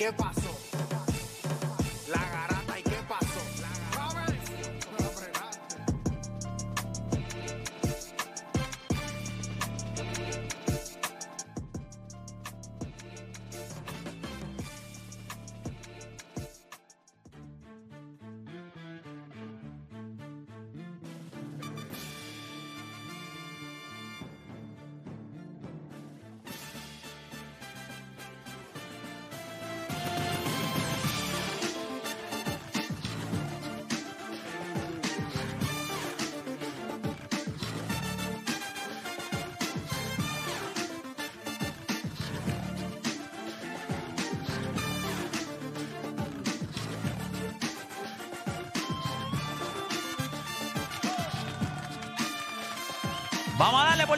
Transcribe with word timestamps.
qué 0.00 0.10
pasó? 0.14 0.59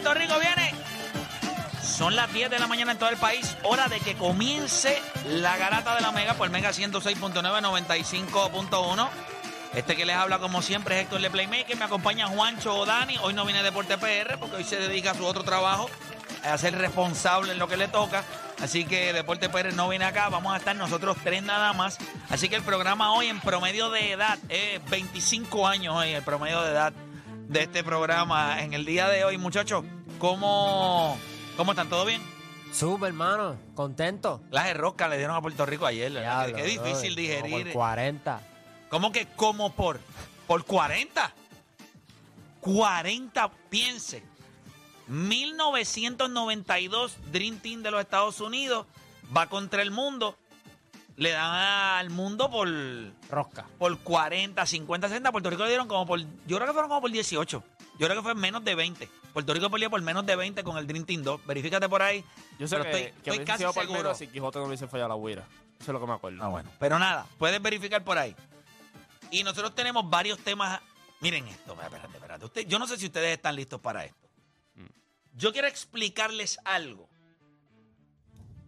Puerto 0.03 0.19
Rico 0.19 0.35
viene. 0.41 0.75
Son 1.81 2.17
las 2.17 2.33
10 2.33 2.51
de 2.51 2.59
la 2.59 2.67
mañana 2.67 2.91
en 2.91 2.99
todo 2.99 3.11
el 3.11 3.17
país. 3.17 3.57
Hora 3.63 3.87
de 3.87 4.01
que 4.01 4.15
comience 4.17 5.01
la 5.27 5.57
garata 5.57 5.95
de 5.95 6.01
la 6.01 6.11
Mega 6.11 6.35
por 6.35 6.51
Mega 6.51 6.71
106.9, 6.71 7.41
95.1. 7.41 9.09
Este 9.75 9.95
que 9.95 10.05
les 10.05 10.17
habla 10.17 10.41
como 10.41 10.61
siempre 10.61 10.97
es 10.97 11.03
Héctor 11.03 11.21
de 11.21 11.31
Playmaker. 11.31 11.77
Me 11.77 11.85
acompaña 11.85 12.27
Juancho 12.27 12.75
o 12.75 12.85
Dani. 12.85 13.17
Hoy 13.19 13.33
no 13.33 13.45
viene 13.45 13.63
Deporte 13.63 13.97
PR 13.97 14.39
porque 14.41 14.57
hoy 14.57 14.65
se 14.65 14.77
dedica 14.77 15.13
a 15.13 15.15
su 15.15 15.25
otro 15.25 15.45
trabajo, 15.45 15.89
a 16.43 16.59
ser 16.59 16.77
responsable 16.77 17.53
en 17.53 17.61
lo 17.61 17.69
que 17.69 17.77
le 17.77 17.87
toca. 17.87 18.25
Así 18.61 18.85
que 18.85 19.13
Deporte 19.13 19.51
PR 19.51 19.73
no 19.73 19.89
viene 19.89 20.05
acá. 20.05 20.29
Vamos 20.31 20.53
a 20.53 20.57
estar 20.57 20.75
nosotros 20.75 21.17
tres 21.23 21.45
nada 21.45 21.73
más. 21.75 21.99
Así 22.29 22.49
que 22.49 22.57
el 22.57 22.63
programa 22.63 23.13
hoy 23.13 23.29
en 23.29 23.39
promedio 23.39 23.89
de 23.91 24.11
edad 24.11 24.37
es 24.49 24.85
25 24.91 25.69
años 25.69 25.95
hoy, 25.95 26.11
el 26.11 26.25
promedio 26.25 26.61
de 26.63 26.73
edad 26.73 26.93
de 27.53 27.63
este 27.63 27.85
programa. 27.85 28.63
En 28.63 28.73
el 28.73 28.85
día 28.85 29.09
de 29.09 29.25
hoy, 29.25 29.39
muchachos, 29.39 29.85
¿cómo, 30.23 31.19
cómo 31.57 31.73
están? 31.73 31.89
¿Todo 31.89 32.05
bien? 32.05 32.23
Súper, 32.73 33.09
hermano. 33.09 33.57
Contento. 33.75 34.41
Las 34.51 34.67
de 34.67 34.75
rosca 34.75 35.09
le 35.09 35.19
dieron 35.19 35.35
a 35.35 35.43
Puerto 35.43 35.67
Rico 35.67 35.85
ayer, 35.85 36.13
¿verdad? 36.13 36.47
Diablo, 36.47 36.57
Qué 36.57 36.63
difícil 36.63 37.17
brother. 37.17 37.41
Como 37.41 37.47
digerir. 37.49 37.65
por 37.65 37.73
40. 37.73 38.41
¿Cómo 38.89 39.11
que 39.11 39.27
como 39.35 39.73
por? 39.73 39.99
¿Por 40.47 40.65
40? 40.65 41.33
40, 42.61 43.51
piense. 43.69 44.23
1992, 45.09 47.17
Dream 47.33 47.59
Team 47.59 47.83
de 47.83 47.91
los 47.91 48.01
Estados 48.01 48.41
Unidos 48.41 48.87
va 49.37 49.49
contra 49.49 49.83
el 49.83 49.91
mundo. 49.91 50.39
Le 51.17 51.33
dan 51.33 51.53
al 51.53 52.11
mundo 52.11 52.49
por, 52.49 52.69
Rosca. 53.29 53.67
por 53.77 53.99
40, 53.99 54.65
50, 54.65 55.09
60. 55.09 55.33
Puerto 55.33 55.51
Rico 55.51 55.65
le 55.65 55.71
dieron 55.71 55.89
como 55.89 56.07
por. 56.07 56.21
Yo 56.21 56.57
creo 56.57 56.69
que 56.69 56.73
fueron 56.73 56.89
como 56.89 57.01
por 57.01 57.11
18. 57.11 57.61
Yo 57.99 58.07
creo 58.07 58.17
que 58.17 58.23
fue 58.23 58.35
menos 58.35 58.65
de 58.65 58.75
20. 58.75 59.09
Puerto 59.33 59.55
Rico 59.55 59.71
perdió 59.71 59.91
por 59.91 60.01
menos 60.03 60.25
de 60.27 60.35
20 60.37 60.65
con 60.65 60.77
el 60.79 60.87
Dream 60.87 61.05
Team 61.05 61.23
2. 61.23 61.47
Verifícate 61.47 61.89
por 61.89 62.03
ahí. 62.03 62.25
Yo 62.59 62.67
sé 62.69 62.77
Pero 62.77 62.91
que, 62.91 62.91
estoy- 63.07 63.23
que 63.23 63.31
estoy 63.31 63.45
casi 63.45 63.59
sido 63.59 63.73
seguro. 63.73 64.15
Si 64.15 64.27
Quijote 64.29 64.59
no 64.59 64.67
hubiese 64.67 64.89
fallado 64.89 65.11
la 65.11 65.15
huira. 65.15 65.43
Eso 65.81 65.91
es 65.91 65.95
lo 65.95 66.01
que 66.01 66.07
me 66.07 66.13
acuerdo. 66.15 66.43
Ah, 66.43 66.49
bueno. 66.49 66.71
Pero 66.79 66.99
nada, 66.99 67.27
puedes 67.39 67.61
verificar 67.61 68.03
por 68.05 68.19
ahí. 68.19 68.35
Y 69.31 69.43
nosotros 69.45 69.75
tenemos 69.75 70.09
varios 70.09 70.39
temas. 70.39 70.81
Miren 71.21 71.47
esto, 71.49 71.73
espérate, 71.81 72.17
espérate. 72.17 72.45
Usted- 72.45 72.67
yo 72.67 72.79
no 72.79 72.87
sé 72.87 72.99
si 72.99 73.07
ustedes 73.07 73.37
están 73.37 73.57
listos 73.57 73.81
para 73.81 74.05
esto. 74.05 74.29
Mm. 74.75 74.87
Yo 75.35 75.53
quiero 75.53 75.69
explicarles 75.69 76.59
algo. 76.65 77.09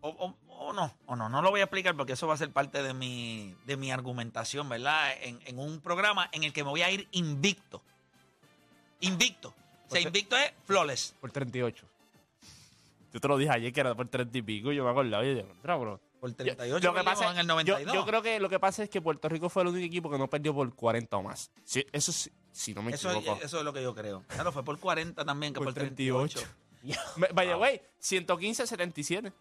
O, 0.01 0.09
o- 0.11 0.39
o 0.67 0.73
no, 0.73 0.95
o 1.07 1.17
no, 1.17 1.29
no 1.29 1.43
lo 1.43 1.51
voy 1.51 1.61
a 1.61 1.65
explicar 1.65 1.97
porque 1.97 2.13
eso 2.13 2.27
va 2.27 2.35
a 2.35 2.39
ser 2.39 2.51
parte 2.53 2.83
de 2.83 2.95
mi, 2.95 3.55
de 3.67 3.77
mi 3.77 3.91
argumentación, 3.91 4.69
¿verdad? 4.69 5.13
En, 5.21 5.41
en 5.47 5.59
un 5.59 5.81
programa 5.81 6.29
en 6.33 6.45
el 6.45 6.53
que 6.53 6.63
me 6.63 6.71
voy 6.71 6.83
a 6.83 6.91
ir 6.91 7.09
invicto. 7.13 7.83
Invicto. 9.01 9.55
O 9.89 9.91
sea, 9.91 10.01
invicto 10.01 10.37
es 10.37 10.53
flawless. 10.65 11.15
Por 11.21 11.31
38. 11.31 11.87
Yo 13.13 13.21
te 13.21 13.29
lo 13.29 13.37
dije 13.37 13.51
ayer 13.53 13.73
que 13.73 13.81
era 13.81 13.95
por 13.95 14.09
30 14.09 14.37
y 14.39 14.43
pico. 14.43 14.73
Yo 14.73 14.83
me 14.85 14.91
acordaba 14.91 15.25
y 15.25 15.37
yo, 15.37 15.47
"Contra, 15.47 15.77
bro". 15.77 16.01
Por 16.21 16.31
Yo- 16.31 16.37
38 16.37 16.89
lo 16.93 16.95
que 16.99 17.05
pasa 17.05 17.31
en 17.31 17.37
el 17.39 17.47
yo- 17.47 17.53
92. 17.53 17.95
Yo, 17.95 18.05
creo 18.07 18.23
que 18.23 18.41
lo 18.41 18.49
que 18.49 18.59
pasa 18.59 18.83
es 18.83 18.89
que 18.89 19.01
Puerto 19.03 19.29
Rico 19.29 19.49
fue 19.51 19.63
el 19.63 19.69
único 19.69 19.87
equipo 19.87 20.11
que 20.11 20.19
no 20.19 20.29
perdió 20.29 20.55
por 20.55 20.75
40 20.75 21.17
o 21.19 21.23
más. 21.23 21.51
Sí, 21.65 21.85
eso 21.93 22.11
sí, 22.13 22.31
si 22.51 22.73
no 22.75 22.83
me 22.83 22.93
eso, 22.93 23.11
equivoco. 23.13 23.39
es, 23.39 23.45
eso 23.45 23.59
es 23.59 23.65
lo 23.65 23.73
que 23.73 23.83
yo 23.83 23.95
creo. 23.95 24.25
Claro, 24.29 24.51
fue 24.51 24.65
por 24.65 24.79
40 24.81 25.25
también 25.25 25.53
que 25.53 25.59
por 25.59 25.67
por 25.67 25.75
38. 25.75 26.41
38. 26.83 27.11
Me- 27.17 27.29
By 27.29 27.47
the 27.47 27.55
way, 27.57 27.81
115, 27.99 28.67
77. 28.67 29.33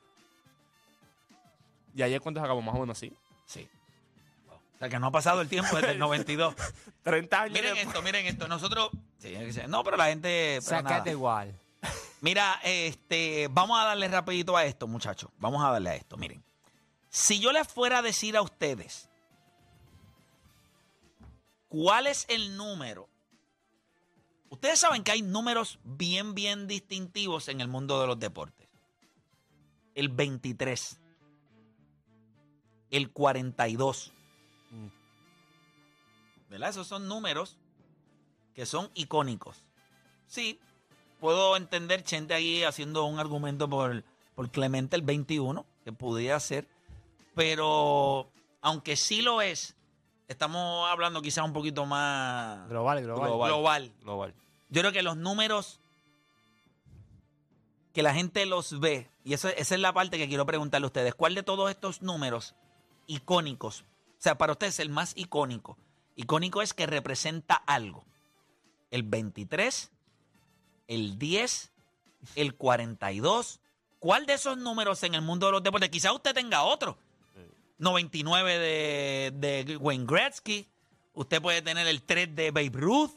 Y 1.96 2.02
ayer 2.02 2.20
cuántos 2.22 2.44
acabamos 2.44 2.66
más 2.66 2.76
o 2.76 2.80
menos 2.80 2.98
así. 2.98 3.14
Sí. 3.46 3.68
O 4.84 4.86
sea, 4.86 4.90
que 4.90 5.00
no 5.00 5.08
ha 5.08 5.12
pasado 5.12 5.40
el 5.40 5.48
tiempo 5.48 5.78
desde 5.78 5.92
el 5.92 6.00
92. 6.00 6.56
30 7.04 7.42
años. 7.42 7.54
miren 7.54 7.74
después. 7.74 7.88
esto, 7.88 8.02
miren 8.02 8.26
esto. 8.26 8.48
Nosotros... 8.50 8.90
Sí, 9.18 9.34
sí. 9.54 9.62
no, 9.70 9.82
pero 9.82 9.96
la 9.96 10.08
gente... 10.08 10.60
pero 10.62 10.82
nada. 10.82 10.90
Sácate 10.90 11.12
igual. 11.12 11.58
Mira, 12.20 12.60
este, 12.66 13.48
vamos 13.50 13.80
a 13.80 13.86
darle 13.86 14.10
rapidito 14.10 14.58
a 14.58 14.66
esto, 14.66 14.86
muchachos. 14.86 15.32
Vamos 15.38 15.64
a 15.64 15.72
darle 15.72 15.92
a 15.92 15.96
esto, 15.96 16.18
miren. 16.18 16.44
Si 17.08 17.40
yo 17.40 17.54
les 17.54 17.66
fuera 17.66 18.00
a 18.00 18.02
decir 18.02 18.36
a 18.36 18.42
ustedes 18.42 19.10
cuál 21.70 22.08
es 22.08 22.26
el 22.28 22.58
número... 22.58 23.08
Ustedes 24.50 24.80
saben 24.80 25.06
que 25.06 25.14
hay 25.14 25.22
números 25.22 25.80
bien, 25.86 26.36
bien 26.36 26.68
distintivos 26.68 27.48
en 27.48 27.62
el 27.62 27.70
mundo 27.70 28.02
de 28.02 28.08
los 28.08 28.20
deportes. 28.20 28.68
El 29.96 30.10
23. 30.10 31.00
El 32.92 33.12
42. 33.12 34.12
¿Verdad? 36.54 36.70
Esos 36.70 36.86
son 36.86 37.08
números 37.08 37.58
que 38.54 38.68
son 38.68 38.92
icónicos. 38.94 39.58
Sí, 40.28 40.60
puedo 41.20 41.58
entender 41.58 42.06
gente 42.06 42.36
ahí 42.36 42.64
haciendo 42.64 43.06
un 43.06 43.18
argumento 43.18 43.68
por, 43.68 44.04
por 44.36 44.52
Clemente 44.52 44.96
el 44.96 45.02
21, 45.02 45.66
que 45.84 45.92
pudiera 45.92 46.40
ser, 46.40 46.68
pero 47.34 48.30
aunque 48.62 48.96
sí 48.96 49.24
lo 49.24 49.42
es, 49.42 49.76
estamos 50.28 50.88
hablando 50.88 51.24
quizás 51.24 51.44
un 51.44 51.54
poquito 51.54 51.88
más 51.88 52.70
Global, 52.70 53.02
global. 53.02 53.30
Global. 53.30 53.50
global. 53.50 53.92
Global. 54.04 54.34
Yo 54.70 54.82
creo 54.82 54.92
que 54.92 55.02
los 55.02 55.18
números 55.18 55.80
que 57.94 58.04
la 58.04 58.14
gente 58.14 58.46
los 58.46 58.80
ve, 58.80 59.10
y 59.24 59.34
eso, 59.34 59.50
esa 59.50 59.74
es 59.74 59.82
la 59.82 59.92
parte 59.92 60.20
que 60.20 60.28
quiero 60.28 60.46
preguntarle 60.46 60.86
a 60.86 60.90
ustedes, 60.90 61.16
¿cuál 61.16 61.34
de 61.34 61.42
todos 61.42 61.72
estos 61.72 62.04
números 62.04 62.54
icónicos, 63.08 63.82
o 63.82 64.22
sea, 64.22 64.38
para 64.38 64.52
ustedes 64.52 64.78
el 64.78 64.90
más 64.90 65.14
icónico, 65.18 65.78
icónico 66.16 66.62
es 66.62 66.74
que 66.74 66.86
representa 66.86 67.56
algo? 67.56 68.06
El 68.92 69.04
23, 69.04 69.92
el 70.88 71.18
10, 71.18 71.72
el 72.36 72.56
42. 72.56 73.60
¿Cuál 74.00 74.26
de 74.26 74.34
esos 74.34 74.58
números 74.58 75.02
en 75.04 75.16
el 75.16 75.22
mundo 75.22 75.48
de 75.48 75.54
los 75.54 75.64
deportes? 75.64 75.90
Quizás 75.90 76.14
usted 76.14 76.34
tenga 76.34 76.64
otro. 76.64 76.98
99 77.80 78.60
de, 78.60 79.34
de 79.66 79.78
Wayne 79.78 80.06
Gretzky. 80.06 80.68
Usted 81.14 81.42
puede 81.42 81.62
tener 81.62 81.88
el 81.88 82.02
3 82.02 82.36
de 82.36 82.52
Babe 82.52 82.72
Ruth. 82.74 83.12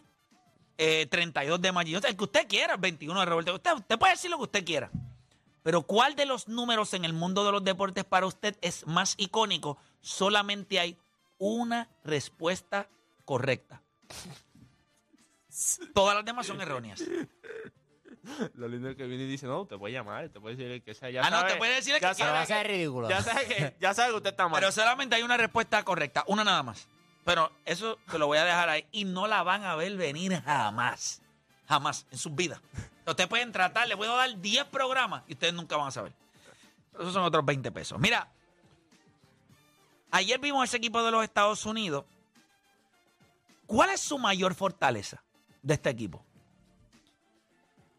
eh, 0.79 1.07
32 1.07 1.61
de 1.61 1.73
Magic 1.73 2.05
El 2.05 2.17
que 2.17 2.25
usted 2.25 2.47
quiera, 2.49 2.75
el 2.75 2.81
21 2.81 3.21
de 3.21 3.27
Roberto. 3.27 3.55
Usted, 3.55 3.73
usted 3.75 3.99
puede 3.99 4.13
decir 4.13 4.31
lo 4.31 4.37
que 4.39 4.43
usted 4.45 4.65
quiera. 4.65 4.91
Pero 5.63 5.83
¿cuál 5.83 6.15
de 6.15 6.27
los 6.27 6.47
números 6.47 6.95
en 6.95 7.05
el 7.05 7.13
mundo 7.13 7.45
de 7.45 7.53
los 7.53 7.65
deportes 7.65 8.05
para 8.05 8.27
usted 8.27 8.57
es 8.61 8.87
más 8.87 9.15
icónico? 9.19 9.79
Solamente 10.01 10.79
hay 10.79 10.97
una 11.39 11.89
respuesta 12.05 12.89
correcta. 13.25 13.83
Todas 15.95 16.15
las 16.17 16.25
demás 16.25 16.47
son 16.47 16.61
erróneas. 16.61 17.03
Lo 18.55 18.67
lindo 18.69 18.89
es 18.91 18.97
que 18.97 19.07
viene 19.07 19.25
y 19.25 19.29
dice, 19.29 19.47
no, 19.47 19.67
te 19.67 19.79
puede 19.79 19.95
llamar, 19.95 20.29
te 20.31 20.41
puede 20.41 20.57
decir 20.57 20.71
el 20.71 20.83
que 20.83 20.95
sea. 20.95 21.11
Ya 21.11 21.23
Ah, 21.23 21.31
no, 21.31 21.39
sabe- 21.39 21.53
te 21.53 21.59
puede 21.59 21.75
decir 21.77 21.95
que 21.95 22.05
va 22.25 22.39
a 22.39 22.43
hacer 22.43 22.67
ridículo. 22.67 23.09
Ya 23.09 23.23
sabe 23.23 23.47
que, 23.47 23.77
ya 23.81 23.95
sabe 23.95 24.11
que 24.11 24.17
usted 24.17 24.31
está 24.31 24.49
mal. 24.49 24.59
Pero 24.61 24.73
solamente 24.73 25.15
hay 25.17 25.23
una 25.23 25.37
respuesta 25.37 25.83
correcta, 25.85 26.25
una 26.27 26.43
nada 26.45 26.63
más. 26.63 26.89
Pero 27.25 27.51
eso 27.65 27.99
te 28.11 28.19
lo 28.19 28.27
voy 28.27 28.39
a 28.39 28.45
dejar 28.45 28.69
ahí 28.69 28.87
y 28.93 29.05
no 29.05 29.27
la 29.27 29.43
van 29.43 29.65
a 29.65 29.77
ver 29.77 29.97
venir 29.97 30.41
jamás. 30.43 31.23
Jamás 31.69 32.07
en 32.11 32.19
sus 32.19 32.35
vidas. 32.35 32.61
Ustedes 33.07 33.29
pueden 33.29 33.53
tratar, 33.53 33.87
les 33.89 33.97
puedo 33.97 34.15
dar 34.17 34.41
10 34.41 34.65
programas 34.67 35.23
y 35.29 35.33
ustedes 35.35 35.55
nunca 35.55 35.77
van 35.77 35.89
a 35.89 35.91
saber. 35.93 36.13
Pero 36.93 37.03
esos 37.05 37.15
son 37.15 37.23
otros 37.25 37.45
20 37.45 37.71
pesos. 37.73 37.99
Mira, 38.01 38.29
ayer 40.17 40.39
vimos 40.41 40.65
ese 40.65 40.77
equipo 40.79 41.03
de 41.03 41.11
los 41.11 41.23
Estados 41.25 41.65
Unidos. 41.67 42.05
¿Cuál 43.67 43.91
es 43.91 44.01
su 44.01 44.19
mayor 44.19 44.55
fortaleza 44.55 45.23
de 45.63 45.75
este 45.75 45.91
equipo? 45.91 46.25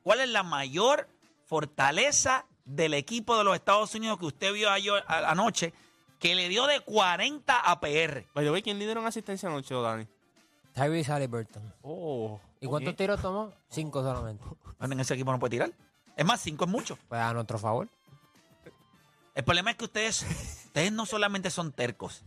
¿Cuál 0.04 0.22
es 0.22 0.30
la 0.30 0.44
mayor 0.44 1.08
fortaleza 1.46 2.46
del 2.66 2.94
equipo 2.94 3.38
de 3.38 3.44
los 3.44 3.56
Estados 3.56 3.94
Unidos 3.96 4.20
que 4.20 4.26
usted 4.26 4.54
vio 4.54 4.70
ayer- 4.70 5.04
a- 5.08 5.32
anoche 5.32 5.74
que 6.20 6.36
le 6.36 6.50
dio 6.50 6.66
de 6.68 6.80
40 6.82 7.60
a 7.60 7.80
PR. 7.80 8.26
¿quién 8.64 8.80
lideró 8.80 9.02
en 9.02 9.08
asistencia 9.08 9.48
anoche, 9.48 9.76
Dani? 9.76 10.08
Tyrese 10.74 11.12
Halliburton. 11.12 11.74
Oh. 11.84 12.40
¿Y 12.60 12.68
cuántos 12.68 12.96
tiros 12.96 13.22
tomó? 13.22 13.54
Cinco 13.70 14.02
solamente. 14.02 14.44
Bueno, 14.80 14.94
en 14.94 15.00
ese 15.00 15.14
equipo 15.14 15.32
no 15.32 15.40
puede 15.40 15.52
tirar. 15.52 15.72
Es 16.16 16.26
más, 16.26 16.42
5 16.42 16.66
es 16.66 16.72
mucho. 16.72 16.98
Pues 17.08 17.22
a 17.22 17.34
nuestro 17.34 17.60
favor. 17.60 17.88
El 19.38 19.44
problema 19.44 19.70
es 19.70 19.78
que 19.78 19.86
ustedes, 19.86 20.24
ustedes 20.66 20.92
no 20.92 21.06
solamente 21.06 21.52
son 21.52 21.72
tercos, 21.72 22.24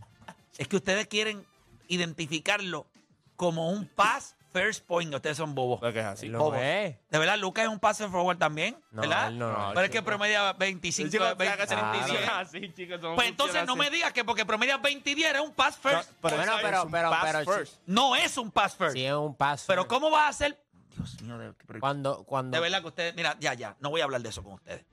es 0.57 0.67
que 0.69 0.77
ustedes 0.77 1.07
quieren 1.07 1.45
identificarlo 1.89 2.87
como 3.35 3.69
un 3.69 3.85
pass 3.85 4.37
first 4.53 4.85
point. 4.85 5.13
Ustedes 5.13 5.35
son 5.35 5.53
bobos. 5.53 5.81
Lo 5.81 5.91
que 5.91 5.99
es 5.99 6.05
así. 6.05 6.27
Lo 6.29 6.55
es. 6.55 6.95
De 7.09 7.19
verdad, 7.19 7.37
Lucas 7.37 7.65
es 7.65 7.69
un 7.69 7.79
pass 7.79 7.97
forward 7.97 8.37
también, 8.37 8.77
No, 8.91 9.01
¿verdad? 9.01 9.27
él 9.27 9.37
no, 9.39 9.51
No, 9.51 9.69
Pero 9.73 9.81
es 9.81 9.89
que 9.91 9.97
chico. 9.97 10.05
promedia 10.05 10.53
25, 10.53 11.11
Chicos, 11.11 11.37
20, 11.37 11.57
que 11.57 11.67
37. 11.67 12.23
Claro. 12.23 12.37
así, 12.39 12.73
chicos, 12.73 13.01
no 13.01 13.15
Pues 13.15 13.27
entonces 13.27 13.65
no 13.65 13.75
me 13.75 13.89
digas 13.89 14.13
que 14.13 14.23
porque 14.23 14.45
promedia 14.45 14.77
20 14.77 15.09
y 15.11 15.15
10 15.15 15.35
es 15.35 15.41
un 15.41 15.53
pass 15.53 15.77
No, 15.83 15.89
first. 15.91 16.11
pero 16.21 16.37
Bueno, 16.37 16.53
pero- 16.61 16.77
es 16.79 16.83
un 16.85 16.91
pero- 16.91 17.09
pass 17.09 17.23
pero- 17.45 17.53
first. 17.53 17.73
No 17.87 18.15
es 18.15 18.37
un 18.37 18.51
pass 18.51 18.75
first. 18.77 18.93
Sí, 18.95 19.05
es 19.05 19.13
un 19.13 19.35
paso. 19.35 19.65
Pero 19.67 19.85
¿cómo 19.85 20.09
va 20.11 20.29
a 20.29 20.33
ser? 20.33 20.57
Dios 20.95 21.21
mío, 21.23 21.37
de, 21.37 21.53
pero- 21.67 21.79
Cuando, 21.81 22.23
cuando. 22.23 22.55
de 22.55 22.61
verdad 22.61 22.81
que 22.81 22.87
ustedes, 22.87 23.15
mira, 23.15 23.35
ya, 23.39 23.53
ya, 23.53 23.75
no 23.81 23.89
voy 23.89 23.99
a 24.01 24.05
hablar 24.05 24.21
de 24.21 24.29
eso 24.29 24.43
con 24.43 24.53
ustedes. 24.53 24.85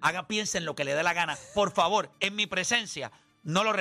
Hagan, 0.00 0.26
piensen 0.26 0.64
lo 0.64 0.74
que 0.74 0.84
le 0.84 0.94
dé 0.94 1.02
la 1.02 1.12
gana. 1.14 1.36
Por 1.54 1.72
favor, 1.72 2.10
en 2.20 2.34
mi 2.36 2.46
presencia, 2.46 3.10
no 3.42 3.62
lo 3.64 3.70
es 3.70 3.76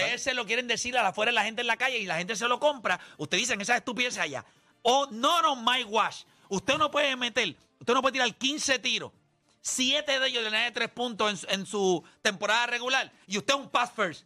Ustedes 0.00 0.22
se 0.22 0.34
lo 0.34 0.46
quieren 0.46 0.66
decir 0.68 0.96
a 0.96 1.02
la 1.02 1.08
afuera 1.08 1.30
de 1.30 1.34
la 1.34 1.44
gente 1.44 1.60
en 1.62 1.66
la 1.66 1.76
calle 1.76 1.98
y 1.98 2.06
la 2.06 2.16
gente 2.18 2.36
se 2.36 2.46
lo 2.48 2.60
compra. 2.60 3.00
Ustedes 3.16 3.42
dicen 3.42 3.60
esas 3.60 3.78
estupideces 3.78 4.18
allá. 4.20 4.44
O 4.82 5.06
no, 5.10 5.42
no, 5.42 5.56
my 5.56 5.84
wash. 5.84 6.22
Usted 6.48 6.76
no 6.78 6.90
puede 6.90 7.16
meter, 7.16 7.56
usted 7.80 7.94
no 7.94 8.02
puede 8.02 8.12
tirar 8.12 8.34
15 8.34 8.78
tiros. 8.78 9.12
Siete 9.60 10.20
de 10.20 10.28
ellos 10.28 10.44
le 10.44 10.50
dan 10.50 10.64
de 10.66 10.70
tres 10.70 10.90
puntos 10.90 11.28
en, 11.30 11.36
su- 11.36 11.46
en 11.48 11.66
su 11.66 12.04
temporada 12.22 12.66
regular. 12.66 13.12
Y 13.26 13.36
usted 13.38 13.54
es 13.54 13.60
un 13.60 13.68
pass 13.68 13.90
first. 13.96 14.24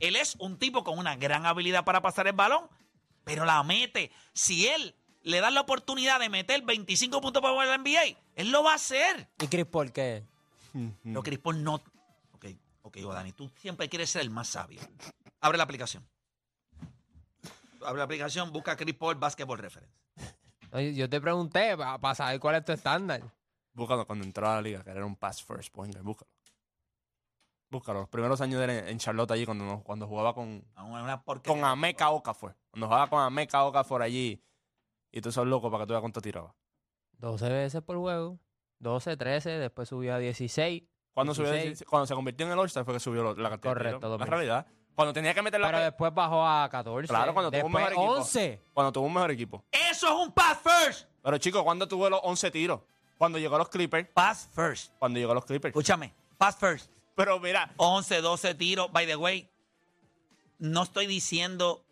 Él 0.00 0.16
es 0.16 0.36
un 0.38 0.58
tipo 0.58 0.84
con 0.84 0.98
una 0.98 1.16
gran 1.16 1.46
habilidad 1.46 1.82
para 1.84 2.02
pasar 2.02 2.26
el 2.26 2.34
balón, 2.34 2.68
pero 3.24 3.46
la 3.46 3.62
mete. 3.62 4.10
Si 4.34 4.66
él 4.68 4.94
le 5.26 5.40
da 5.40 5.50
la 5.50 5.60
oportunidad 5.62 6.20
de 6.20 6.28
meter 6.28 6.62
25 6.62 7.20
puntos 7.20 7.42
para 7.42 7.52
jugar 7.52 7.66
en 7.66 7.72
la 7.72 7.78
NBA, 7.78 8.16
él 8.36 8.50
lo 8.52 8.62
va 8.62 8.72
a 8.72 8.74
hacer. 8.76 9.28
¿Y 9.40 9.48
Chris 9.48 9.66
Paul 9.66 9.92
qué? 9.92 10.24
Pero 11.02 11.22
Chris 11.22 11.38
Paul 11.40 11.62
no. 11.64 11.74
Ok, 12.32 12.46
ok, 12.82 12.96
Dani, 12.98 13.32
tú 13.32 13.50
siempre 13.56 13.88
quieres 13.88 14.08
ser 14.08 14.22
el 14.22 14.30
más 14.30 14.48
sabio. 14.48 14.80
Abre 15.40 15.58
la 15.58 15.64
aplicación. 15.64 16.06
Abre 17.84 17.98
la 17.98 18.04
aplicación, 18.04 18.52
busca 18.52 18.76
Chris 18.76 18.94
Paul 18.94 19.16
Basketball 19.16 19.58
Reference. 19.58 19.92
Oye, 20.72 20.94
Yo 20.94 21.08
te 21.08 21.20
pregunté 21.20 21.76
para 21.76 22.14
saber 22.14 22.38
cuál 22.40 22.56
es 22.56 22.64
tu 22.64 22.72
estándar. 22.72 23.22
Búscalo 23.72 24.06
cuando 24.06 24.24
entró 24.24 24.48
a 24.48 24.54
la 24.56 24.62
liga, 24.62 24.82
que 24.84 24.90
era 24.90 25.04
un 25.04 25.16
pass 25.16 25.42
first 25.42 25.72
point 25.72 25.92
guard. 25.92 26.04
Búscalo. 26.04 26.30
Búscalo. 27.68 28.00
Los 28.00 28.08
primeros 28.08 28.40
años 28.40 28.60
de 28.66 28.90
en- 28.90 28.98
Charlotte 28.98 29.32
allí, 29.32 29.44
cuando, 29.44 29.82
cuando 29.84 30.06
jugaba 30.06 30.34
con, 30.34 30.64
una 30.76 31.22
con 31.44 31.64
Ameca 31.64 32.10
Okafor. 32.10 32.56
Cuando 32.70 32.86
jugaba 32.86 33.08
con 33.10 33.20
Ameca 33.22 33.64
Okafor 33.64 34.02
allí. 34.02 34.40
Y 35.16 35.22
tú 35.22 35.32
sos 35.32 35.46
loco 35.46 35.70
para 35.70 35.84
que 35.84 35.86
tú 35.86 35.92
veas 35.94 36.02
cuánto 36.02 36.20
tiraba. 36.20 36.54
12 37.20 37.48
veces 37.48 37.80
por 37.82 37.96
juego. 37.96 38.38
12, 38.80 39.16
13, 39.16 39.50
después 39.58 39.88
subió 39.88 40.14
a 40.14 40.18
16. 40.18 40.82
Cuando, 41.14 41.34
subió, 41.34 41.52
16. 41.52 41.88
cuando 41.88 42.06
se 42.06 42.14
convirtió 42.14 42.44
en 42.44 42.52
el 42.52 42.58
All-Star 42.58 42.84
fue 42.84 42.92
que 42.92 43.00
subió 43.00 43.34
la 43.34 43.48
cantidad 43.48 43.72
Correcto, 43.72 44.18
mil. 44.18 44.26
realidad. 44.26 44.66
Cuando 44.94 45.14
tenía 45.14 45.32
que 45.32 45.40
meter 45.40 45.58
la 45.58 45.68
Pero 45.68 45.78
pe- 45.78 45.84
después 45.84 46.12
bajó 46.12 46.46
a 46.46 46.68
14. 46.68 47.08
Claro, 47.08 47.32
cuando 47.32 47.50
tuvo 47.50 47.64
un 47.66 47.72
mejor 47.72 47.92
equipo. 47.92 48.12
11. 48.12 48.60
Cuando 48.74 48.92
tuvo 48.92 49.06
un 49.06 49.14
mejor 49.14 49.30
equipo. 49.30 49.64
Eso 49.72 50.06
es 50.06 50.26
un 50.26 50.32
pass 50.32 50.58
first. 50.62 51.08
Pero 51.22 51.38
chicos, 51.38 51.62
¿cuándo 51.62 51.88
tuvo 51.88 52.10
los 52.10 52.20
11 52.22 52.50
tiros? 52.50 52.80
Cuando 53.16 53.38
llegó 53.38 53.54
a 53.56 53.58
los 53.60 53.70
Clippers. 53.70 54.06
Pass 54.12 54.50
first. 54.52 54.92
Cuando 54.98 55.18
llegó 55.18 55.32
a 55.32 55.36
los 55.36 55.46
Clippers. 55.46 55.70
Escúchame, 55.72 56.12
pass 56.36 56.56
first. 56.58 56.90
Pero 57.14 57.40
mira, 57.40 57.72
11, 57.78 58.20
12 58.20 58.54
tiros. 58.54 58.92
By 58.92 59.06
the 59.06 59.16
way, 59.16 59.48
no 60.58 60.82
estoy 60.82 61.06
diciendo 61.06 61.85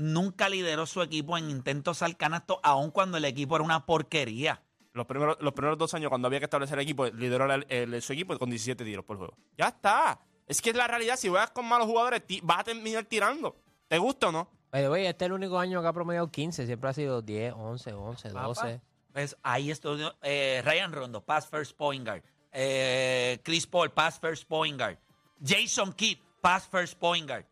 nunca 0.00 0.48
lideró 0.48 0.86
su 0.86 1.02
equipo 1.02 1.36
en 1.38 1.50
intentos 1.50 2.02
al 2.02 2.16
canasto, 2.16 2.58
aun 2.62 2.90
cuando 2.90 3.18
el 3.18 3.24
equipo 3.24 3.54
era 3.56 3.64
una 3.64 3.86
porquería. 3.86 4.62
los 4.92 5.06
primeros, 5.06 5.36
los 5.40 5.52
primeros 5.52 5.78
dos 5.78 5.94
años, 5.94 6.08
cuando 6.08 6.26
había 6.26 6.40
que 6.40 6.46
establecer 6.46 6.76
el 6.76 6.82
equipo, 6.82 7.06
lideró 7.06 7.52
el- 7.54 7.64
el- 7.68 8.02
su 8.02 8.12
equipo 8.12 8.36
con 8.38 8.50
17 8.50 8.84
tiros 8.84 9.04
por 9.04 9.18
juego. 9.18 9.36
Ya 9.56 9.68
está. 9.68 10.18
Es 10.48 10.60
que 10.60 10.70
es 10.70 10.76
la 10.76 10.88
realidad. 10.88 11.14
Si 11.16 11.28
juegas 11.28 11.52
con 11.52 11.64
malos 11.64 11.86
jugadores, 11.86 12.22
vas 12.42 12.58
a 12.58 12.64
terminar 12.64 13.04
tirando. 13.04 13.54
¿Te 13.86 13.98
gusta 13.98 14.28
o 14.28 14.32
no? 14.32 14.50
Este 14.72 15.08
es 15.08 15.26
el 15.26 15.32
único 15.32 15.60
año 15.60 15.80
que 15.80 15.86
ha 15.86 15.92
promediado 15.92 16.28
15. 16.32 16.66
Siempre 16.66 16.90
ha 16.90 16.92
sido 16.92 17.22
10, 17.22 17.52
11, 17.56 17.92
11, 17.92 18.30
Papá. 18.30 18.46
12. 18.48 18.80
Pues 19.12 19.36
ahí 19.44 19.70
estoy. 19.70 20.04
eh, 20.22 20.60
Ryan 20.64 20.92
Rondo, 20.92 21.20
pass 21.24 21.46
first 21.46 21.76
point 21.76 22.04
guard. 22.04 22.22
Eh, 22.52 23.38
Chris 23.44 23.66
Paul, 23.68 23.90
pass 23.92 24.18
first 24.18 24.48
point 24.48 24.76
guard. 24.76 24.98
Jason 25.40 25.92
Kidd, 25.92 26.18
pass 26.40 26.66
first 26.68 26.98
point 26.98 27.28
guard. 27.28 27.46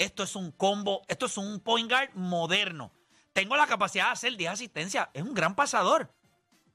Esto 0.00 0.22
es 0.22 0.34
un 0.34 0.50
combo, 0.50 1.02
esto 1.08 1.26
es 1.26 1.36
un 1.36 1.60
point 1.60 1.86
guard 1.86 2.14
moderno. 2.14 2.90
Tengo 3.34 3.54
la 3.54 3.66
capacidad 3.66 4.06
de 4.06 4.12
hacer 4.12 4.34
10 4.34 4.52
asistencias. 4.52 5.08
Es 5.12 5.22
un 5.22 5.34
gran 5.34 5.54
pasador. 5.54 6.10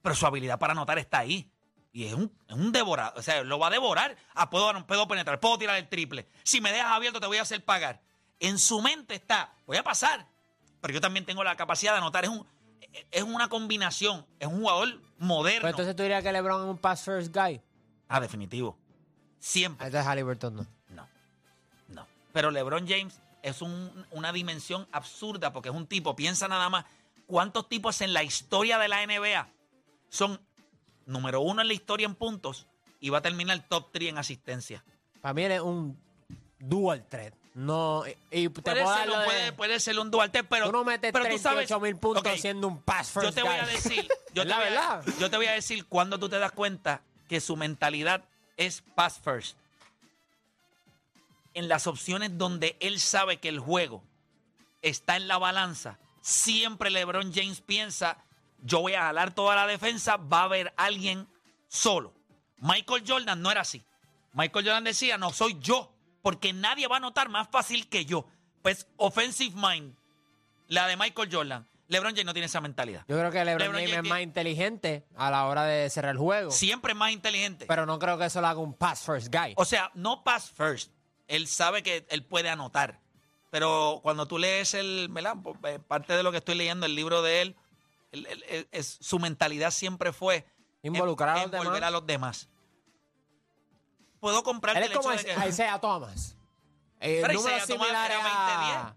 Pero 0.04 0.13
su 0.13 0.27
habilidad 0.27 0.60
para 0.60 0.74
anotar 0.74 1.00
está 1.00 1.18
ahí. 1.18 1.51
Y 1.92 2.06
es 2.06 2.13
un, 2.13 2.31
es 2.48 2.56
un 2.56 2.72
devorador. 2.72 3.18
O 3.18 3.24
sea, 3.24 3.44
lo 3.44 3.57
va 3.57 3.68
a 3.68 3.69
devorar. 3.72 4.16
Ah, 4.36 4.51
puedo, 4.51 4.86
puedo 4.86 5.07
penetrar, 5.07 5.39
puedo 5.39 5.57
tirar 5.57 5.75
el 5.77 5.89
triple. 5.89 6.27
Si 6.44 6.62
me 6.62 6.72
dejas 6.72 6.92
abierto, 6.92 7.19
te 7.19 7.25
voy 7.25 7.38
a 7.38 7.42
hacer 7.42 7.66
pagar. 7.66 8.00
En 8.39 8.60
su 8.60 8.80
mente 8.83 9.16
está, 9.16 9.56
voy 9.66 9.77
a 9.77 9.83
pasar. 9.83 10.27
Pero 10.80 10.94
yo 10.94 11.01
también 11.01 11.25
tengo 11.25 11.44
la 11.44 11.56
capacidad 11.56 11.94
de 11.94 11.98
anotar. 11.98 12.25
Es, 12.25 12.30
un, 12.30 12.45
es 13.10 13.24
una 13.24 13.50
combinación. 13.50 14.24
Es 14.39 14.48
un 14.48 14.60
jugador 14.60 15.01
moderno. 15.18 15.62
Pero 15.62 15.69
entonces 15.69 15.95
tú 15.95 16.04
dirías 16.04 16.22
que 16.22 16.31
LeBron 16.31 16.62
es 16.62 16.69
un 16.69 16.77
pass 16.77 17.01
first 17.04 17.36
guy. 17.36 17.60
Ah, 18.07 18.19
definitivo. 18.19 18.77
Siempre. 19.39 19.88
Entonces 19.88 20.07
Halliburton 20.07 20.57
no. 20.57 20.75
Pero 22.36 22.52
LeBron 22.52 22.86
James 22.86 23.18
es 23.44 23.62
un- 23.62 24.06
una 24.12 24.34
dimensión 24.34 24.86
absurda 24.92 25.54
porque 25.54 25.70
es 25.70 25.76
un 25.76 25.88
tipo, 25.88 26.18
piensa 26.18 26.50
nada 26.50 26.68
más, 26.68 26.84
¿cuántos 27.28 27.70
tipos 27.70 28.02
en 28.02 28.12
la 28.12 28.24
historia 28.24 28.78
de 28.78 28.90
la 28.90 29.02
NBA 29.04 29.48
son 30.10 30.42
número 31.06 31.40
uno 31.40 31.62
en 31.62 31.70
la 31.70 31.74
historia 31.74 32.04
en 32.06 32.14
puntos 32.14 32.68
y 33.00 33.10
va 33.10 33.20
a 33.20 33.22
terminar 33.22 33.58
top 33.70 33.90
3 33.94 34.10
en 34.10 34.18
asistencia? 34.18 34.84
Para 35.22 35.34
mí 35.34 35.44
es 35.46 35.62
un 35.62 35.98
dual 36.60 37.06
threat. 37.08 37.34
No, 37.54 38.04
y- 38.06 38.50
te 38.50 38.62
Puede 38.62 38.82
puedo 38.84 38.98
ser, 38.98 39.08
de- 39.10 39.26
puede, 39.26 39.52
puede 39.54 39.80
ser 39.80 39.98
un 39.98 40.12
Duarte, 40.12 40.44
pero 40.44 40.66
tú 40.66 40.72
no 40.74 40.84
metes 40.84 41.14
pero 41.14 41.24
tú 41.30 41.38
sabes, 41.38 41.68
38 41.70 41.80
mil 41.80 41.96
puntos 41.96 42.22
Ok, 42.22 42.38
siendo 42.38 42.68
un 42.68 42.82
pass 42.82 43.12
first 43.12 43.28
yo 43.30 43.34
te 43.34 43.44
voy 43.44 43.56
a 43.56 43.66
decir, 43.66 44.10
yo 44.34 44.46
te 44.46 44.54
voy 44.54 44.64
a, 44.66 45.02
yo 45.20 45.30
te 45.30 45.38
voy 45.38 45.46
a 45.46 45.54
decir 45.54 45.86
cuando 45.86 46.20
tú 46.20 46.28
te 46.28 46.38
das 46.38 46.52
cuenta 46.52 47.02
que 47.30 47.40
su 47.40 47.56
mentalidad 47.56 48.26
es 48.58 48.82
pass 48.94 49.22
first. 49.24 49.58
En 51.56 51.68
las 51.68 51.88
opciones 51.88 52.38
donde 52.38 52.77
él 52.80 53.00
sabe 53.00 53.38
que 53.38 53.50
el 53.50 53.60
juego 53.60 54.03
está 54.84 55.15
en 55.15 55.27
la 55.27 55.39
balanza, 55.39 55.98
siempre 56.22 56.91
LeBron 56.91 57.34
James 57.34 57.62
piensa, 57.62 58.18
yo 58.62 58.82
voy 58.82 58.94
a 58.94 59.03
jalar 59.03 59.34
toda 59.34 59.56
la 59.56 59.65
defensa, 59.65 60.18
va 60.18 60.41
a 60.41 60.44
haber 60.44 60.74
alguien 60.77 61.27
solo. 61.68 62.13
Michael 62.58 63.03
Jordan 63.08 63.41
no 63.41 63.50
era 63.50 63.62
así. 63.62 63.84
Michael 64.34 64.65
Jordan 64.65 64.84
decía, 64.84 65.18
no 65.18 65.32
soy 65.32 65.58
yo, 65.60 65.91
porque 66.22 66.51
nadie 66.51 66.88
va 66.88 66.96
a 66.96 66.98
anotar 66.98 67.30
más 67.30 67.48
fácil 67.50 67.88
que 67.88 68.06
yo. 68.06 68.27
Pues 68.62 68.88
offensive 68.98 69.56
mind, 69.56 69.96
la 70.68 70.88
de 70.88 70.98
Michael 70.98 71.30
Jordan. 71.32 71.68
LeBron 71.88 72.13
James 72.13 72.25
no 72.25 72.34
tiene 72.34 72.48
esa 72.48 72.62
mentalidad. 72.62 73.06
Yo 73.08 73.18
creo 73.18 73.32
que 73.32 73.46
LeBron, 73.46 73.60
LeBron 73.60 73.75
James 73.75 73.91
James 73.91 74.06
es 74.06 74.10
más 74.10 74.22
inteligente 74.22 75.06
a 75.15 75.30
la 75.30 75.46
hora 75.46 75.65
de 75.65 75.89
cerrar 75.89 76.13
el 76.13 76.18
juego. 76.18 76.51
Siempre 76.51 76.94
es 76.94 76.98
más 76.98 77.12
inteligente. 77.12 77.65
Pero 77.68 77.86
no 77.86 78.00
creo 78.00 78.18
que 78.18 78.25
eso 78.25 78.41
lo 78.41 78.48
haga 78.48 78.60
un 78.60 78.74
pass 78.74 79.03
first 79.03 79.34
guy. 79.34 79.53
O 79.56 79.65
sea, 79.65 79.91
no 79.94 80.24
pass 80.24 80.50
first. 80.50 80.91
Él 81.27 81.48
sabe 81.48 81.84
que 81.84 82.05
él 82.10 82.24
puede 82.25 82.50
anotar. 82.50 83.00
Pero 83.51 84.00
cuando 84.03 84.27
tú 84.27 84.38
lees 84.38 84.74
el, 84.74 85.08
¿verdad? 85.12 85.36
Pues, 85.41 85.55
eh, 85.75 85.79
Parte 85.79 86.13
de 86.15 86.24
lo 86.24 86.32
que 86.32 86.38
estoy 86.39 86.55
leyendo, 86.55 86.86
el 86.86 86.94
libro 86.96 87.22
de 87.22 87.41
él, 87.41 87.55
él- 88.12 88.25
él- 88.27 88.44
él- 88.50 88.67
es, 88.72 88.98
su 89.01 89.17
mentalidad 89.20 89.72
siempre 89.72 90.12
fue 90.13 90.46
Involucrar 90.84 91.29
a 91.38 91.44
en- 91.44 91.51
los 91.51 91.53
envolver 91.53 91.74
demás. 91.75 91.88
a 91.88 91.91
los 91.91 92.05
demás. 92.05 92.50
Puedo 94.20 94.44
comprarte 94.44 94.79
Él 94.79 94.86
el 94.86 94.91
es 94.91 94.98
como 94.98 95.12
hecho 95.13 95.27
de 95.27 95.36
que 95.36 95.50
Isaiah 95.50 95.79
Thomas. 95.79 96.36
Eh, 97.00 97.20
Pero 97.25 97.39
Isaiah 97.39 97.65
Thomas 97.65 97.89
era 97.89 98.82
a... 98.88 98.96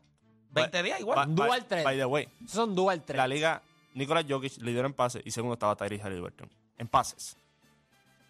20 0.51 0.83
días 0.83 1.01
igual. 1.01 1.35
Dual 1.35 1.49
by- 1.51 1.61
threat. 1.69 1.85
By 1.85 1.97
the 1.99 2.07
way, 2.07 2.29
son 2.47 2.75
dual 2.75 3.03
threat. 3.05 3.19
la 3.19 3.29
liga, 3.29 3.63
Nicolás 3.95 4.25
Jokic 4.29 4.57
lideró 4.63 4.87
en 4.87 4.95
pases 4.95 5.23
y 5.25 5.31
segundo 5.31 5.55
estaba 5.55 5.77
Tyrese 5.77 6.03
Halliburton. 6.03 6.51
En 6.79 6.89
pases. 6.89 7.37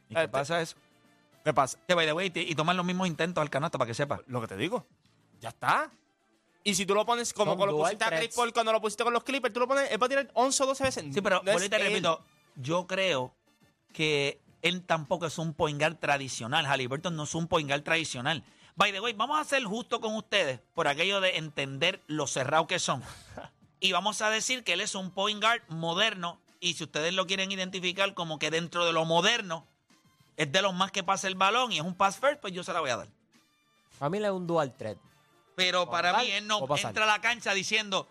¿Y 0.09 0.14
qué 0.14 0.28
pasa 0.28 0.61
eso? 0.61 0.76
¿Qué 1.49 1.55
pasa? 1.55 1.78
Que 1.88 1.95
by 1.95 2.05
the 2.05 2.12
way, 2.12 2.31
y 2.35 2.55
toman 2.55 2.76
los 2.76 2.85
mismos 2.85 3.07
intentos 3.07 3.40
al 3.40 3.49
canasto 3.49 3.78
para 3.78 3.88
que 3.88 3.95
sepa. 3.95 4.21
Lo 4.26 4.38
que 4.43 4.49
te 4.49 4.57
digo. 4.59 4.87
Ya 5.40 5.49
está. 5.49 5.90
Y 6.62 6.75
si 6.75 6.85
tú 6.85 6.95
lo 6.95 7.07
pones 7.07 7.33
como 7.33 7.52
Son 7.52 7.57
cuando 7.57 7.73
lo 7.73 7.78
dual 7.78 7.93
pusiste 7.93 8.05
a 8.05 8.09
Chris 8.09 8.19
threats. 8.21 8.37
Paul, 8.37 8.52
cuando 8.52 8.73
lo 8.73 8.83
pusiste 8.83 9.02
con 9.02 9.14
los 9.14 9.25
Clippers, 9.25 9.55
tú 9.55 9.61
lo 9.61 9.67
pones, 9.67 9.90
él 9.90 10.02
va 10.02 10.05
a 10.05 10.09
tirar 10.11 10.31
11 10.35 10.62
o 10.62 10.67
12 10.67 10.85
veces. 10.85 11.05
Sí, 11.11 11.23
pero 11.23 11.37
No 11.43 11.57
te 11.57 11.64
él. 11.64 11.71
repito, 11.71 12.23
yo 12.57 12.87
creo 12.87 13.35
que 13.95 14.43
él 14.61 14.85
tampoco 14.85 15.25
es 15.25 15.38
un 15.38 15.55
point 15.55 15.81
guard 15.81 15.97
tradicional. 15.97 16.67
Halliburton 16.67 17.17
no 17.17 17.23
es 17.23 17.35
un 17.35 17.47
point 17.49 17.67
guard 17.67 17.83
tradicional. 17.83 18.45
By 18.76 18.93
the 18.93 19.00
way, 19.00 19.14
vamos 19.14 19.40
a 19.40 19.45
ser 19.45 19.64
justos 19.64 20.00
con 20.00 20.14
ustedes 20.17 20.61
por 20.75 20.87
aquello 20.87 21.23
de 21.23 21.38
entender 21.38 22.02
lo 22.09 22.26
cerrado 22.26 22.67
que 22.67 22.78
son. 22.78 23.02
Y 23.81 23.93
vamos 23.93 24.21
a 24.21 24.28
decir 24.28 24.64
que 24.64 24.75
él 24.75 24.83
es 24.83 24.95
un 24.95 25.12
point 25.12 25.40
guard 25.40 25.62
moderno. 25.69 26.43
Y 26.61 26.75
si 26.75 26.85
ustedes 26.85 27.14
lo 27.14 27.26
quieren 27.26 27.50
identificar 27.52 28.12
como 28.12 28.38
que 28.38 28.50
dentro 28.50 28.85
de 28.85 28.93
lo 28.93 29.07
moderno 29.07 29.67
es 30.38 30.50
de 30.50 30.62
los 30.62 30.73
más 30.73 30.92
que 30.92 31.02
pasa 31.02 31.26
el 31.26 31.35
balón 31.35 31.73
y 31.73 31.78
es 31.78 31.85
un 31.85 31.95
pass 31.95 32.16
first, 32.16 32.40
pues 32.40 32.54
yo 32.54 32.62
se 32.62 32.73
la 32.73 32.80
voy 32.80 32.90
a 32.90 32.97
dar. 32.97 33.09
Para 33.99 34.09
mí 34.09 34.21
le 34.21 34.28
es 34.28 34.33
un 34.33 34.47
dual 34.47 34.73
threat. 34.73 34.97
Pero 35.57 35.90
para 35.90 36.12
pasar 36.12 36.26
mí 36.26 36.33
él 36.33 36.47
no 36.47 36.61
entra 36.76 37.04
a 37.04 37.07
la 37.09 37.21
cancha 37.21 37.52
diciendo. 37.52 38.09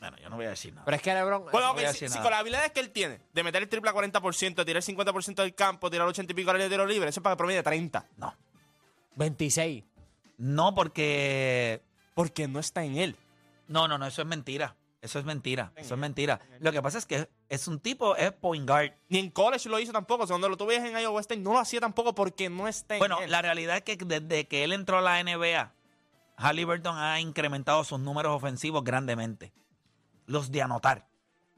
Bueno, 0.00 0.16
yo 0.16 0.30
no 0.30 0.36
voy 0.36 0.46
a 0.46 0.50
decir 0.50 0.72
nada. 0.72 0.86
Pero 0.86 0.96
es 0.96 1.02
que 1.02 1.12
LeBron. 1.12 1.44
Bueno, 1.52 1.74
voy 1.74 1.84
a 1.84 1.88
ok, 1.88 1.92
decir 1.92 2.08
si, 2.08 2.18
con 2.18 2.30
las 2.30 2.40
habilidades 2.40 2.72
que 2.72 2.80
él 2.80 2.90
tiene, 2.90 3.20
de 3.34 3.42
meter 3.44 3.62
el 3.62 3.68
triple 3.68 3.90
a 3.90 3.92
40%, 3.92 4.54
de 4.54 4.64
tirar 4.64 4.82
el 4.82 4.96
50% 4.96 5.34
del 5.34 5.54
campo, 5.54 5.90
tirar 5.90 6.08
80 6.08 6.32
y 6.32 6.34
pico 6.34 6.52
de 6.54 6.68
tiro 6.70 6.86
libre, 6.86 7.10
eso 7.10 7.20
es 7.20 7.22
para 7.22 7.34
que 7.34 7.38
promedie 7.38 7.62
30. 7.62 8.06
No. 8.16 8.34
26. 9.16 9.84
No, 10.38 10.74
porque. 10.74 11.82
Porque 12.14 12.48
no 12.48 12.58
está 12.58 12.84
en 12.84 12.96
él. 12.96 13.16
No, 13.68 13.86
no, 13.86 13.98
no, 13.98 14.06
eso 14.06 14.22
es 14.22 14.28
mentira. 14.28 14.74
Eso 15.00 15.18
es 15.18 15.24
mentira. 15.24 15.72
Eso 15.76 15.94
es 15.94 16.00
mentira. 16.00 16.40
Lo 16.60 16.72
que 16.72 16.82
pasa 16.82 16.98
es 16.98 17.06
que 17.06 17.28
es 17.48 17.68
un 17.68 17.78
tipo, 17.78 18.16
es 18.16 18.32
point 18.32 18.68
guard. 18.68 18.92
Ni 19.08 19.18
en 19.18 19.30
college 19.30 19.68
lo 19.68 19.78
hizo 19.78 19.92
tampoco. 19.92 20.24
O 20.24 20.26
sea, 20.26 20.34
cuando 20.34 20.48
lo 20.48 20.56
tuve 20.56 20.76
en 20.76 20.98
Iowa 20.98 21.20
State, 21.20 21.40
no 21.40 21.52
lo 21.52 21.58
hacía 21.58 21.80
tampoco 21.80 22.14
porque 22.14 22.48
no 22.48 22.66
está 22.66 22.94
en 22.96 22.98
Bueno, 22.98 23.18
la 23.26 23.42
realidad 23.42 23.76
es 23.76 23.82
que 23.82 23.96
desde 23.96 24.48
que 24.48 24.64
él 24.64 24.72
entró 24.72 24.98
a 24.98 25.02
la 25.02 25.22
NBA, 25.22 25.72
Halliburton 26.36 26.96
ha 26.98 27.20
incrementado 27.20 27.84
sus 27.84 28.00
números 28.00 28.34
ofensivos 28.34 28.82
grandemente. 28.84 29.52
Los 30.26 30.50
de 30.50 30.62
anotar. 30.62 31.06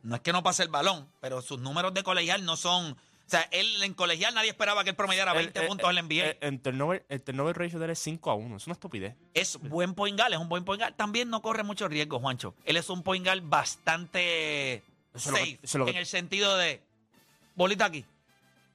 No 0.03 0.15
es 0.15 0.21
que 0.21 0.33
no 0.33 0.43
pase 0.43 0.63
el 0.63 0.69
balón, 0.69 1.11
pero 1.21 1.43
sus 1.43 1.59
números 1.59 1.95
de 1.95 2.03
colegial 2.03 2.45
no 2.45 2.57
son. 2.57 2.97
O 3.29 3.31
sea, 3.31 3.43
él 3.51 3.83
en 3.83 3.93
colegial 3.93 4.33
nadie 4.35 4.49
esperaba 4.49 4.85
que 4.85 4.91
él 4.91 4.97
promediara 4.97 5.35
20 5.35 5.59
El- 5.59 5.63
el- 5.65 5.69
puntos 5.69 5.87
en 5.91 5.95
la 5.97 6.01
NBA. 6.01 6.25
el- 6.31 6.39
el 6.41 6.61
turnover, 6.61 7.05
el 7.11 7.21
turnover 7.23 7.59
ratio 7.59 7.79
de 7.79 7.85
él 7.85 7.91
es 7.91 7.99
5 7.99 8.31
a 8.31 8.35
1. 8.35 8.57
Es 8.57 8.67
una 8.67 8.73
estupidez. 8.73 9.17
es 9.35 9.59
buen 9.59 9.93
point 9.95 10.19
guard, 10.19 10.33
es 10.33 10.39
un 10.39 10.49
buen 10.49 10.65
point 10.65 10.81
guard. 10.81 10.95
También 10.95 11.29
no 11.29 11.43
corre 11.43 11.63
mucho 11.63 11.89
riesgo, 11.89 12.19
Juancho. 12.21 12.55
Él 12.65 12.79
es 12.79 12.89
un 12.89 13.03
point 13.03 13.23
guard 13.27 13.43
bastante 13.43 14.83
Eso 15.15 15.31
safe 15.31 15.59
lo 15.75 15.85
que- 15.85 15.91
en 15.91 15.97
el 15.99 16.07
sentido 16.07 16.57
de 16.57 16.83
bolita 17.55 17.85
aquí, 17.85 18.03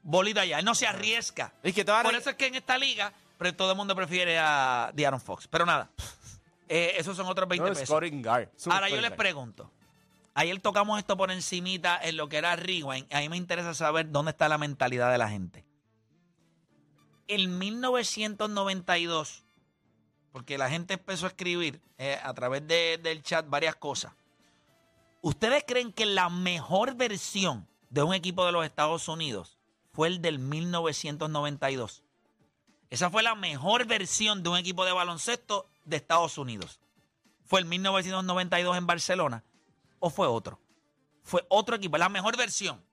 bolita 0.04 0.42
allá. 0.42 0.60
Él 0.60 0.66
no 0.66 0.76
se 0.76 0.86
arriesga. 0.86 1.52
Es 1.64 1.74
que 1.74 1.84
te 1.84 1.92
va 1.92 2.02
a 2.02 2.04
Por 2.04 2.14
eso 2.14 2.30
es 2.30 2.36
que 2.36 2.46
en 2.46 2.54
esta 2.56 2.78
liga 2.78 3.12
pero 3.40 3.56
todo 3.56 3.72
el 3.72 3.78
mundo 3.78 3.96
prefiere 3.96 4.38
a 4.40 4.92
De'Aaron 4.94 5.20
Fox. 5.20 5.48
Pero 5.48 5.66
nada, 5.66 5.90
eh, 6.70 6.94
esos 6.98 7.18
son 7.18 7.26
otros 7.26 7.50
20 7.50 7.68
no, 7.70 7.74
pesos. 7.76 7.90
Ahora 7.90 8.88
yo 8.88 8.96
les 9.02 9.10
guard. 9.10 9.18
pregunto. 9.18 9.72
Ayer 10.36 10.60
tocamos 10.60 10.98
esto 10.98 11.16
por 11.16 11.32
encimita 11.32 12.00
en 12.02 12.18
lo 12.18 12.28
que 12.28 12.38
era 12.38 12.56
Rewind. 12.56 13.12
A 13.14 13.20
mí 13.20 13.30
me 13.30 13.38
interesa 13.38 13.74
saber 13.74 14.10
dónde 14.12 14.32
está 14.32 14.50
la 14.50 14.58
mentalidad 14.58 15.12
de 15.12 15.18
la 15.20 15.30
gente. 15.30 15.66
En 17.28 17.58
1992, 17.58 19.44
porque 20.32 20.58
la 20.58 20.70
gente 20.70 20.96
empezó 20.96 21.26
a 21.26 21.30
escribir 21.30 21.82
eh, 21.98 22.20
a 22.22 22.34
través 22.34 22.68
de- 22.68 23.00
del 23.02 23.22
chat 23.22 23.48
varias 23.48 23.76
cosas. 23.76 24.12
¿Ustedes 25.22 25.64
creen 25.66 25.94
que 25.94 26.06
la 26.06 26.30
mejor 26.30 26.96
versión 26.96 27.68
de 27.90 28.04
un 28.04 28.14
equipo 28.14 28.46
de 28.46 28.52
los 28.52 28.66
Estados 28.66 29.08
Unidos 29.08 29.58
fue 29.94 30.08
el 30.08 30.22
del 30.22 30.40
1992? 30.40 32.04
Esa 32.90 33.10
fue 33.10 33.24
la 33.24 33.36
mejor 33.36 33.86
versión 33.86 34.44
de 34.44 34.50
un 34.50 34.58
equipo 34.58 34.84
de 34.86 34.92
baloncesto 34.92 35.70
de 35.86 35.96
Estados 35.98 36.38
Unidos. 36.38 36.80
¿Fue 37.46 37.60
el 37.60 37.66
1992 37.66 38.78
en 38.78 38.88
Barcelona 38.88 39.44
o 40.04 40.10
fue 40.10 40.28
otro? 40.28 40.60
Fue 41.22 41.46
otro 41.48 41.78
equipo, 41.78 41.98
la 41.98 42.10
mejor 42.10 42.36
versión. 42.36 42.84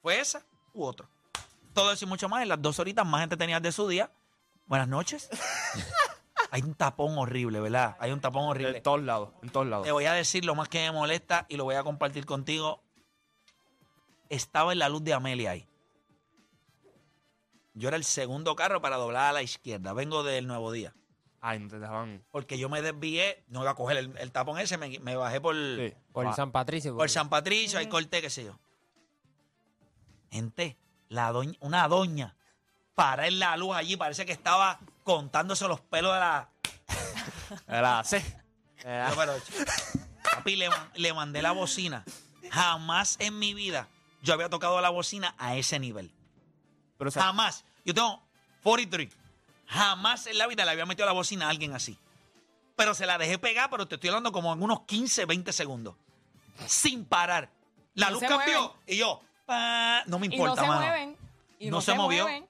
¿Fue 0.00 0.20
esa 0.20 0.46
u 0.72 0.84
otro? 0.84 1.10
Todo 1.74 1.90
eso 1.90 2.04
y 2.04 2.08
mucho 2.08 2.28
más 2.28 2.42
en 2.42 2.48
las 2.48 2.62
dos 2.62 2.78
horitas 2.78 3.04
más 3.04 3.24
entretenidas 3.24 3.60
de 3.62 3.72
su 3.72 3.88
día. 3.88 4.12
Buenas 4.66 4.86
noches. 4.86 5.28
Hay 6.52 6.62
un 6.62 6.74
tapón 6.74 7.18
horrible, 7.18 7.58
¿verdad? 7.58 7.96
Hay 7.98 8.12
un 8.12 8.20
tapón 8.20 8.44
horrible. 8.44 8.76
En 8.76 8.82
todos 8.84 9.02
lados. 9.02 9.30
En 9.42 9.50
todos 9.50 9.66
lados. 9.66 9.84
Te 9.84 9.90
voy 9.90 10.04
a 10.04 10.12
decir 10.12 10.44
lo 10.44 10.54
más 10.54 10.68
que 10.68 10.78
me 10.78 10.92
molesta 10.92 11.46
y 11.48 11.56
lo 11.56 11.64
voy 11.64 11.74
a 11.74 11.82
compartir 11.82 12.26
contigo. 12.26 12.80
Estaba 14.28 14.72
en 14.72 14.78
la 14.78 14.88
luz 14.88 15.02
de 15.02 15.14
Amelia 15.14 15.50
ahí. 15.50 15.68
Yo 17.74 17.88
era 17.88 17.96
el 17.96 18.04
segundo 18.04 18.54
carro 18.54 18.80
para 18.80 18.96
doblar 18.96 19.30
a 19.30 19.32
la 19.32 19.42
izquierda. 19.42 19.92
Vengo 19.94 20.22
del 20.22 20.46
Nuevo 20.46 20.70
Día. 20.70 20.94
Ay, 21.42 21.58
no 21.58 21.68
te 21.68 21.78
dejaban. 21.78 22.22
Porque 22.30 22.58
yo 22.58 22.68
me 22.68 22.82
desvié, 22.82 23.44
no 23.48 23.62
iba 23.62 23.70
a 23.70 23.74
coger 23.74 23.96
el, 23.96 24.16
el 24.18 24.30
tapón 24.32 24.58
ese, 24.58 24.76
me, 24.76 24.98
me 25.00 25.16
bajé 25.16 25.40
por, 25.40 25.54
Sí. 25.54 25.94
Por 26.12 26.26
Ah, 26.26 26.32
San 26.34 26.52
Patricio. 26.52 26.96
por 26.96 27.08
San 27.08 27.28
Patricio, 27.30 27.78
ahí 27.78 27.86
corté, 27.88 28.20
qué 28.20 28.28
sé 28.30 28.44
yo. 28.44 28.58
Gente, 30.30 30.76
la 31.08 31.32
doña, 31.32 31.56
una 31.60 31.88
doña 31.88 32.36
para 32.94 33.26
en 33.26 33.38
la 33.38 33.56
luz 33.56 33.74
allí, 33.74 33.96
parece 33.96 34.26
que 34.26 34.32
estaba 34.32 34.78
contándose 35.04 35.66
los 35.66 35.80
pelos 35.80 36.12
de 36.14 36.20
la. 36.20 36.48
Era 37.66 38.04
sí. 38.04 38.16
Eh, 38.84 39.06
Yo, 39.10 39.16
pero, 39.16 39.34
papi, 40.34 40.56
le, 40.56 40.68
le 40.94 41.12
mandé 41.12 41.42
la 41.42 41.52
bocina. 41.52 42.04
Jamás 42.50 43.16
en 43.20 43.38
mi 43.38 43.54
vida 43.54 43.88
yo 44.22 44.34
había 44.34 44.48
tocado 44.50 44.80
la 44.80 44.90
bocina 44.90 45.34
a 45.38 45.56
ese 45.56 45.78
nivel. 45.78 46.12
Pero, 46.98 47.08
o 47.08 47.10
sea, 47.10 47.22
Jamás. 47.24 47.64
Yo 47.84 47.94
tengo 47.94 48.22
43. 48.62 49.16
Jamás 49.70 50.26
en 50.26 50.36
la 50.36 50.46
vida 50.46 50.64
le 50.64 50.72
había 50.72 50.84
metido 50.86 51.06
la 51.06 51.12
bocina 51.12 51.46
a 51.46 51.50
alguien 51.50 51.72
así. 51.74 51.96
Pero 52.76 52.92
se 52.94 53.06
la 53.06 53.18
dejé 53.18 53.38
pegar, 53.38 53.70
pero 53.70 53.86
te 53.86 53.94
estoy 53.96 54.08
hablando 54.08 54.32
como 54.32 54.52
en 54.52 54.62
unos 54.62 54.82
15, 54.82 55.24
20 55.26 55.52
segundos. 55.52 55.94
Sin 56.66 57.04
parar. 57.04 57.50
La 57.94 58.06
No 58.06 58.12
luz 58.14 58.22
cambió 58.22 58.60
mueven. 58.62 58.70
y 58.86 58.96
yo, 58.96 59.22
pa, 59.46 60.02
no 60.06 60.18
me 60.18 60.26
Y 60.26 60.30
no 60.30 60.34
importa, 60.36 60.62
se 60.62 60.68
mano. 60.68 60.80
mueven. 60.80 61.16
Y 61.58 61.66
No 61.70 61.76
no, 61.76 61.80
se 61.82 61.92
se, 61.92 61.96
movió. 61.98 62.22
mueven. 62.24 62.48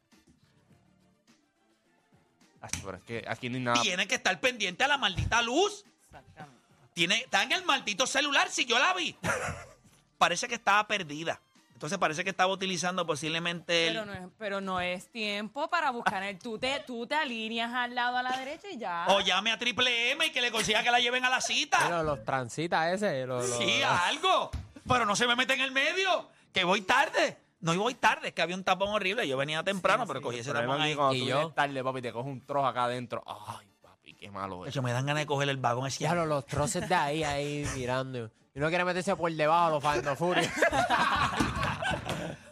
ay, 2.62 2.70
pero 2.84 2.96
es 2.96 3.02
que 3.04 3.24
aquí 3.28 3.48
no 3.48 3.56
hay 3.56 3.62
nada. 3.64 3.82
Tiene 3.82 4.06
que 4.06 4.14
estar 4.14 4.38
pendiente 4.40 4.84
a 4.84 4.88
la 4.88 4.98
maldita 4.98 5.42
luz. 5.42 5.84
Exactamente. 6.06 6.60
Tiene, 6.94 7.16
está 7.22 7.42
en 7.42 7.52
el 7.52 7.64
maldito 7.64 8.06
celular, 8.06 8.50
si 8.50 8.64
yo 8.66 8.78
la 8.78 8.92
vi. 8.94 9.16
parece 10.18 10.48
que 10.48 10.54
estaba 10.56 10.86
perdida. 10.86 11.40
Entonces 11.80 11.96
parece 11.96 12.24
que 12.24 12.28
estaba 12.28 12.52
utilizando 12.52 13.06
posiblemente 13.06 13.88
el... 13.88 13.94
Pero 13.94 14.04
no, 14.04 14.12
es, 14.12 14.20
pero 14.36 14.60
no 14.60 14.80
es 14.82 15.10
tiempo 15.10 15.70
para 15.70 15.90
buscar 15.90 16.22
el. 16.22 16.38
Tú 16.38 16.58
te, 16.58 16.84
tú 16.86 17.06
te 17.06 17.14
alineas 17.14 17.72
al 17.72 17.94
lado 17.94 18.18
a 18.18 18.22
la 18.22 18.36
derecha 18.36 18.68
y 18.70 18.76
ya. 18.76 19.06
O 19.08 19.20
llame 19.20 19.50
a 19.50 19.58
Triple 19.58 20.12
M 20.12 20.26
y 20.26 20.30
que 20.30 20.42
le 20.42 20.50
consiga 20.50 20.82
que 20.82 20.90
la 20.90 21.00
lleven 21.00 21.24
a 21.24 21.30
la 21.30 21.40
cita. 21.40 21.78
Pero 21.82 22.02
los 22.02 22.22
transita 22.22 22.92
ese. 22.92 23.24
Los, 23.24 23.48
los- 23.48 23.56
Sí, 23.56 23.80
algo. 23.82 24.50
Pero 24.86 25.06
no 25.06 25.16
se 25.16 25.26
me 25.26 25.34
mete 25.36 25.54
en 25.54 25.62
el 25.62 25.72
medio. 25.72 26.28
Que 26.52 26.64
voy 26.64 26.82
tarde. 26.82 27.38
No 27.60 27.74
voy 27.74 27.94
tarde, 27.94 28.28
es 28.28 28.34
que 28.34 28.42
había 28.42 28.56
un 28.56 28.64
tapón 28.64 28.90
horrible. 28.90 29.26
Yo 29.26 29.38
venía 29.38 29.62
temprano, 29.64 30.06
pero 30.06 30.20
cogí 30.20 30.40
ese 30.40 30.52
tapón 30.52 30.82
ahí. 30.82 30.94
Y 31.14 31.24
yo. 31.24 31.50
tarde, 31.52 31.82
papi, 31.82 32.02
te 32.02 32.12
coges 32.12 32.30
un 32.30 32.44
trozo 32.44 32.66
acá 32.66 32.84
adentro. 32.84 33.24
Ay, 33.26 33.72
papi, 33.80 34.12
qué 34.12 34.30
malo 34.30 34.66
es. 34.66 34.68
Hecho, 34.68 34.82
me 34.82 34.92
dan 34.92 35.06
ganas 35.06 35.22
de 35.22 35.26
coger 35.26 35.48
el 35.48 35.56
vagón. 35.56 35.88
Ya, 35.88 36.14
los, 36.14 36.44
troces 36.44 36.86
de 36.86 36.94
ahí, 36.94 37.24
ahí 37.24 37.66
mirando. 37.74 38.30
Y 38.52 38.58
uno 38.58 38.68
quiere 38.68 38.84
meterse 38.84 39.16
por 39.16 39.32
debajo, 39.32 39.70
los 39.70 39.82
Fando 39.82 40.14
Fury. 40.16 40.42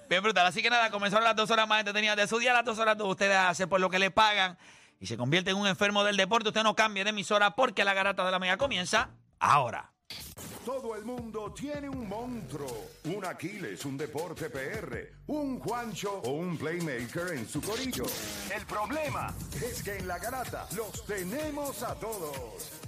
Bien 0.09 0.23
brutal. 0.23 0.47
Así 0.47 0.63
que 0.63 0.71
nada, 0.71 0.91
comenzaron 0.91 1.25
las 1.25 1.37
dos 1.37 1.51
horas 1.51 1.69
más 1.69 1.81
entretenidas 1.81 2.17
de 2.17 2.27
su 2.27 2.39
día, 2.39 2.53
las 2.53 2.65
dos 2.65 2.79
horas 2.79 2.97
de 2.97 3.05
ustedes 3.05 3.37
a 3.37 3.51
hacer 3.51 3.69
por 3.69 3.81
lo 3.81 3.91
que 3.91 3.99
le 3.99 4.11
pagan 4.11 4.59
y 5.01 5.07
se 5.07 5.17
convierte 5.17 5.51
en 5.51 5.57
un 5.57 5.67
enfermo 5.67 6.03
del 6.05 6.17
deporte. 6.17 6.49
Usted 6.49 6.63
no 6.63 6.75
cambie 6.75 7.05
de 7.05 7.11
emisora 7.11 7.55
porque 7.55 7.85
la 7.85 7.95
garata 7.95 8.25
de 8.25 8.31
la 8.31 8.39
mega 8.39 8.57
comienza 8.57 9.11
ahora. 9.39 9.93
Todo 10.65 10.97
el 10.97 11.05
mundo 11.05 11.53
tiene 11.55 11.89
un 11.89 12.09
monstruo, 12.09 12.91
un 13.05 13.25
Aquiles, 13.25 13.85
un 13.85 13.97
deporte 13.97 14.51
PR, 14.51 15.13
un 15.27 15.59
Juancho 15.59 16.21
o 16.25 16.31
un 16.31 16.57
Playmaker 16.57 17.35
en 17.35 17.49
su 17.49 17.61
corillo. 17.61 18.05
El 18.55 18.65
problema 18.67 19.33
es 19.63 19.83
que 19.83 19.97
en 19.97 20.09
la 20.09 20.19
garata 20.19 20.67
los 20.75 21.05
tenemos 21.07 21.83
a 21.83 21.95
todos. 21.95 22.88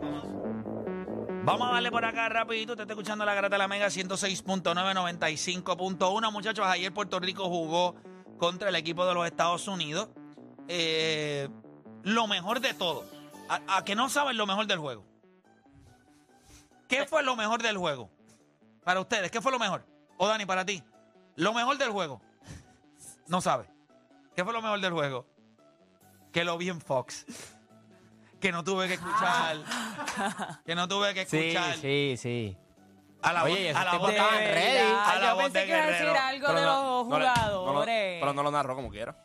Vamos 1.43 1.69
a 1.69 1.71
darle 1.73 1.89
por 1.89 2.05
acá 2.05 2.29
rapidito. 2.29 2.73
Usted 2.73 2.83
está 2.83 2.93
escuchando 2.93 3.25
la 3.25 3.33
garata 3.33 3.55
de 3.55 3.57
la 3.57 3.67
mega 3.67 3.87
106.995.1. 3.87 6.31
Muchachos, 6.31 6.67
ayer 6.67 6.93
Puerto 6.93 7.19
Rico 7.19 7.49
jugó 7.49 7.95
contra 8.37 8.69
el 8.69 8.75
equipo 8.75 9.07
de 9.07 9.15
los 9.15 9.25
Estados 9.25 9.67
Unidos. 9.67 10.09
Eh, 10.67 11.49
lo 12.03 12.27
mejor 12.27 12.59
de 12.59 12.75
todo. 12.75 13.05
A, 13.49 13.77
a 13.77 13.83
que 13.83 13.95
no 13.95 14.07
saben 14.07 14.37
lo 14.37 14.45
mejor 14.45 14.67
del 14.67 14.77
juego. 14.77 15.03
¿Qué 16.87 17.07
fue 17.07 17.23
lo 17.23 17.35
mejor 17.35 17.63
del 17.63 17.77
juego? 17.77 18.11
Para 18.83 18.99
ustedes, 18.99 19.31
¿qué 19.31 19.41
fue 19.41 19.51
lo 19.51 19.57
mejor? 19.57 19.83
O 20.17 20.27
Dani, 20.27 20.45
para 20.45 20.63
ti. 20.63 20.83
Lo 21.35 21.53
mejor 21.53 21.79
del 21.79 21.89
juego. 21.89 22.21
No 23.27 23.41
sabe. 23.41 23.67
¿Qué 24.35 24.43
fue 24.43 24.53
lo 24.53 24.61
mejor 24.61 24.79
del 24.79 24.93
juego? 24.93 25.25
Que 26.31 26.43
lo 26.43 26.59
vi 26.59 26.69
en 26.69 26.81
Fox. 26.81 27.25
Que 28.41 28.51
no 28.51 28.63
tuve 28.63 28.87
que 28.87 28.95
escuchar. 28.95 29.57
Que 30.65 30.75
no 30.75 30.87
tuve 30.87 31.13
que 31.13 31.25
Sí, 31.25 31.49
escuchar. 31.49 31.75
sí, 31.77 32.15
sí. 32.17 32.57
A 33.21 33.33
la, 33.33 33.43
Oye, 33.43 33.71
voz- 33.71 33.79
a 33.79 33.85
la 33.85 33.97
voz 33.97 34.09
estaban 34.11 34.39
de- 34.39 34.51
ready. 34.51 34.79
a 34.93 35.15
la 35.19 35.27
yo 35.29 35.35
voz 35.35 35.43
pensé 35.43 35.59
de 35.59 35.65
que 35.65 35.71
iba 35.71 35.83
a 35.83 35.85
decir 35.87 36.05
Guerrero. 36.07 36.19
algo 36.25 36.47
de 36.47 36.53
los 36.65 37.07
no 37.07 37.19
le- 37.19 37.25
no 37.27 37.35
lo- 37.51 37.59
jugadores. 37.59 38.19
pero 38.19 38.33
no 38.33 38.43
lo 38.43 38.51
narró 38.51 38.75
como 38.75 38.89
quiera. 38.89 39.15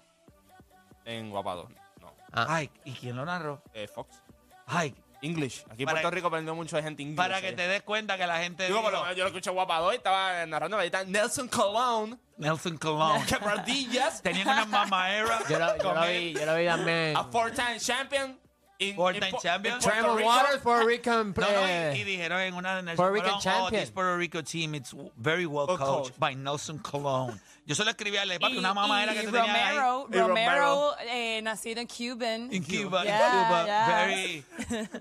En 1.06 1.30
Guapado. 1.30 1.68
No. 2.00 2.12
Ah. 2.32 2.46
Ay, 2.48 2.70
¿y 2.84 2.92
quién 2.92 3.16
lo 3.16 3.24
narró? 3.24 3.62
Eh, 3.72 3.88
Fox. 3.88 4.22
Ay, 4.66 4.94
English. 5.22 5.64
Aquí 5.70 5.84
en 5.84 5.88
Puerto 5.88 6.10
Rico 6.10 6.26
aprendió 6.28 6.54
mucho 6.54 6.76
de 6.76 6.82
gente 6.82 7.02
inglés. 7.02 7.16
para 7.16 7.40
que 7.40 7.52
te 7.52 7.66
des 7.68 7.82
cuenta 7.82 8.18
que 8.18 8.26
la 8.26 8.38
gente 8.38 8.66
Digo, 8.66 8.80
dijo, 8.82 9.12
yo 9.12 9.22
lo 9.24 9.28
escuché 9.28 9.50
guapado 9.50 9.92
y 9.92 9.96
estaba 9.96 10.44
narrando 10.44 10.76
ahorita 10.76 11.04
Nelson 11.04 11.48
Colón, 11.48 12.20
Nelson 12.36 12.76
Colón. 12.76 13.24
Quebradillas, 13.26 14.20
Tenían 14.22 14.48
una 14.48 14.66
mamaera. 14.66 15.38
Yo 15.48 15.58
lo, 15.58 15.76
yo 15.78 15.94
lo 15.94 16.02
vi, 16.06 16.34
yo 16.34 16.44
lo 16.44 16.54
vi 16.56 16.66
también. 16.66 17.16
a 17.16 17.24
four-time 17.24 17.78
champion. 17.80 18.38
In- 18.78 18.96
Four-time 18.96 19.24
in 19.34 19.40
champion. 19.40 19.80
Tremor 19.80 20.16
Rico. 20.16 20.26
Waters, 20.28 20.60
Puerto 20.62 20.86
Rican. 20.86 21.34
No, 21.36 21.46
no, 21.50 21.60
y, 21.66 21.70
eh, 21.70 21.96
y 21.96 22.04
dijeron 22.04 22.40
en 22.40 22.54
una 22.54 22.76
de 22.76 22.82
Nelson 22.82 22.96
Puerto 22.96 23.14
Rican 23.14 23.28
Colón, 23.30 23.38
oh, 23.38 23.42
champion. 23.42 23.80
this 23.82 23.90
Puerto 23.90 24.16
Rico 24.16 24.42
team, 24.42 24.74
it's 24.74 24.94
very 25.16 25.46
well 25.46 25.66
coached 25.66 25.80
coached. 25.80 26.18
by 26.18 26.34
Nelson 26.34 26.78
Colón. 26.78 27.40
Yo 27.66 27.74
solo 27.74 27.90
escribí 27.90 28.16
a 28.16 28.24
papi, 28.38 28.58
una 28.58 28.72
mamadera 28.74 29.12
que 29.12 29.24
tú 29.24 29.32
tenías 29.32 29.48
ahí. 29.48 29.76
Romero, 29.76 30.28
Romero, 30.28 30.96
eh, 31.00 31.40
nacido 31.42 31.80
en 31.80 31.88
Cuban. 31.88 32.48
En 32.52 32.62
Cuba, 32.62 33.00
en 33.00 33.06
Yeah, 33.06 33.30
Cuba, 33.30 33.64
yeah. 33.66 34.06
very 34.06 34.44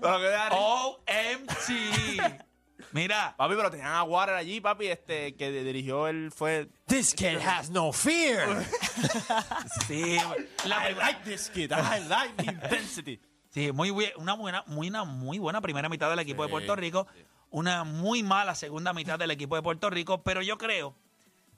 OMG. 0.50 2.46
Mira, 2.92 3.34
Papi, 3.36 3.54
pero 3.56 3.70
tenían 3.70 3.92
a 3.92 4.02
Water 4.04 4.34
allí, 4.34 4.60
papi, 4.60 4.86
este, 4.86 5.34
que 5.34 5.50
dirigió 5.50 6.06
él 6.08 6.30
fue... 6.34 6.68
This 6.86 7.14
kid 7.14 7.38
has 7.40 7.68
no 7.70 7.92
fear. 7.92 8.64
sí, 9.86 10.16
la 10.64 10.88
I 10.90 10.94
like 10.94 11.24
this 11.24 11.48
kid, 11.50 11.72
I 11.72 11.98
like 12.08 12.36
the 12.36 12.50
intensity. 12.50 13.20
Sí, 13.56 13.72
muy 13.72 13.90
una 14.16 14.34
buena, 14.34 14.62
muy, 14.66 14.88
una 14.88 15.04
muy 15.04 15.38
buena 15.38 15.62
primera 15.62 15.88
mitad 15.88 16.10
del 16.10 16.18
equipo 16.18 16.42
de 16.42 16.50
Puerto 16.50 16.76
Rico, 16.76 17.06
una 17.50 17.84
muy 17.84 18.22
mala 18.22 18.54
segunda 18.54 18.92
mitad 18.92 19.18
del 19.18 19.30
equipo 19.30 19.56
de 19.56 19.62
Puerto 19.62 19.88
Rico, 19.88 20.22
pero 20.22 20.42
yo 20.42 20.58
creo 20.58 20.94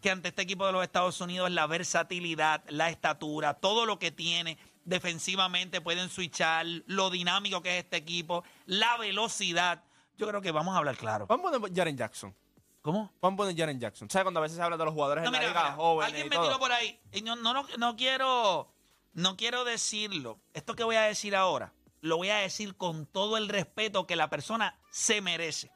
que 0.01 0.13
ante 0.13 0.29
este 0.29 0.43
equipo 0.43 0.65
de 0.65 0.73
los 0.73 0.85
Estados 0.85 1.21
Unidos 1.21 1.51
la 1.51 1.67
versatilidad, 1.67 2.63
la 2.69 2.89
estatura, 2.89 3.55
todo 3.55 3.85
lo 3.85 3.99
que 3.99 4.13
tiene 4.13 4.59
defensivamente 4.85 5.81
pueden 5.81 6.09
switchar, 6.09 6.65
lo 6.87 7.11
dinámico 7.11 7.63
que 7.63 7.79
es 7.79 7.85
este 7.85 7.97
equipo, 7.97 8.45
la 8.67 8.97
velocidad. 8.97 9.83
Yo 10.17 10.29
creo 10.29 10.41
que 10.41 10.53
vamos 10.53 10.75
a 10.77 10.79
hablar 10.79 10.97
claro. 10.97 11.27
Vamos 11.27 11.53
a 11.53 11.59
poner 11.59 11.77
Jaren 11.77 11.97
Jackson. 11.97 12.33
¿Cómo? 12.81 13.13
Vamos 13.21 13.35
a 13.35 13.39
poner 13.39 13.57
Jaren 13.57 13.81
Jackson. 13.81 14.09
¿Sabes 14.09 14.23
cuando 14.23 14.39
a 14.39 14.45
veces 14.45 14.57
se 14.57 14.63
habla 14.63 14.77
de 14.77 14.85
los 14.85 14.95
jugadores 14.95 15.25
No, 15.25 15.29
en 15.29 15.33
la 15.33 15.39
mira, 15.41 15.51
liga 15.51 15.63
mira, 15.65 15.75
jóvenes 15.75 16.07
alguien 16.07 16.27
y 16.27 16.31
me 16.31 16.37
todo? 16.37 16.47
tiró 16.47 16.59
por 16.61 16.71
ahí. 16.73 17.01
Y 17.13 17.23
no, 17.23 17.35
no, 17.35 17.53
no, 17.53 17.67
no 17.77 17.97
quiero, 17.97 18.73
no 19.15 19.37
quiero 19.37 19.65
decirlo. 19.65 20.39
Esto 20.55 20.75
que 20.75 20.85
voy 20.85 20.97
a 20.97 21.03
decir 21.03 21.35
ahora, 21.37 21.73
lo 22.01 22.17
voy 22.17 22.31
a 22.31 22.37
decir 22.37 22.77
con 22.77 23.07
todo 23.07 23.37
el 23.37 23.49
respeto 23.49 24.07
que 24.07 24.17
la 24.17 24.31
persona 24.31 24.79
se 24.91 25.21
merece. 25.21 25.71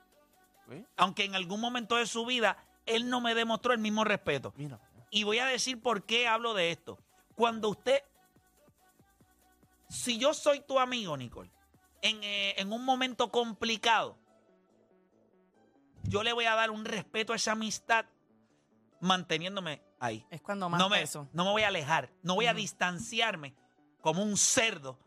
¿Sí? 0.69 0.85
Aunque 0.97 1.25
en 1.25 1.35
algún 1.35 1.61
momento 1.61 1.97
de 1.97 2.07
su 2.07 2.25
vida 2.25 2.57
él 2.87 3.09
no 3.09 3.21
me 3.21 3.35
demostró 3.35 3.73
el 3.73 3.79
mismo 3.79 4.05
respeto. 4.05 4.53
Mira. 4.57 4.81
Y 5.11 5.25
voy 5.25 5.39
a 5.39 5.47
decir 5.47 5.81
por 5.81 6.05
qué 6.05 6.27
hablo 6.27 6.55
de 6.55 6.71
esto. 6.71 6.99
Cuando 7.35 7.69
usted, 7.69 8.03
si 9.89 10.19
yo 10.19 10.33
soy 10.35 10.61
tu 10.61 10.79
amigo, 10.79 11.17
Nicole, 11.17 11.51
en, 12.01 12.23
eh, 12.23 12.55
en 12.59 12.73
un 12.73 12.85
momento 12.85 13.31
complicado, 13.31 14.17
yo 16.05 16.23
le 16.23 16.33
voy 16.33 16.47
a 16.47 16.55
dar 16.55 16.71
un 16.71 16.85
respeto 16.85 17.33
a 17.33 17.37
esa 17.37 17.53
amistad 17.53 18.07
manteniéndome 19.01 19.83
ahí. 20.01 20.27
Es 20.31 20.41
cuando 20.41 20.69
más 20.69 20.81
No 20.81 20.89
me, 20.89 21.01
peso. 21.01 21.29
no 21.33 21.45
me 21.45 21.51
voy 21.51 21.63
a 21.63 21.69
alejar, 21.69 22.11
no 22.23 22.35
voy 22.35 22.47
a 22.47 22.55
distanciarme 22.55 23.55
como 24.01 24.23
un 24.23 24.37
cerdo 24.37 24.99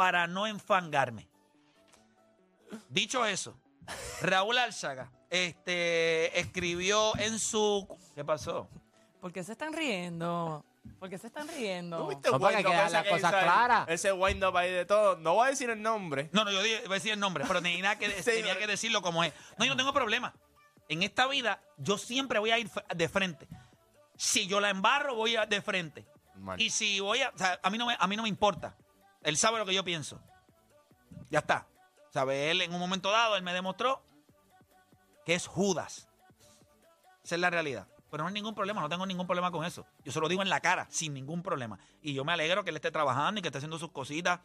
para 0.00 0.26
no 0.26 0.46
enfangarme. 0.46 1.28
Dicho 2.88 3.26
eso, 3.26 3.54
Raúl 4.22 4.56
Álzaga 4.56 5.12
este, 5.28 6.40
escribió 6.40 7.14
en 7.18 7.38
su... 7.38 7.86
¿Qué 8.14 8.24
pasó? 8.24 8.66
¿Por 9.20 9.30
qué 9.30 9.44
se 9.44 9.52
están 9.52 9.74
riendo? 9.74 10.64
¿Por 10.98 11.10
qué 11.10 11.18
se 11.18 11.26
están 11.26 11.48
riendo? 11.48 11.98
¿No 11.98 12.06
viste 12.06 12.30
quedan 12.30 12.86
ese 12.86 12.92
las 12.94 13.02
que 13.02 13.10
cosas 13.10 13.30
claras. 13.30 13.88
Ese 13.90 14.10
wind 14.10 14.42
up 14.42 14.56
ahí 14.56 14.72
de 14.72 14.86
todo. 14.86 15.18
No 15.18 15.34
voy 15.34 15.48
a 15.48 15.50
decir 15.50 15.68
el 15.68 15.82
nombre. 15.82 16.30
No, 16.32 16.46
no, 16.46 16.50
yo 16.50 16.62
dije- 16.62 16.80
iba 16.82 16.94
a 16.94 16.98
decir 16.98 17.12
el 17.12 17.20
nombre, 17.20 17.44
pero 17.46 17.60
tenía 17.60 17.98
que, 17.98 18.08
Sí, 18.22 18.30
tenía 18.30 18.56
que 18.56 18.66
decirlo 18.66 19.02
como 19.02 19.22
es. 19.22 19.34
No, 19.58 19.66
yo 19.66 19.72
no 19.72 19.76
tengo 19.76 19.92
problema. 19.92 20.32
En 20.88 21.02
esta 21.02 21.26
vida, 21.26 21.60
yo 21.76 21.98
siempre 21.98 22.38
voy 22.38 22.52
a 22.52 22.58
ir 22.58 22.70
de 22.96 23.08
frente. 23.10 23.46
Si 24.16 24.46
yo 24.46 24.60
la 24.60 24.70
embarro, 24.70 25.14
voy 25.14 25.36
a- 25.36 25.44
de 25.44 25.60
frente. 25.60 26.06
Mal. 26.36 26.58
Y 26.58 26.70
si 26.70 27.00
voy 27.00 27.20
a. 27.20 27.28
O 27.34 27.36
sea, 27.36 27.60
a 27.62 27.68
mí, 27.68 27.76
no 27.76 27.84
me, 27.84 27.94
a 28.00 28.06
mí 28.06 28.16
no 28.16 28.22
me 28.22 28.30
importa. 28.30 28.74
Él 29.22 29.36
sabe 29.36 29.58
lo 29.58 29.66
que 29.66 29.74
yo 29.74 29.84
pienso. 29.84 30.20
Ya 31.30 31.40
está. 31.40 31.66
¿Sabe? 32.12 32.50
Él 32.50 32.62
en 32.62 32.72
un 32.74 32.80
momento 32.80 33.10
dado, 33.10 33.36
él 33.36 33.42
me 33.42 33.52
demostró 33.52 34.02
que 35.24 35.34
es 35.34 35.46
Judas. 35.46 36.08
Esa 37.24 37.34
es 37.34 37.40
la 37.40 37.50
realidad. 37.50 37.86
Pero 38.10 38.24
no 38.24 38.28
hay 38.28 38.34
ningún 38.34 38.54
problema, 38.56 38.80
no 38.80 38.88
tengo 38.88 39.06
ningún 39.06 39.26
problema 39.26 39.52
con 39.52 39.64
eso. 39.64 39.86
Yo 40.04 40.10
se 40.10 40.18
lo 40.18 40.28
digo 40.28 40.42
en 40.42 40.48
la 40.50 40.60
cara, 40.60 40.88
sin 40.90 41.14
ningún 41.14 41.42
problema. 41.42 41.78
Y 42.02 42.12
yo 42.14 42.24
me 42.24 42.32
alegro 42.32 42.64
que 42.64 42.70
él 42.70 42.76
esté 42.76 42.90
trabajando 42.90 43.38
y 43.38 43.42
que 43.42 43.48
esté 43.48 43.58
haciendo 43.58 43.78
sus 43.78 43.92
cositas. 43.92 44.40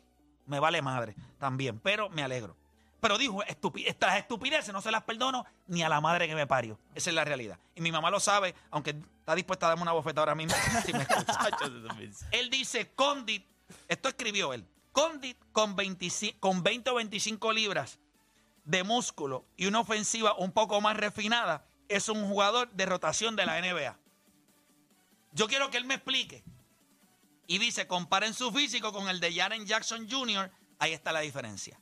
Me 0.46 0.60
vale 0.60 0.82
madre 0.84 1.16
también, 1.40 1.80
pero 1.80 2.08
me 2.10 2.22
alegro. 2.22 2.56
Pero 3.02 3.18
dijo, 3.18 3.42
estupi- 3.44 3.86
estas 3.88 4.18
estupideces 4.18 4.72
no 4.72 4.82
se 4.82 4.92
las 4.92 5.04
perdono 5.04 5.46
ni 5.68 5.82
a 5.82 5.90
la 5.90 6.00
madre 6.02 6.28
que 6.28 6.36
me 6.36 6.46
parió. 6.46 6.78
Esa 6.94 7.10
es 7.10 7.16
la 7.16 7.24
realidad. 7.26 7.58
Y 7.74 7.82
mi 7.82 7.92
mamá 7.92 8.12
lo 8.12 8.20
sabe, 8.20 8.54
aunque 8.70 8.92
está 9.20 9.34
dispuesta 9.34 9.66
a 9.66 9.70
darme 9.70 9.82
una 9.82 9.94
bofeta 9.94 10.22
ahora 10.22 10.36
mismo. 10.36 10.56
si 10.86 10.94
me 10.94 11.02
escucha. 11.02 11.40
Él 12.32 12.52
dice, 12.52 12.94
Condit, 12.94 13.48
esto 13.88 14.10
escribió 14.10 14.54
él, 14.54 14.68
Condit 14.92 15.38
con, 15.52 15.76
25 15.76 16.40
con 16.40 16.64
20 16.64 16.90
o 16.90 16.96
25 16.96 17.52
libras 17.52 18.00
de 18.64 18.84
músculo 18.84 19.46
y 19.58 19.66
una 19.66 19.82
ofensiva 19.82 20.36
un 20.36 20.52
poco 20.52 20.80
más 20.82 20.98
refinada, 20.98 21.68
es 21.88 22.10
un 22.10 22.28
jugador 22.28 22.72
de 22.72 22.86
rotación 22.86 23.36
de 23.36 23.46
la 23.46 23.62
NBA. 23.62 23.98
Yo 25.34 25.48
quiero 25.48 25.70
que 25.70 25.78
él 25.78 25.86
me 25.86 25.96
explique. 25.96 26.44
Y 27.48 27.60
dice, 27.60 27.88
comparen 27.88 28.34
su 28.34 28.52
físico 28.52 28.92
con 28.92 29.08
el 29.08 29.20
de 29.20 29.34
Jaren 29.34 29.68
Jackson 29.68 30.10
Jr., 30.10 30.50
ahí 30.80 30.94
está 30.94 31.12
la 31.12 31.20
diferencia. 31.20 31.80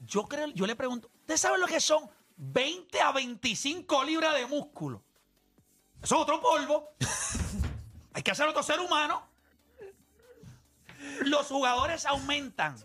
Yo 0.00 0.26
creo, 0.26 0.48
yo 0.48 0.66
le 0.66 0.76
pregunto, 0.76 1.10
¿usted 1.20 1.36
sabe 1.36 1.58
lo 1.58 1.66
que 1.66 1.80
son 1.80 2.10
20 2.36 3.00
a 3.00 3.12
25 3.12 4.04
libras 4.04 4.34
de 4.34 4.46
músculo? 4.46 5.02
Eso 6.02 6.16
es 6.16 6.22
otro 6.22 6.40
polvo. 6.40 6.90
Hay 8.12 8.22
que 8.22 8.32
hacer 8.32 8.48
otro 8.48 8.62
ser 8.62 8.80
humano. 8.80 9.29
Los 11.24 11.46
jugadores 11.46 12.06
aumentan. 12.06 12.76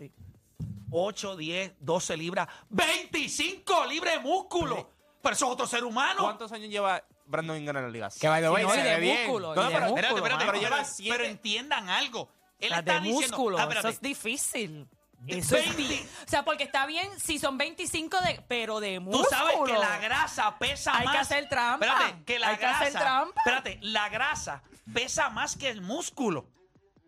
8, 0.90 1.36
10, 1.36 1.72
12 1.80 2.16
libras, 2.16 2.48
25 2.70 3.86
libras 3.86 4.14
de 4.14 4.20
músculo. 4.20 4.90
Pero 5.22 5.34
eso 5.34 5.46
es 5.46 5.52
otro 5.52 5.66
ser 5.66 5.84
humano. 5.84 6.22
¿Cuántos 6.22 6.52
años 6.52 6.68
lleva 6.70 7.02
Brandon 7.26 7.56
Ingram 7.56 7.76
en 7.78 7.82
la 7.84 7.88
liga? 7.90 8.08
Que 8.20 8.28
by 8.28 8.40
the 8.40 8.48
way, 8.50 8.64
No, 8.64 8.74
y 8.74 8.78
de 8.78 8.82
ve 8.94 9.00
bien. 9.00 9.20
músculo. 9.26 9.54
No, 9.54 9.62
y 9.62 9.64
de 9.66 9.70
pero- 9.72 9.80
músculo, 9.86 9.96
Espérate, 9.96 10.14
espérate, 10.16 10.44
mano. 10.44 10.52
pero, 10.52 10.62
lleva 10.64 10.76
pero- 10.76 10.88
siete- 10.88 11.16
pero 11.18 11.28
entiendan 11.28 11.88
algo. 11.88 12.28
Él 12.60 12.70
Las 12.70 12.78
está 12.80 12.94
de 12.94 13.00
diciendo, 13.00 13.26
músculo, 13.36 13.58
ah, 13.58 13.62
eso 13.62 13.68
espérate, 13.70 13.88
es 13.94 14.00
difícil. 14.00 14.88
Eso 15.26 15.56
es 15.56 15.76
20. 15.76 15.82
di- 15.94 16.08
o 16.26 16.28
sea, 16.30 16.44
porque 16.44 16.62
está 16.64 16.86
bien 16.86 17.08
si 17.18 17.38
son 17.38 17.58
25 17.58 18.20
de, 18.20 18.44
pero 18.46 18.78
de 18.80 18.96
Tú 18.96 19.00
músculo. 19.02 19.28
sabes 19.28 19.56
que 19.66 19.72
la 19.72 19.98
grasa 19.98 20.56
pesa 20.58 20.96
Hay 20.96 21.04
más. 21.06 21.14
que 21.14 21.20
hacer 21.20 21.48
trampa. 21.48 21.84
Espérate, 21.86 22.24
que 22.24 22.38
la 22.38 22.48
Hay 22.48 22.56
que 22.56 22.60
grasa. 22.62 22.80
hacer 22.80 22.92
trampa. 22.92 23.40
Espérate, 23.40 23.78
la 23.82 24.08
grasa 24.08 24.62
pesa 24.94 25.28
más 25.30 25.56
que 25.56 25.68
el 25.70 25.80
músculo. 25.82 26.46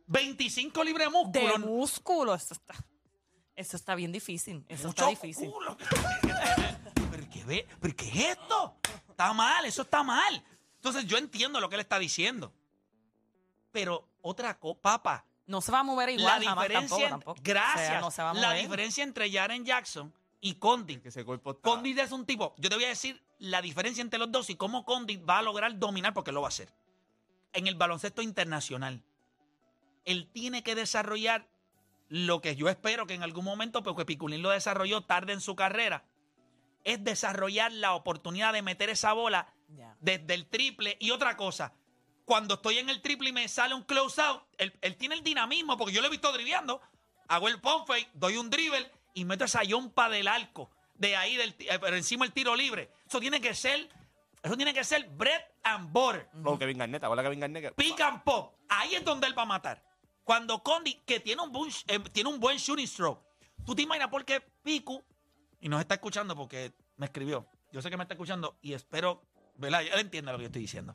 25 0.09 0.85
libras 0.85 1.07
de 1.07 1.13
músculo. 1.13 1.53
de 1.53 1.59
músculo. 1.59 2.35
Eso 2.35 2.55
está, 2.55 2.75
eso 3.55 3.77
está 3.77 3.95
bien 3.95 4.11
difícil. 4.13 4.65
Eso 4.69 4.89
mucho 4.89 5.09
está 5.09 5.11
difícil. 5.11 5.51
culo. 5.51 5.77
¿Pero 7.11 7.29
qué, 7.31 7.45
ve? 7.45 7.67
¿Pero 7.81 7.97
qué 7.97 8.09
es 8.09 8.17
esto? 8.39 8.77
Está 9.09 9.33
mal, 9.33 9.65
eso 9.65 9.83
está 9.83 10.03
mal. 10.03 10.45
Entonces 10.77 11.07
yo 11.07 11.17
entiendo 11.19 11.61
lo 11.61 11.69
que 11.69 11.77
él 11.77 11.81
está 11.81 11.99
diciendo. 11.99 12.53
Pero 13.71 14.09
otra 14.23 14.59
cosa, 14.59 14.81
papá, 14.81 15.25
No 15.47 15.61
se 15.61 15.71
va 15.73 15.81
a 15.81 15.83
mover 15.83 16.09
la 16.09 16.15
igual 16.15 16.45
jamás 16.45 16.65
diferencia, 16.69 17.09
tampoco, 17.09 17.35
tampoco. 17.35 17.41
gracias, 17.43 17.87
O 17.87 17.91
sea, 17.91 18.01
no 18.01 18.11
se 18.11 18.23
va 18.23 18.31
a 18.31 18.35
la 18.35 18.49
mover. 18.49 18.63
diferencia 18.63 19.05
entre 19.05 19.31
Jaren 19.31 19.65
Jackson 19.65 20.13
y 20.41 20.55
Condit. 20.55 21.03
Que 21.03 21.09
ese 21.11 21.25
cuerpo 21.25 21.51
está... 21.51 21.63
Condit 21.63 21.99
es 21.99 22.13
un 22.13 22.25
tipo, 22.25 22.55
yo 22.59 22.69
te 22.71 22.77
voy 22.77 22.85
a 22.85 22.89
decir 22.89 23.23
la 23.39 23.61
diferencia 23.61 24.01
entre 24.03 24.19
los 24.19 24.31
dos 24.33 24.49
y 24.51 24.57
cómo 24.57 24.85
Condit 24.85 25.23
va 25.29 25.39
a 25.39 25.43
lograr 25.43 25.79
dominar, 25.79 26.15
porque 26.15 26.33
lo 26.33 26.41
va 26.41 26.49
a 26.49 26.51
hacer. 26.51 26.73
En 27.53 27.67
el 27.67 27.75
baloncesto 27.75 28.23
internacional, 28.23 29.03
él 30.11 30.29
tiene 30.33 30.63
que 30.63 30.75
desarrollar 30.75 31.47
lo 32.09 32.41
que 32.41 32.57
yo 32.57 32.69
espero 32.69 33.07
que 33.07 33.15
en 33.15 33.23
algún 33.23 33.45
momento, 33.45 33.83
porque 33.83 34.05
Piculín 34.05 34.43
lo 34.43 34.51
desarrolló 34.51 35.03
tarde 35.03 35.33
en 35.35 35.41
su 35.41 35.55
carrera, 35.55 36.05
es 36.85 37.03
desarrollar 37.05 37.71
la 37.73 37.95
oportunidad 37.95 38.53
de 38.53 38.63
meter 38.63 38.89
esa 38.91 39.13
bola 39.13 39.53
desde 40.01 40.35
el 40.35 40.47
triple. 40.47 40.97
Y 41.01 41.11
otra 41.11 41.37
cosa, 41.37 41.75
cuando 42.25 42.55
estoy 42.55 42.79
en 42.79 42.89
el 42.89 43.03
triple 43.03 43.29
y 43.29 43.33
me 43.33 43.47
sale 43.49 43.75
un 43.75 43.83
close 43.83 44.21
out, 44.23 44.43
él, 44.57 44.73
él 44.81 44.97
tiene 44.97 45.15
el 45.17 45.23
dinamismo, 45.23 45.77
porque 45.77 45.93
yo 45.93 46.01
lo 46.01 46.07
he 46.07 46.11
visto 46.11 46.33
driviando. 46.33 46.81
Hago 47.29 47.49
el 47.49 47.61
pump 47.61 47.87
fake, 47.87 48.09
doy 48.15 48.39
un 48.39 48.49
dribble 48.49 48.91
y 49.13 49.25
meto 49.27 49.45
esa 49.45 49.63
yompa 49.65 50.09
del 50.09 50.29
arco. 50.29 50.71
De 50.95 51.15
ahí, 51.17 51.37
del, 51.37 51.55
eh, 51.59 51.79
pero 51.79 51.95
encima 51.97 52.25
el 52.25 52.33
tiro 52.33 52.57
libre. 52.57 52.91
Eso 53.07 53.21
tiene 53.21 53.41
que 53.41 53.55
ser, 53.55 53.89
eso 54.43 54.57
tiene 54.57 54.73
que 54.73 54.83
ser 54.83 55.09
bread 55.11 55.43
and 55.65 55.93
butter. 55.93 56.29
O 56.43 56.59
Kevin 56.59 56.79
Garnett, 56.79 57.05
¿acuerdas 57.05 57.25
Kevin 57.27 57.41
Garnett? 57.41 57.63
que- 57.65 57.73
Pick 57.73 58.01
and 58.01 58.23
pop. 58.25 58.55
Ahí 58.71 58.95
es 58.95 59.05
donde 59.05 59.27
él 59.27 59.37
va 59.37 59.43
a 59.43 59.47
matar. 59.47 59.83
Cuando 60.29 60.63
Condi, 60.63 60.93
que 61.07 61.21
tiene 61.21 61.41
un, 61.41 61.51
buen, 61.51 61.71
eh, 61.87 62.01
tiene 62.13 62.29
un 62.29 62.39
buen 62.39 62.59
shooting 62.59 62.87
stroke, 62.87 63.25
tú 63.65 63.75
te 63.75 63.81
imaginas 63.81 64.11
por 64.11 64.27
qué 64.27 64.43
Piku, 64.63 65.03
y 65.59 65.71
nos 65.71 65.81
está 65.81 65.95
escuchando 65.95 66.37
porque 66.37 66.75
me 66.99 67.07
escribió. 67.07 67.49
Yo 67.73 67.81
sé 67.81 67.89
que 67.89 67.97
me 67.97 68.03
está 68.03 68.13
escuchando 68.13 68.59
y 68.61 68.75
espero, 68.75 69.23
¿verdad? 69.57 69.85
Él 69.85 70.01
entiende 70.01 70.31
lo 70.31 70.37
que 70.37 70.43
yo 70.43 70.49
estoy 70.49 70.61
diciendo. 70.61 70.95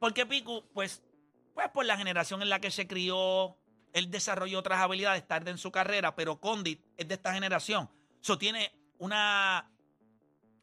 Porque 0.00 0.24
Piku, 0.24 0.64
pues, 0.72 1.02
pues 1.52 1.68
por 1.68 1.84
la 1.84 1.98
generación 1.98 2.40
en 2.40 2.48
la 2.48 2.58
que 2.58 2.70
se 2.70 2.86
crió, 2.86 3.58
él 3.92 4.10
desarrolló 4.10 4.60
otras 4.60 4.80
habilidades 4.80 5.28
tarde 5.28 5.50
en 5.50 5.58
su 5.58 5.70
carrera, 5.70 6.14
pero 6.16 6.40
Condit 6.40 6.82
es 6.96 7.06
de 7.06 7.16
esta 7.16 7.34
generación. 7.34 7.90
Eso 8.22 8.38
tiene 8.38 8.72
una 8.96 9.70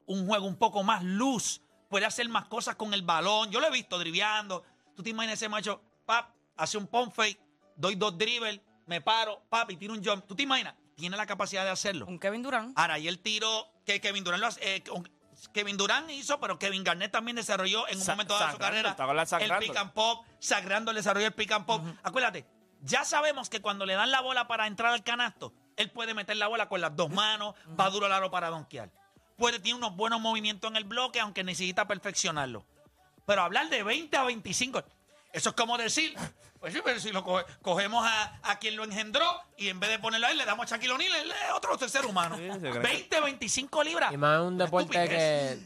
un 0.07 0.25
juego 0.25 0.47
un 0.47 0.55
poco 0.55 0.81
más 0.81 1.03
luz, 1.03 1.61
puede 1.87 2.07
hacer 2.07 2.27
más 2.29 2.47
cosas 2.47 2.77
con 2.77 2.95
el 2.95 3.03
balón. 3.03 3.51
Yo 3.51 3.59
lo 3.59 3.67
he 3.67 3.71
visto 3.71 3.99
driviando. 3.99 4.63
Tú 4.95 5.03
te 5.03 5.11
imaginas 5.11 5.35
ese 5.35 5.49
macho, 5.49 5.83
pap, 6.07 6.33
hace 6.57 6.79
un 6.79 6.87
pump 6.87 7.13
fake, 7.13 7.44
doy 7.75 7.95
dos 7.95 8.17
dribbles, 8.17 8.59
me 8.85 9.01
paro, 9.01 9.41
pap, 9.49 9.69
y 9.71 9.77
tiro 9.77 9.93
un 9.93 10.03
jump. 10.03 10.25
¿Tú 10.27 10.35
te 10.35 10.43
imaginas? 10.43 10.75
Tiene 10.95 11.17
la 11.17 11.25
capacidad 11.25 11.63
de 11.63 11.71
hacerlo. 11.71 12.05
Un 12.05 12.19
Kevin 12.19 12.41
Durant. 12.43 12.77
Ahora, 12.77 12.99
y 12.99 13.07
el 13.07 13.19
tiro 13.19 13.67
que 13.85 13.99
Kevin 13.99 14.23
Durant 14.23 14.41
lo 14.41 14.47
hace, 14.47 14.75
eh, 14.75 14.83
con- 14.83 15.09
Kevin 15.53 15.75
Durant 15.77 16.09
hizo, 16.11 16.39
pero 16.39 16.57
Kevin 16.57 16.83
Garnett 16.83 17.11
también 17.11 17.35
desarrolló 17.35 17.87
en 17.89 17.97
un 17.97 18.03
Sa- 18.03 18.13
momento 18.13 18.33
dado 18.35 18.45
de 18.47 18.51
su 18.53 18.57
carrera 18.59 18.95
el 19.41 19.57
pick 19.59 19.75
and 19.77 19.91
pop, 19.91 20.25
sagrando 20.39 20.91
el 20.91 20.95
desarrollo 20.97 21.25
del 21.25 21.33
pick 21.33 21.51
and 21.51 21.65
pop. 21.65 21.81
Acuérdate, 22.03 22.45
ya 22.81 23.03
sabemos 23.03 23.49
que 23.49 23.61
cuando 23.61 23.85
le 23.85 23.95
dan 23.95 24.11
la 24.11 24.21
bola 24.21 24.47
para 24.47 24.65
entrar 24.67 24.93
al 24.93 25.03
canasto, 25.03 25.53
él 25.75 25.91
puede 25.91 26.13
meter 26.13 26.37
la 26.37 26.47
bola 26.47 26.69
con 26.69 26.79
las 26.79 26.95
dos 26.95 27.09
manos, 27.11 27.53
va 27.77 27.89
duro 27.89 28.05
al 28.05 28.13
aro 28.13 28.31
para 28.31 28.49
donkear. 28.49 28.91
Puede, 29.37 29.59
tiene 29.59 29.77
unos 29.77 29.95
buenos 29.97 30.21
movimientos 30.21 30.71
en 30.71 30.77
el 30.77 30.85
bloque, 30.85 31.19
aunque 31.19 31.43
necesita 31.43 31.85
perfeccionarlo. 31.85 32.65
Pero 33.25 33.41
hablar 33.41 33.69
de 33.69 33.83
20 33.83 34.15
a 34.15 34.23
25, 34.23 34.83
eso 35.33 35.49
es 35.49 35.55
como 35.55 35.77
decir, 35.77 36.15
pues 36.59 36.73
sí, 36.73 36.81
pero 36.83 36.99
si 36.99 37.11
lo 37.11 37.23
coge- 37.23 37.45
cogemos 37.61 38.05
a, 38.05 38.39
a 38.43 38.57
quien 38.59 38.75
lo 38.75 38.83
engendró 38.83 39.23
y 39.57 39.69
en 39.69 39.79
vez 39.79 39.89
de 39.91 39.99
ponerlo 39.99 40.27
a 40.27 40.31
él, 40.31 40.37
le 40.37 40.45
damos 40.45 40.65
a 40.71 40.75
Shaquille 40.75 40.93
O'Neal, 40.93 41.15
él 41.15 41.31
es 41.31 41.51
otro 41.53 41.77
ser 41.87 42.05
humano. 42.05 42.35
Sí, 42.37 42.47
se 42.51 42.59
cree 42.59 42.71
que- 42.73 42.79
20, 42.79 43.21
25 43.21 43.83
libras. 43.83 44.13
Y 44.13 44.17
más 44.17 44.35
en 44.37 44.41
un 44.47 44.53
Una 44.55 44.65
deporte 44.65 44.97
estupidez. 45.03 45.59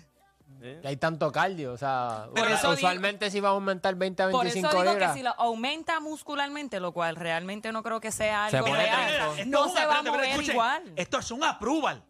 que, 0.62 0.80
que 0.82 0.88
hay 0.88 0.98
tanto 0.98 1.32
cardio. 1.32 1.72
O 1.72 1.78
sea, 1.78 2.28
Por 2.36 2.50
eso 2.52 2.72
usualmente 2.72 3.32
si 3.32 3.40
va 3.40 3.50
a 3.50 3.52
aumentar 3.54 3.96
20 3.96 4.24
a 4.24 4.30
Por 4.32 4.46
eso 4.46 4.56
25 4.56 4.82
digo 4.82 4.94
libras. 4.94 5.12
que 5.14 5.18
si 5.20 5.24
lo 5.24 5.34
aumenta 5.40 6.00
muscularmente, 6.02 6.80
lo 6.82 6.92
cual 6.92 7.16
realmente 7.16 7.72
no 7.72 7.82
creo 7.82 8.02
que 8.02 8.12
sea 8.12 8.50
Se 8.50 8.58
algo 8.58 8.68
pone 8.70 8.84
real. 8.84 9.10
Esto 9.40 9.46
no 9.50 9.66
es 9.66 9.72
un- 9.72 9.78
se 9.78 9.86
va 9.86 9.98
a 10.00 10.04
mover 10.04 10.26
escuchen. 10.26 10.52
igual. 10.52 10.94
Esto 10.98 11.20
es 11.20 11.32
un 11.32 11.44
approval. 11.46 12.04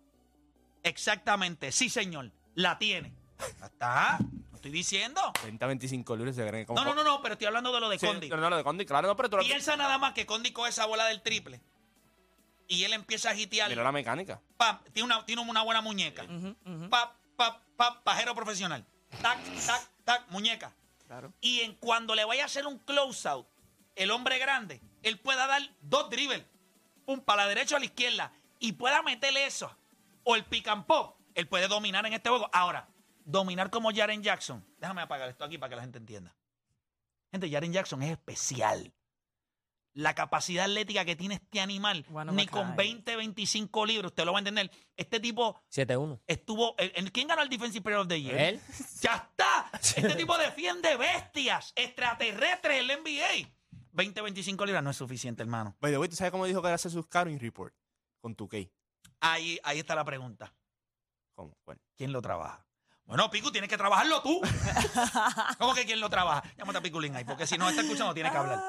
Exactamente, 0.83 1.71
sí, 1.71 1.89
señor. 1.89 2.31
La 2.55 2.77
tiene. 2.79 3.13
Ya 3.59 3.65
está. 3.67 4.17
Estoy 4.59 4.71
diciendo. 4.71 5.21
20 5.41 5.63
a 5.63 5.67
25 5.69 6.17
libras 6.17 6.35
se 6.35 6.65
como. 6.65 6.77
No, 6.77 6.83
no, 6.83 6.93
no, 6.93 7.01
no, 7.05 7.21
pero 7.21 7.33
estoy 7.35 7.47
hablando 7.47 7.71
de 7.71 7.79
lo 7.79 7.87
de 7.87 7.97
Sí, 7.97 8.05
Condi. 8.05 8.27
no, 8.27 8.35
no, 8.35 8.49
lo 8.49 8.57
de 8.57 8.63
Condi, 8.65 8.85
claro, 8.85 9.07
no, 9.07 9.15
pero 9.15 9.29
tú 9.29 9.37
lo 9.37 9.43
Piensa 9.43 9.77
nada 9.77 9.97
más 9.97 10.11
que 10.11 10.25
Condi 10.25 10.51
coge 10.51 10.69
esa 10.69 10.85
bola 10.85 11.05
del 11.05 11.21
triple. 11.21 11.61
Y 12.67 12.83
él 12.83 12.91
empieza 12.91 13.29
a 13.29 13.35
hitear. 13.35 13.69
Mira 13.69 13.83
la 13.83 13.93
mecánica. 13.93 14.41
Pam, 14.57 14.79
tiene, 14.91 15.05
una, 15.05 15.25
tiene 15.25 15.41
una 15.41 15.61
buena 15.61 15.79
muñeca. 15.79 16.25
Pap, 16.89 17.15
pap, 17.37 17.61
pap, 17.77 18.03
pajero 18.03 18.35
profesional. 18.35 18.85
Tac, 19.21 19.39
tac, 19.65 19.89
tac, 20.03 20.29
muñeca. 20.29 20.73
Claro. 21.07 21.31
Y 21.39 21.61
en 21.61 21.75
cuando 21.75 22.13
le 22.13 22.25
vaya 22.25 22.43
a 22.43 22.45
hacer 22.47 22.67
un 22.67 22.79
close-out, 22.79 23.47
el 23.95 24.11
hombre 24.11 24.39
grande, 24.39 24.81
él 25.03 25.17
pueda 25.19 25.47
dar 25.47 25.61
dos 25.79 26.09
dribbles. 26.09 26.43
Pum, 27.05 27.21
para 27.21 27.43
la 27.43 27.47
derecha 27.47 27.75
o 27.75 27.77
a 27.77 27.79
la 27.79 27.85
izquierda. 27.85 28.33
Y 28.59 28.73
pueda 28.73 29.01
meterle 29.03 29.45
eso. 29.45 29.73
O 30.25 30.35
el 30.35 30.43
pick 30.43 30.67
and 30.67 30.85
pop. 30.85 31.15
Él 31.33 31.47
puede 31.47 31.69
dominar 31.69 32.05
en 32.05 32.11
este 32.11 32.29
juego. 32.29 32.49
Ahora, 32.51 32.89
dominar 33.31 33.69
como 33.69 33.91
Jaren 33.93 34.23
Jackson. 34.23 34.65
Déjame 34.77 35.01
apagar 35.01 35.29
esto 35.29 35.43
aquí 35.43 35.57
para 35.57 35.69
que 35.69 35.75
la 35.75 35.81
gente 35.83 35.97
entienda. 35.97 36.35
Gente, 37.31 37.49
Jaren 37.49 37.71
Jackson 37.73 38.01
es 38.03 38.11
especial. 38.11 38.93
La 39.93 40.13
capacidad 40.13 40.65
atlética 40.65 41.03
que 41.03 41.15
tiene 41.15 41.35
este 41.35 41.59
animal, 41.59 42.05
Bueno, 42.09 42.31
ni 42.31 42.43
me 42.45 42.47
con 42.47 42.67
cae. 42.67 42.75
20, 42.77 43.15
25 43.15 43.85
libros, 43.85 44.11
usted 44.11 44.23
lo 44.23 44.31
va 44.31 44.37
a 44.37 44.41
entender. 44.41 44.71
Este 44.95 45.19
tipo 45.19 45.61
7-1. 45.69 46.21
estuvo. 46.27 46.75
¿en- 46.77 46.91
en- 46.95 47.09
¿Quién 47.09 47.27
ganó 47.27 47.41
el 47.41 47.49
Defensive 47.49 47.81
Player 47.83 47.99
of 47.99 48.07
the 48.07 48.21
Year? 48.21 48.37
¿Él? 48.39 48.61
¡Ya 49.01 49.15
está! 49.15 49.69
Este 49.73 50.15
tipo 50.15 50.37
defiende 50.37 50.95
bestias 50.95 51.73
extraterrestres 51.75 52.81
en 52.81 52.87
la 52.87 52.93
NBA. 52.97 53.49
20, 53.91 54.21
25 54.21 54.65
libras 54.65 54.83
no 54.83 54.91
es 54.91 54.97
suficiente, 54.97 55.41
hermano. 55.43 55.75
¿tú 55.81 56.15
sabes 56.15 56.31
cómo 56.31 56.45
dijo 56.45 56.61
que 56.61 56.67
era 56.67 56.75
hacer 56.75 56.91
sus 56.91 57.05
scouting 57.05 57.39
report? 57.39 57.73
Con 58.21 58.35
tu 58.35 58.47
K. 58.47 58.57
Ahí, 59.19 59.59
ahí 59.63 59.79
está 59.79 59.95
la 59.95 60.05
pregunta. 60.05 60.53
¿Cómo? 61.33 61.57
Bueno. 61.65 61.81
¿Quién 61.97 62.11
lo 62.13 62.21
trabaja? 62.21 62.65
Bueno, 63.09 63.27
Picu, 63.31 63.51
tienes 63.51 63.67
que 63.67 63.75
trabajarlo 63.75 64.21
tú. 64.21 64.39
¿Cómo 65.57 65.73
que 65.73 65.83
quién 65.83 65.99
lo 65.99 66.11
trabaja? 66.11 66.43
Llámate 66.55 66.77
a 66.77 66.81
Piculín 66.81 67.15
ahí, 67.15 67.23
porque 67.23 67.47
si 67.47 67.57
no 67.57 67.67
está 67.67 67.81
escuchando, 67.81 68.13
tiene 68.13 68.29
que 68.29 68.37
hablar. 68.37 68.59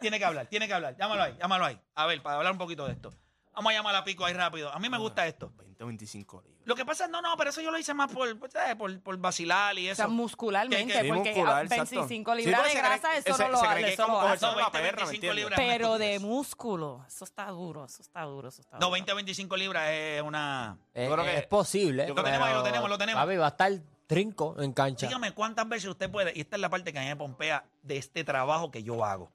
Tiene 0.00 0.16
que 0.16 0.24
hablar, 0.24 0.46
tiene 0.46 0.68
que 0.68 0.74
hablar. 0.74 0.96
Llámalo 0.96 1.24
ahí, 1.24 1.36
llámalo 1.36 1.64
ahí. 1.64 1.80
A 1.96 2.06
ver, 2.06 2.22
para 2.22 2.36
hablar 2.36 2.52
un 2.52 2.58
poquito 2.58 2.86
de 2.86 2.92
esto. 2.92 3.12
Vamos 3.54 3.72
a 3.72 3.76
llamar 3.76 3.94
a 3.96 4.04
Pico 4.04 4.24
ahí 4.24 4.32
rápido. 4.32 4.72
A 4.72 4.78
mí 4.78 4.88
me 4.88 4.96
gusta 4.98 5.26
esto. 5.26 5.52
20 5.58 5.82
a 5.82 5.86
25 5.86 6.42
libras. 6.42 6.60
Lo 6.66 6.74
que 6.76 6.84
pasa 6.84 7.06
es, 7.06 7.10
no, 7.10 7.20
no, 7.20 7.36
pero 7.36 7.50
eso 7.50 7.60
yo 7.60 7.70
lo 7.72 7.78
hice 7.78 7.92
más 7.94 8.10
por, 8.12 8.28
¿sabes? 8.50 8.76
por, 8.76 9.00
por 9.00 9.16
vacilar 9.18 9.76
y 9.78 9.88
O 9.88 9.92
eso. 9.92 9.96
sea, 9.96 10.08
muscularmente, 10.08 10.86
Que- 10.86 10.92
que- 10.92 11.02
Sí, 11.02 11.08
porque 11.12 11.30
muscular, 11.30 11.56
a 11.56 11.62
exacto. 11.62 11.84
25 11.90 12.32
Sí, 12.32 12.38
libras 12.42 12.60
porque 12.60 12.74
de 12.74 12.80
cree- 12.80 12.88
grasa, 12.88 13.16
eso 13.16 13.34
se- 13.36 13.42
no 13.44 13.48
lo, 13.50 13.58
se 13.58 13.66
ha- 13.66 13.72
cree 13.72 13.84
que 13.86 13.92
eso 13.94 14.02
como 14.04 14.14
lo 14.16 14.22
cogerse 14.22 14.46
hace. 14.46 14.54
No, 14.54 14.60
la 14.60 14.70
20, 14.70 14.78
perra, 14.78 15.04
¿me 15.04 15.10
25 15.10 15.14
entiendes? 15.14 15.36
libras. 15.36 15.58
es 15.58 15.64
una 15.66 15.72
Pero 15.74 15.98
de 15.98 16.18
músculo, 16.20 17.04
eso 17.08 17.24
está 17.24 17.46
duro, 17.46 17.84
eso 17.86 18.02
está 18.02 18.22
duro, 18.22 18.48
eso 18.48 18.60
está 18.60 18.76
No, 18.76 18.86
duro. 18.86 18.90
20 18.92 19.10
a 19.10 19.14
25 19.14 19.56
libras 19.56 19.90
es 19.90 20.22
una... 20.22 20.78
Es, 20.94 21.10
creo 21.10 21.24
que- 21.24 21.36
es 21.38 21.46
posible. 21.46 22.06
Lo 22.08 22.14
tenemos 22.14 22.46
ahí, 22.46 22.52
pero, 22.52 22.58
lo 22.58 22.62
tenemos, 22.64 22.88
lo 22.90 22.98
tenemos. 22.98 23.22
Papi, 23.24 23.36
va 23.36 23.46
a 23.46 23.48
estar 23.48 23.72
trinco 24.06 24.56
en 24.62 24.72
cancha. 24.72 25.06
Dígame 25.08 25.32
cuántas 25.32 25.68
veces 25.68 25.90
usted 25.90 26.08
puede, 26.10 26.32
y 26.36 26.40
esta 26.42 26.56
es 26.56 26.60
la 26.62 26.68
parte 26.68 26.92
que 26.92 26.98
a 26.98 27.02
mí 27.02 27.08
me 27.08 27.16
pompea 27.16 27.64
de 27.82 27.96
este 27.96 28.22
trabajo 28.22 28.70
que 28.70 28.82
yo 28.84 29.04
hago. 29.04 29.30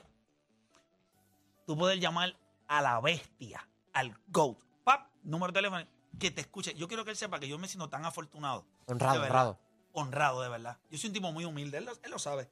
Tú 1.65 1.75
puedes 1.78 1.99
llamar 1.99 2.36
a 2.67 2.82
la 2.82 2.99
bestia, 3.01 3.67
al 3.96 4.16
GOAT. 4.28 4.58
Pap, 4.84 5.08
número 5.24 5.52
de 5.52 5.58
teléfono, 5.58 5.86
que 6.20 6.30
te 6.32 6.42
escuche. 6.42 6.74
Yo 6.76 6.88
quiero 6.88 7.04
que 7.04 7.12
él 7.12 7.18
sepa 7.18 7.40
que 7.40 7.48
yo 7.48 7.58
me 7.58 7.68
siento 7.68 7.90
tan 7.90 8.06
afortunado. 8.06 8.66
Honrado, 8.86 9.24
honrado. 9.24 9.60
Honrado, 9.94 10.42
de 10.44 10.50
verdad. 10.50 10.78
Yo 10.92 10.98
soy 11.00 11.08
un 11.08 11.14
tipo 11.14 11.32
muy 11.32 11.46
humilde, 11.46 11.78
él 11.80 11.86
lo, 11.86 11.94
él 12.04 12.12
lo 12.12 12.20
sabe. 12.20 12.50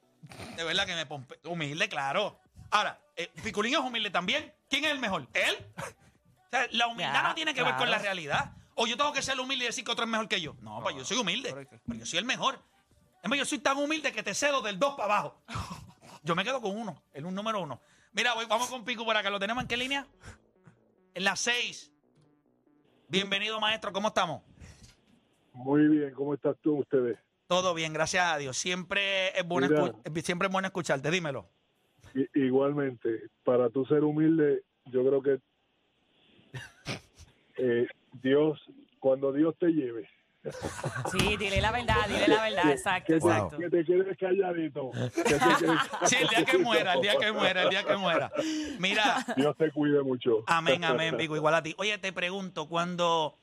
De 0.56 0.64
verdad 0.64 0.86
que 0.86 0.94
me 0.94 1.06
pompea. 1.06 1.38
Humilde, 1.44 1.88
claro. 1.88 2.38
Ahora, 2.70 2.98
eh, 3.16 3.30
Piculín 3.42 3.74
es 3.74 3.80
humilde 3.80 4.10
también. 4.10 4.52
¿Quién 4.68 4.84
es 4.86 4.90
el 4.90 4.98
mejor? 4.98 5.28
¿Él? 5.34 5.54
O 5.76 6.50
sea, 6.50 6.66
la 6.70 6.86
humildad 6.86 7.22
no 7.24 7.34
tiene 7.34 7.52
que 7.54 7.62
ver 7.62 7.76
con 7.76 7.90
la 7.90 7.98
realidad. 7.98 8.52
O 8.74 8.86
yo 8.86 8.96
tengo 8.96 9.12
que 9.12 9.22
ser 9.22 9.38
humilde 9.38 9.64
y 9.64 9.68
decir 9.68 9.84
que 9.84 9.90
otro 9.92 10.04
es 10.04 10.10
mejor 10.10 10.26
que 10.28 10.40
yo. 10.40 10.56
No, 10.62 10.80
pues 10.82 10.96
yo 10.96 11.04
soy 11.04 11.18
humilde. 11.18 11.52
pero 11.86 11.98
yo 11.98 12.06
soy 12.06 12.18
el 12.18 12.24
mejor. 12.24 12.58
Es 13.22 13.28
más, 13.30 13.38
yo 13.38 13.44
soy 13.44 13.58
tan 13.58 13.76
humilde 13.76 14.12
que 14.12 14.22
te 14.22 14.34
cedo 14.34 14.62
del 14.62 14.78
2 14.78 14.94
para 14.96 15.18
abajo. 15.18 15.42
Yo 16.22 16.34
me 16.34 16.42
quedo 16.44 16.60
con 16.60 16.76
uno, 16.76 17.02
en 17.12 17.26
un 17.26 17.34
número 17.34 17.60
uno. 17.60 17.80
Mira, 18.12 18.32
voy- 18.34 18.46
vamos 18.46 18.68
con 18.68 18.84
Pico 18.84 19.04
por 19.04 19.16
acá. 19.16 19.28
¿Lo 19.30 19.38
tenemos 19.38 19.62
en 19.62 19.68
qué 19.68 19.76
línea? 19.76 20.06
En 21.14 21.22
la 21.24 21.36
6. 21.36 21.92
Bienvenido, 23.08 23.60
maestro. 23.60 23.92
¿Cómo 23.92 24.08
estamos? 24.08 24.42
Muy 25.52 25.86
bien, 25.86 26.12
¿cómo 26.12 26.34
estás 26.34 26.56
tú, 26.60 26.78
ustedes? 26.78 27.16
Todo 27.46 27.72
bien, 27.72 27.92
gracias 27.92 28.24
a 28.26 28.36
Dios. 28.36 28.56
Siempre 28.56 29.28
es 29.38 29.46
bueno, 29.46 29.68
Mira. 29.68 29.94
eh, 30.04 30.22
siempre 30.22 30.48
es 30.48 30.52
bueno 30.52 30.66
escucharte. 30.66 31.10
Dímelo. 31.12 31.48
Igualmente, 32.34 33.28
para 33.44 33.70
tú 33.70 33.84
ser 33.86 34.02
humilde, 34.02 34.64
yo 34.86 35.04
creo 35.06 35.22
que 35.22 35.40
eh, 37.58 37.86
Dios, 38.20 38.60
cuando 38.98 39.32
Dios 39.32 39.54
te 39.58 39.68
lleve, 39.68 40.08
Sí, 41.10 41.36
dile 41.36 41.60
la 41.60 41.72
verdad, 41.72 42.06
dile 42.06 42.28
la 42.28 42.42
verdad, 42.42 42.70
exacto, 42.70 43.14
exacto. 43.14 43.56
que 43.56 43.70
te 43.70 43.84
quedes 43.84 44.18
calladito. 44.18 44.90
que 44.92 45.22
te 45.22 45.38
quedes 45.38 45.80
Sí, 46.04 46.16
el 46.20 46.28
día 46.28 46.44
que 46.44 46.58
muera, 46.58 46.94
el 46.94 47.00
día 47.00 47.16
que 47.18 47.32
muera, 47.32 47.62
el 47.62 47.70
día 47.70 47.84
que 47.84 47.96
muera. 47.96 48.30
Mira, 48.78 49.24
Dios 49.36 49.56
te 49.56 49.70
cuide 49.70 50.02
mucho. 50.02 50.44
amén, 50.46 50.84
amén, 50.84 51.16
Pico, 51.16 51.36
igual 51.36 51.54
a 51.54 51.62
ti. 51.62 51.74
Oye, 51.78 51.96
te 51.98 52.12
pregunto, 52.12 52.66
cuando, 52.68 53.36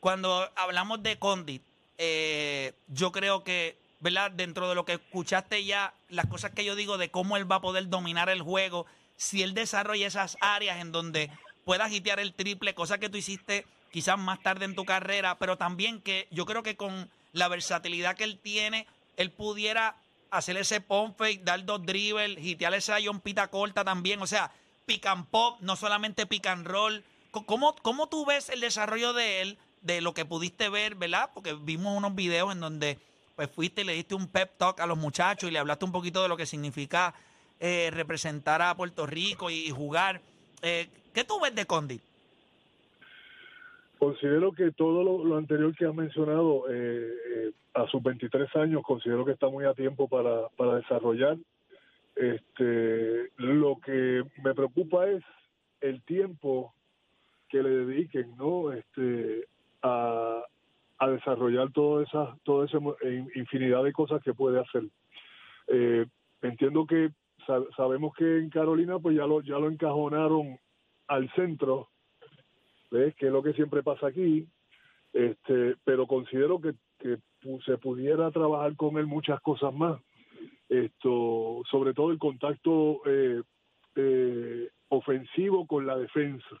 cuando 0.00 0.48
hablamos 0.56 1.02
de 1.02 1.18
Condit, 1.18 1.62
eh, 1.98 2.72
yo 2.88 3.12
creo 3.12 3.44
que, 3.44 3.76
¿verdad? 4.00 4.30
Dentro 4.30 4.68
de 4.68 4.74
lo 4.74 4.84
que 4.84 4.94
escuchaste 4.94 5.64
ya, 5.64 5.94
las 6.08 6.26
cosas 6.26 6.52
que 6.52 6.64
yo 6.64 6.74
digo 6.74 6.98
de 6.98 7.10
cómo 7.10 7.36
él 7.36 7.50
va 7.50 7.56
a 7.56 7.60
poder 7.60 7.88
dominar 7.88 8.28
el 8.28 8.42
juego, 8.42 8.86
si 9.16 9.42
él 9.42 9.54
desarrolla 9.54 10.06
esas 10.06 10.36
áreas 10.40 10.80
en 10.80 10.92
donde 10.92 11.30
pueda 11.64 11.88
hitear 11.90 12.20
el 12.20 12.32
triple, 12.32 12.74
cosa 12.74 12.98
que 12.98 13.08
tú 13.08 13.18
hiciste 13.18 13.66
quizás 13.90 14.18
más 14.18 14.42
tarde 14.42 14.64
en 14.64 14.74
tu 14.74 14.84
carrera, 14.84 15.38
pero 15.38 15.56
también 15.56 16.00
que 16.00 16.28
yo 16.30 16.46
creo 16.46 16.62
que 16.62 16.76
con 16.76 17.10
la 17.32 17.48
versatilidad 17.48 18.16
que 18.16 18.24
él 18.24 18.38
tiene, 18.38 18.86
él 19.16 19.30
pudiera 19.30 19.96
hacer 20.30 20.56
ese 20.56 20.80
pump 20.80 21.16
fake, 21.16 21.44
dar 21.44 21.64
dos 21.64 21.84
dribbles, 21.84 22.44
hitear 22.44 22.74
esa 22.74 22.96
pita 23.22 23.48
corta 23.48 23.84
también, 23.84 24.20
o 24.20 24.26
sea, 24.26 24.52
pick 24.86 25.06
and 25.06 25.26
pop, 25.26 25.58
no 25.60 25.76
solamente 25.76 26.26
pick 26.26 26.46
and 26.46 26.66
roll. 26.66 27.04
¿Cómo, 27.30 27.76
¿Cómo 27.76 28.08
tú 28.08 28.24
ves 28.24 28.48
el 28.48 28.60
desarrollo 28.60 29.12
de 29.12 29.42
él, 29.42 29.58
de 29.82 30.00
lo 30.00 30.14
que 30.14 30.24
pudiste 30.24 30.68
ver, 30.68 30.94
verdad? 30.94 31.30
Porque 31.34 31.52
vimos 31.54 31.96
unos 31.96 32.14
videos 32.14 32.52
en 32.52 32.60
donde 32.60 32.98
pues 33.34 33.50
fuiste 33.50 33.82
y 33.82 33.84
le 33.84 33.92
diste 33.92 34.14
un 34.14 34.28
pep 34.28 34.56
talk 34.56 34.80
a 34.80 34.86
los 34.86 34.96
muchachos 34.96 35.48
y 35.48 35.52
le 35.52 35.58
hablaste 35.58 35.84
un 35.84 35.92
poquito 35.92 36.22
de 36.22 36.28
lo 36.28 36.38
que 36.38 36.46
significa 36.46 37.14
eh, 37.60 37.90
representar 37.92 38.62
a 38.62 38.74
Puerto 38.74 39.06
Rico 39.06 39.50
y, 39.50 39.70
jugar. 39.70 40.22
Eh, 40.62 40.88
¿Qué 41.12 41.24
tú 41.24 41.38
ves 41.40 41.54
de 41.54 41.66
Condi? 41.66 42.00
Considero 43.98 44.52
que 44.52 44.72
todo 44.72 45.24
lo, 45.24 45.36
anterior 45.36 45.74
que 45.74 45.86
has 45.86 45.94
mencionado, 45.94 46.64
eh, 46.68 47.08
eh, 47.34 47.52
a 47.74 47.86
sus 47.86 48.02
23 48.02 48.54
años, 48.56 48.82
considero 48.82 49.24
que 49.24 49.32
está 49.32 49.48
muy 49.48 49.64
a 49.64 49.74
tiempo 49.74 50.06
para, 50.08 50.48
para 50.56 50.76
desarrollar. 50.76 51.36
Este, 52.14 53.30
lo 53.36 53.76
que 53.84 54.22
me 54.42 54.54
preocupa 54.54 55.06
es 55.08 55.22
el 55.80 56.02
tiempo 56.02 56.72
que 57.48 57.62
le 57.62 57.70
dediquen, 57.70 58.36
¿no? 58.36 58.72
Este, 58.72 59.46
a, 59.82 60.42
a 60.98 61.08
desarrollar 61.08 61.70
todas 61.72 62.08
esas, 62.08 62.38
toda 62.42 62.66
esa 62.66 62.78
in- 63.02 63.30
infinidad 63.34 63.84
de 63.84 63.92
cosas 63.92 64.22
que 64.22 64.34
puede 64.34 64.60
hacer. 64.60 64.84
Eh, 65.68 66.06
entiendo 66.42 66.86
que 66.86 67.10
sa- 67.46 67.64
sabemos 67.76 68.14
que 68.14 68.38
en 68.38 68.50
Carolina 68.50 68.98
pues 68.98 69.16
ya 69.16 69.26
lo 69.26 69.40
ya 69.42 69.58
lo 69.58 69.68
encajonaron 69.68 70.58
al 71.08 71.30
centro, 71.34 71.88
¿ves? 72.90 73.14
Que 73.16 73.26
es 73.26 73.32
lo 73.32 73.42
que 73.42 73.52
siempre 73.52 73.82
pasa 73.82 74.08
aquí. 74.08 74.46
Este, 75.12 75.76
pero 75.84 76.06
considero 76.06 76.60
que, 76.60 76.74
que 76.98 77.18
se 77.64 77.78
pudiera 77.78 78.30
trabajar 78.30 78.76
con 78.76 78.98
él 78.98 79.06
muchas 79.06 79.40
cosas 79.40 79.72
más. 79.72 80.00
Esto, 80.68 81.62
sobre 81.70 81.94
todo 81.94 82.10
el 82.10 82.18
contacto 82.18 83.00
eh, 83.06 83.42
eh, 83.94 84.68
ofensivo 84.88 85.66
con 85.66 85.86
la 85.86 85.96
defensa. 85.96 86.60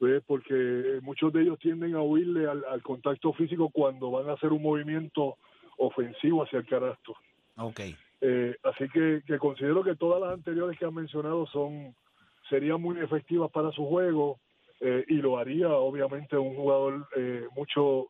¿ves? 0.00 0.22
Porque 0.26 0.98
muchos 1.02 1.32
de 1.32 1.42
ellos 1.42 1.58
tienden 1.58 1.94
a 1.94 2.02
huirle 2.02 2.48
al, 2.48 2.64
al 2.64 2.82
contacto 2.82 3.32
físico 3.32 3.70
cuando 3.70 4.10
van 4.10 4.28
a 4.28 4.32
hacer 4.32 4.52
un 4.52 4.62
movimiento 4.62 5.36
ofensivo 5.78 6.42
hacia 6.42 6.60
el 6.60 6.66
canasto. 6.66 7.14
Ok. 7.56 7.80
Eh, 8.20 8.56
así 8.62 8.88
que, 8.88 9.22
que 9.26 9.38
considero 9.38 9.82
que 9.82 9.96
todas 9.96 10.20
las 10.20 10.32
anteriores 10.32 10.78
que 10.78 10.84
han 10.84 10.94
mencionado 10.94 11.46
son 11.46 11.94
serían 12.48 12.80
muy 12.80 12.98
efectivas 13.00 13.50
para 13.50 13.72
su 13.72 13.84
juego 13.86 14.38
eh, 14.82 15.04
y 15.08 15.14
lo 15.14 15.38
haría 15.38 15.70
obviamente 15.70 16.36
un 16.36 16.54
jugador 16.56 17.08
eh, 17.16 17.46
mucho 17.56 18.08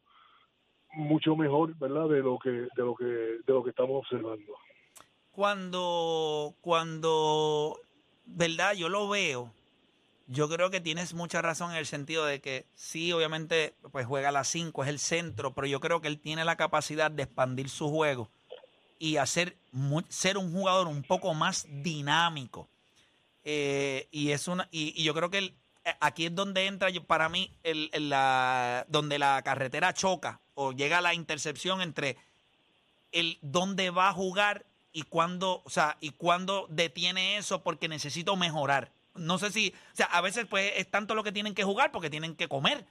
mucho 0.94 1.36
mejor, 1.36 1.74
¿verdad? 1.78 2.08
De 2.08 2.20
lo 2.20 2.38
que 2.38 2.50
de 2.50 2.68
lo 2.76 2.94
que 2.94 3.04
de 3.04 3.42
lo 3.46 3.62
que 3.62 3.70
estamos 3.70 3.98
observando. 3.98 4.52
Cuando, 5.32 6.54
cuando, 6.60 7.80
¿verdad? 8.26 8.74
Yo 8.74 8.88
lo 8.88 9.08
veo. 9.08 9.50
Yo 10.26 10.48
creo 10.48 10.70
que 10.70 10.80
tienes 10.80 11.14
mucha 11.14 11.42
razón 11.42 11.72
en 11.72 11.78
el 11.78 11.86
sentido 11.86 12.24
de 12.26 12.40
que 12.40 12.66
sí, 12.74 13.12
obviamente, 13.12 13.74
pues 13.90 14.06
juega 14.06 14.28
a 14.28 14.32
las 14.32 14.48
5, 14.48 14.82
es 14.82 14.88
el 14.88 14.98
centro, 14.98 15.52
pero 15.54 15.66
yo 15.66 15.80
creo 15.80 16.00
que 16.00 16.08
él 16.08 16.20
tiene 16.20 16.44
la 16.44 16.56
capacidad 16.56 17.10
de 17.10 17.24
expandir 17.24 17.68
su 17.68 17.88
juego 17.88 18.28
y 18.98 19.16
hacer 19.16 19.56
ser 20.08 20.38
un 20.38 20.52
jugador 20.52 20.86
un 20.86 21.02
poco 21.02 21.34
más 21.34 21.66
dinámico. 21.82 22.68
Eh, 23.44 24.06
y 24.10 24.30
es 24.30 24.46
una 24.48 24.68
y, 24.70 24.92
y 25.00 25.04
yo 25.04 25.14
creo 25.14 25.30
que 25.30 25.38
él- 25.38 25.54
aquí 26.00 26.26
es 26.26 26.34
donde 26.34 26.66
entra 26.66 26.90
yo- 26.90 27.04
para 27.04 27.28
mí 27.28 27.50
el, 27.62 27.90
la, 28.08 28.84
donde 28.88 29.18
la 29.18 29.42
carretera 29.42 29.92
choca 29.94 30.40
o 30.54 30.72
llega 30.72 31.00
la 31.00 31.14
intercepción 31.14 31.80
entre 31.82 32.16
el 33.12 33.38
dónde 33.42 33.90
va 33.90 34.08
a 34.08 34.12
jugar 34.12 34.64
y 34.92 35.02
cuándo, 35.02 35.62
o 35.64 35.70
sea, 35.70 35.96
y 36.00 36.10
cuándo 36.10 36.66
detiene 36.70 37.36
eso 37.38 37.62
porque 37.62 37.88
necesito 37.88 38.36
mejorar. 38.36 38.90
No 39.14 39.38
sé 39.38 39.50
si, 39.50 39.74
o 39.92 39.96
sea, 39.96 40.06
a 40.06 40.20
veces 40.20 40.46
pues 40.48 40.72
es 40.76 40.90
tanto 40.90 41.14
lo 41.14 41.22
que 41.24 41.32
tienen 41.32 41.54
que 41.54 41.64
jugar 41.64 41.92
porque 41.92 42.10
tienen 42.10 42.34
que 42.34 42.48
comer 42.48 42.84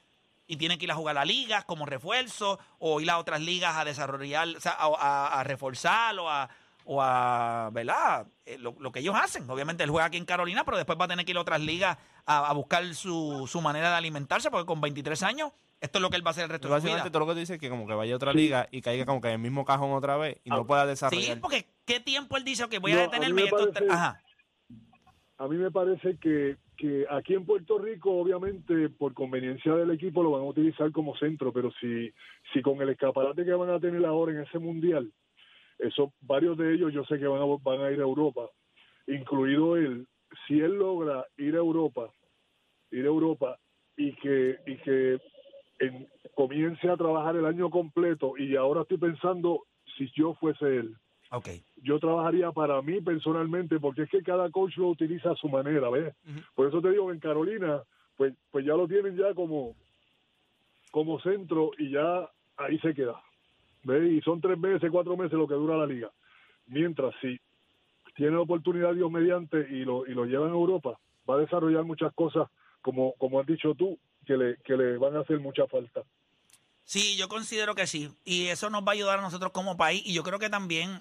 y 0.48 0.58
tienen 0.58 0.78
que 0.78 0.86
ir 0.86 0.92
a 0.92 0.96
jugar 0.96 1.18
a 1.18 1.26
ligas 1.26 1.66
como 1.66 1.86
refuerzo 1.86 2.60
o 2.80 3.00
ir 3.02 3.10
a 3.10 3.18
otras 3.18 3.42
ligas 3.42 3.78
a 3.78 3.86
desarrollar, 3.86 4.48
o 4.50 4.60
sea, 4.60 4.74
a, 4.74 4.86
a- 4.86 5.40
a 5.40 5.44
reforzar 5.44 6.18
o 6.20 6.30
a, 6.30 6.50
o 6.86 7.02
a, 7.02 7.70
¿verdad? 7.72 8.28
Eh, 8.46 8.58
Lo, 8.58 8.76
lo 8.80 8.92
que 8.92 9.00
ellos 9.00 9.16
hacen. 9.16 9.50
Obviamente 9.50 9.84
él 9.84 9.90
juega 9.90 10.06
aquí 10.08 10.18
en 10.18 10.26
Carolina, 10.26 10.64
pero 10.64 10.78
después 10.78 10.98
va 11.00 11.06
a 11.06 11.08
tener 11.08 11.26
que 11.26 11.32
ir 11.32 11.38
a 11.38 11.42
otras 11.42 11.62
ligas 11.62 11.98
a, 12.26 12.50
a 12.50 12.54
buscar 12.54 12.84
su, 12.94 13.46
su 13.48 13.62
manera 13.62 13.90
de 13.92 13.96
alimentarse 13.98 14.50
porque 14.52 14.66
con 14.66 14.82
23 14.82 15.22
años 15.24 15.52
esto 15.80 15.98
es 15.98 16.02
lo 16.04 16.10
que 16.12 16.16
él 16.18 16.26
va 16.26 16.30
a 16.30 16.32
hacer 16.32 16.44
el 16.44 16.50
resto 16.52 16.68
de 16.68 16.74
su 16.76 16.82
vida. 16.84 16.94
Básicamente 16.94 17.10
todo 17.12 17.20
lo 17.22 17.26
que 17.28 17.34
tú 17.34 17.40
dices 17.40 17.56
es 17.56 17.60
que 17.60 17.70
como 17.70 17.88
que 17.88 17.94
vaya 17.96 18.14
a 18.14 18.16
otra 18.16 18.34
liga 18.34 18.68
y 18.72 18.82
caiga 18.82 19.06
como 19.06 19.20
que 19.22 19.30
en 19.30 19.34
el 19.36 19.40
mismo 19.40 19.66
cajón 19.66 19.92
otra 19.94 20.16
vez 20.18 20.40
y 20.44 20.50
no 20.50 20.66
pueda 20.68 20.84
Sí, 20.84 20.90
desarrollar. 20.90 21.40
porque 21.40 21.66
¿qué 21.86 22.00
tiempo 22.00 22.38
él 22.38 22.44
dice? 22.44 22.64
Ok, 22.66 22.76
voy 22.80 22.92
a 22.92 22.96
No, 22.96 23.02
a 23.02 23.04
detenerme 23.06 23.42
mí 23.42 23.48
y 23.48 23.52
me 23.52 23.58
esto... 23.62 23.74
parece- 23.74 23.92
Ajá. 23.92 24.22
A 25.38 25.48
mí 25.48 25.58
me 25.58 25.72
parece 25.72 26.18
que, 26.18 26.58
que 26.78 27.06
aquí 27.10 27.34
en 27.34 27.46
Puerto 27.48 27.80
Rico, 27.80 28.12
obviamente, 28.12 28.90
por 28.90 29.16
conveniencia 29.16 29.74
del 29.74 29.90
equipo, 29.90 30.22
lo 30.22 30.30
van 30.30 30.42
a 30.42 30.46
utilizar 30.46 30.92
como 30.92 31.18
centro, 31.18 31.52
pero 31.52 31.72
si, 31.82 32.12
si 32.54 32.62
con 32.62 32.80
el 32.80 32.90
escaparate 32.90 33.44
que 33.44 33.52
van 33.54 33.72
a 33.72 33.80
tener 33.80 34.06
ahora 34.06 34.34
en 34.34 34.42
ese 34.42 34.60
mundial, 34.60 35.12
eso, 35.82 36.14
varios 36.22 36.58
de 36.58 36.74
ellos 36.74 36.94
yo 36.94 37.04
sé 37.06 37.20
que 37.20 37.28
van 37.28 37.42
a, 37.42 37.46
van 37.46 37.82
a 37.82 37.92
ir 37.92 38.00
a 38.00 38.04
Europa, 38.04 38.50
incluido 39.08 39.76
él, 39.78 40.08
si 40.48 40.60
él 40.60 40.74
logra 40.76 41.26
ir 41.38 41.56
a 41.56 41.58
Europa, 41.60 42.10
ir 42.92 43.04
a 43.04 43.08
Europa 43.08 43.58
y 43.98 44.14
que, 44.16 44.58
y 44.66 44.78
que 44.78 45.20
en- 45.80 46.08
comience 46.36 46.88
a 46.90 46.96
trabajar 46.98 47.36
el 47.36 47.46
año 47.46 47.70
completo, 47.70 48.34
y 48.38 48.56
ahora 48.56 48.82
estoy 48.84 48.98
pensando 48.98 49.64
si 49.98 50.10
yo 50.16 50.34
fuese 50.36 50.66
él, 50.66 50.96
Ok. 51.32 51.50
yo 51.78 52.00
trabajaría 52.00 52.52
para 52.52 52.82
mí 52.82 53.02
personalmente, 53.02 53.80
porque 53.80 54.04
es 54.04 54.10
que 54.10 54.22
cada 54.22 54.50
coach 54.52 54.78
lo 54.78 54.90
utiliza 54.90 55.32
a 55.32 55.36
su 55.36 55.50
manera, 55.50 55.90
¿ves? 55.90 56.14
Por 56.56 56.68
eso 56.68 56.82
te 56.82 56.92
digo 56.92 57.12
en 57.12 57.20
Carolina, 57.20 57.82
pues, 58.18 58.34
pues 58.52 58.66
ya 58.66 58.74
lo 58.76 58.88
tienen 58.88 59.18
ya 59.18 59.34
como, 59.34 59.76
como 60.92 61.20
centro 61.22 61.72
y 61.78 61.90
ya 61.92 62.30
ahí 62.58 62.78
se 62.80 62.94
queda, 62.94 63.22
¿ves? 63.84 64.12
Y 64.12 64.22
son 64.22 64.42
tres 64.42 64.58
meses, 64.58 64.90
cuatro 64.92 65.18
meses 65.18 65.34
lo 65.34 65.48
que 65.48 65.56
dura 65.56 65.78
la 65.78 65.86
liga. 65.86 66.10
Mientras 66.68 67.14
si 67.22 67.40
tiene 68.16 68.38
oportunidad 68.38 68.94
Dios 68.94 69.12
mediante 69.12 69.68
y 69.70 69.84
lo, 69.86 70.06
y 70.06 70.14
lo 70.14 70.26
lleva 70.26 70.48
en 70.48 70.54
Europa, 70.54 71.00
va 71.30 71.36
a 71.36 71.40
desarrollar 71.40 71.84
muchas 71.84 72.14
cosas, 72.14 72.50
como, 72.82 73.14
como 73.14 73.40
has 73.40 73.48
dicho 73.48 73.74
tú, 73.76 73.98
que 74.26 74.38
le, 74.38 74.58
que 74.58 74.76
le 74.76 74.98
van 74.98 75.16
a 75.16 75.22
hacer 75.22 75.40
mucha 75.40 75.66
falta. 75.68 76.04
Sí, 76.86 77.16
yo 77.16 77.30
considero 77.30 77.76
que 77.76 77.88
sí. 77.88 78.12
Y 78.26 78.48
eso 78.48 78.70
nos 78.70 78.84
va 78.84 78.90
a 78.90 78.94
ayudar 78.94 79.20
a 79.20 79.22
nosotros 79.22 79.52
como 79.52 79.78
país. 79.78 80.02
Y 80.06 80.14
yo 80.14 80.24
creo 80.24 80.40
que 80.40 80.50
también 80.50 81.00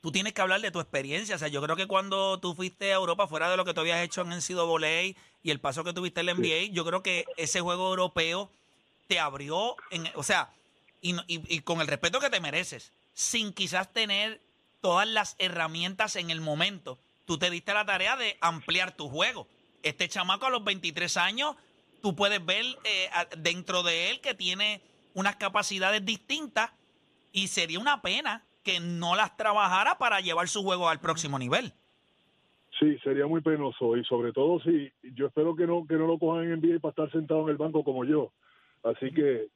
tú 0.00 0.12
tienes 0.12 0.32
que 0.32 0.42
hablar 0.42 0.60
de 0.60 0.70
tu 0.70 0.80
experiencia. 0.80 1.36
O 1.36 1.38
sea, 1.38 1.48
yo 1.48 1.60
creo 1.62 1.76
que 1.76 1.86
cuando 1.86 2.38
tú 2.38 2.54
fuiste 2.54 2.92
a 2.92 2.96
Europa, 2.96 3.26
fuera 3.26 3.50
de 3.50 3.56
lo 3.56 3.64
que 3.64 3.74
tú 3.74 3.80
habías 3.80 4.02
hecho 4.02 4.22
en 4.22 4.30
NCAA 4.30 5.16
y 5.42 5.50
el 5.50 5.60
paso 5.60 5.84
que 5.84 5.92
tuviste 5.92 6.20
en 6.20 6.26
la 6.26 6.34
NBA, 6.34 6.72
yo 6.72 6.84
creo 6.84 7.02
que 7.02 7.26
ese 7.36 7.60
juego 7.60 7.90
europeo 7.90 8.48
te 9.06 9.18
abrió, 9.18 9.76
en, 9.90 10.04
o 10.14 10.22
sea, 10.22 10.50
y, 11.04 11.56
y- 11.56 11.60
con 11.60 11.80
el 11.80 11.86
respeto 11.86 12.18
que 12.18 12.30
te 12.30 12.40
mereces, 12.40 12.92
sin 13.12 13.52
quizás 13.52 13.92
tener 13.92 14.40
todas 14.80 15.06
las 15.06 15.36
herramientas 15.38 16.16
en 16.16 16.30
el 16.30 16.40
momento, 16.40 16.98
tú 17.26 17.38
te 17.38 17.50
diste 17.50 17.74
la 17.74 17.84
tarea 17.84 18.16
de 18.16 18.36
ampliar 18.40 18.96
tu 18.96 19.08
juego. 19.08 19.46
Este 19.82 20.08
chamaco 20.08 20.46
a 20.46 20.50
los 20.50 20.64
23 20.64 21.16
años, 21.18 21.56
tú 22.02 22.16
puedes 22.16 22.44
ver 22.44 22.64
eh, 22.84 23.08
dentro 23.38 23.82
de 23.82 24.10
él 24.10 24.20
que 24.20 24.34
tiene 24.34 24.80
unas 25.12 25.36
capacidades 25.36 26.04
distintas 26.04 26.70
y 27.32 27.48
sería 27.48 27.78
una 27.78 28.00
pena 28.02 28.44
que 28.62 28.80
no 28.80 29.14
las 29.14 29.36
trabajara 29.36 29.98
para 29.98 30.20
llevar 30.20 30.48
su 30.48 30.62
juego 30.62 30.88
al 30.88 31.00
próximo 31.00 31.38
nivel. 31.38 31.74
Sí, 32.80 32.98
sería 33.04 33.26
muy 33.26 33.40
penoso 33.40 33.96
y 33.96 34.04
sobre 34.04 34.32
todo 34.32 34.58
si 34.60 34.90
yo 35.14 35.26
espero 35.26 35.54
que 35.54 35.66
no 35.66 35.86
que 35.86 35.94
no 35.94 36.06
lo 36.06 36.18
cojan 36.18 36.44
en 36.44 36.60
NBA 36.60 36.80
para 36.80 36.90
estar 36.90 37.12
sentado 37.12 37.42
en 37.42 37.50
el 37.50 37.56
banco 37.56 37.84
como 37.84 38.04
yo. 38.04 38.32
Así 38.82 39.12
que 39.12 39.48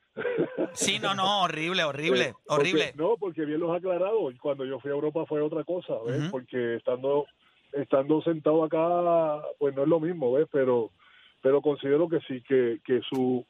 Sí, 0.72 0.98
no, 0.98 1.14
no, 1.14 1.42
horrible, 1.42 1.85
horrible, 1.85 2.35
porque- 2.46 2.61
horrible. 2.62 2.92
no, 2.96 3.16
porque 3.18 3.44
bien 3.44 3.61
los 3.61 3.70
ha 3.70 3.76
aclarado. 3.76 4.31
Cuando 4.40 4.64
yo 4.64 4.78
fui 4.81 4.90
a 4.90 4.94
Europa 4.94 5.24
fue 5.26 5.40
otra 5.40 5.64
cosa, 5.64 5.94
¿ves? 6.07 6.28
Porque 6.31 6.76
estando 6.76 7.26
estando 7.72 8.22
sentado 8.22 8.64
acá, 8.64 9.42
pues 9.59 9.74
no 9.74 9.83
es 9.83 9.88
lo 9.88 10.00
mismo, 10.00 10.33
¿ves? 10.33 10.46
Pero 10.50 10.90
pero 11.42 11.61
considero 11.62 12.09
que 12.09 12.18
sí, 12.26 12.42
que, 12.42 12.81
que 12.85 13.00
su, 13.09 13.44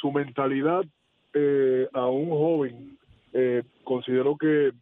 su 0.00 0.10
mentalidad 0.10 0.82
eh, 1.34 1.86
a 1.92 2.06
un 2.06 2.30
joven, 2.30 2.98
eh, 3.32 3.62
considero 3.84 4.36
que, 4.36 4.72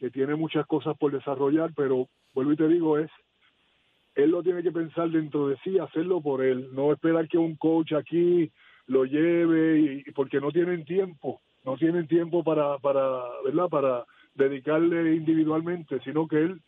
que 0.00 0.10
tiene 0.10 0.34
muchas 0.34 0.66
cosas 0.66 0.96
por 0.98 1.12
desarrollar, 1.12 1.70
pero 1.76 2.08
vuelvo 2.34 2.52
y 2.52 2.56
te 2.56 2.66
digo, 2.66 2.98
es 2.98 3.10
él 4.16 4.30
lo 4.30 4.42
tiene 4.42 4.62
que 4.64 4.72
pensar 4.72 5.10
dentro 5.10 5.46
de 5.48 5.56
sí, 5.62 5.78
hacerlo 5.78 6.20
por 6.20 6.42
él, 6.44 6.70
no 6.74 6.92
esperar 6.92 7.28
que 7.28 7.38
un 7.38 7.54
coach 7.56 7.92
aquí 7.92 8.50
lo 8.86 9.04
lleve 9.04 9.80
y, 9.80 10.02
y 10.06 10.12
porque 10.12 10.40
no 10.40 10.50
tienen 10.50 10.84
tiempo, 10.84 11.40
no 11.64 11.76
tienen 11.76 12.06
tiempo 12.08 12.42
para 12.42 12.78
para, 12.78 13.22
¿verdad? 13.44 13.68
Para 13.68 14.04
dedicarle 14.34 15.14
individualmente, 15.14 16.00
sino 16.04 16.26
que 16.26 16.36
él 16.36 16.62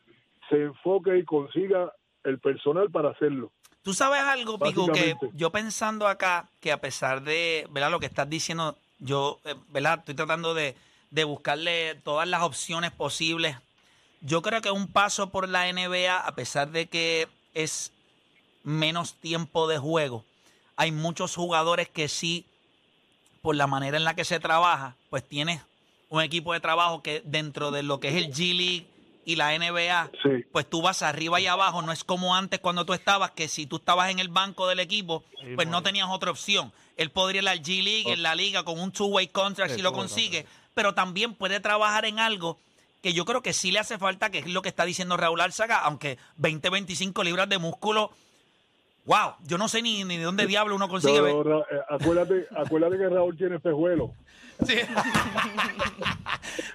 se 0.49 0.63
enfoque 0.63 1.19
y 1.19 1.25
consiga 1.25 1.93
el 2.25 2.39
personal 2.39 2.91
para 2.91 3.11
hacerlo. 3.11 3.53
Tú 3.83 3.93
sabes 3.93 4.21
algo, 4.21 4.59
Pico, 4.59 4.91
que 4.93 5.15
yo 5.35 5.51
pensando 5.51 6.09
acá, 6.09 6.49
que 6.61 6.73
a 6.73 6.81
pesar 6.81 7.23
de, 7.23 7.67
¿verdad? 7.71 7.91
Lo 7.91 8.01
que 8.01 8.07
estás 8.07 8.29
diciendo, 8.29 8.77
yo, 8.99 9.41
eh, 9.45 9.55
¿verdad? 9.69 9.99
Estoy 9.99 10.15
tratando 10.15 10.55
de, 10.55 10.75
de 11.11 11.25
buscarle 11.25 11.95
todas 11.97 12.27
las 12.27 12.43
opciones 12.43 12.93
posibles. 12.93 13.57
Yo 14.23 14.41
creo 14.41 14.63
que 14.63 14.71
un 14.71 14.89
paso 14.91 15.31
por 15.31 15.51
la 15.51 15.71
NBA, 15.71 16.17
a 16.17 16.35
pesar 16.35 16.71
de 16.71 16.87
que 16.87 17.29
es 17.53 17.93
menos 18.63 19.15
tiempo 19.21 19.69
de 19.69 19.77
juego, 19.77 20.25
hay 20.77 20.93
muchos 20.93 21.35
jugadores 21.35 21.89
que 21.89 22.09
sí, 22.09 22.47
por 23.43 23.57
la 23.57 23.67
manera 23.67 23.97
en 23.97 24.05
la 24.05 24.15
que 24.15 24.25
se 24.25 24.41
trabaja, 24.41 24.97
pues 25.11 25.27
tienes 25.27 25.61
un 26.09 26.23
equipo 26.23 26.53
de 26.53 26.61
trabajo 26.61 27.03
que 27.03 27.23
dentro 27.25 27.71
de 27.71 27.83
lo 27.83 28.01
que 28.01 28.09
es 28.09 28.15
el 28.17 28.33
G 28.33 28.55
League 28.57 28.87
y 29.27 29.37
la 29.37 29.55
NBA, 29.55 30.11
Sí. 30.23 30.45
pues 30.53 30.69
tú 30.69 30.83
vas 30.83 31.03
arriba 31.03 31.41
y 31.41 31.47
abajo, 31.47 31.83
no 31.83 31.93
es 31.93 32.05
como 32.05 32.35
antes 32.35 32.61
cuando 32.61 32.85
tú 32.85 32.93
estabas, 32.93 33.31
que 33.33 33.49
si 33.49 33.67
tú 33.67 33.77
estabas 33.77 34.11
en 34.11 34.19
el 34.19 34.29
banco 34.29 34.67
del 34.69 34.81
equipo, 34.81 35.25
pues 35.57 35.67
no 35.69 35.83
tenías 35.83 36.09
otra 36.11 36.31
opción. 36.31 36.73
Él 36.97 37.11
podría 37.11 37.43
ir 37.43 37.49
a 37.49 37.55
la 37.55 37.61
G 37.61 37.83
League, 37.83 38.13
en 38.13 38.23
la 38.23 38.35
liga, 38.35 38.65
con 38.65 38.79
un 38.79 38.93
two-way 38.93 39.29
contract 39.29 39.75
si 39.75 39.83
lo 39.83 39.93
consigue, 39.93 40.47
pero 40.75 40.95
también 40.95 41.35
puede 41.35 41.59
trabajar 41.61 42.05
en 42.05 42.19
algo 42.19 42.59
que 43.03 43.13
yo 43.13 43.25
creo 43.25 43.43
que 43.43 43.53
sí 43.53 43.71
le 43.73 43.79
hace 43.79 43.99
falta, 43.99 44.31
que 44.31 44.39
es 44.39 44.47
lo 44.47 44.63
que 44.63 44.69
está 44.71 44.85
diciendo 44.85 45.17
Raúl 45.17 45.41
Álzaga, 45.41 45.79
aunque 45.79 46.19
20, 46.37 46.71
25 46.71 47.23
libras 47.25 47.49
de 47.49 47.59
músculo 47.59 48.11
Wow, 49.07 49.35
yo 49.47 49.59
no 49.59 49.69
sé 49.69 49.83
ni, 49.83 50.03
ni 50.05 50.17
de 50.17 50.25
dónde 50.25 50.47
diablo 50.47 50.75
uno 50.77 50.89
consigue 50.89 51.19
No, 51.19 51.25
ver. 51.25 51.35
no, 51.35 51.43
Ra- 51.43 51.67
eh, 51.71 51.81
acuérdate, 51.91 52.47
acuérdate 52.57 52.97
que 52.97 53.09
Raúl 53.09 53.37
tiene 53.37 53.57
espejuelos. 53.57 54.11
Sí. 54.65 54.77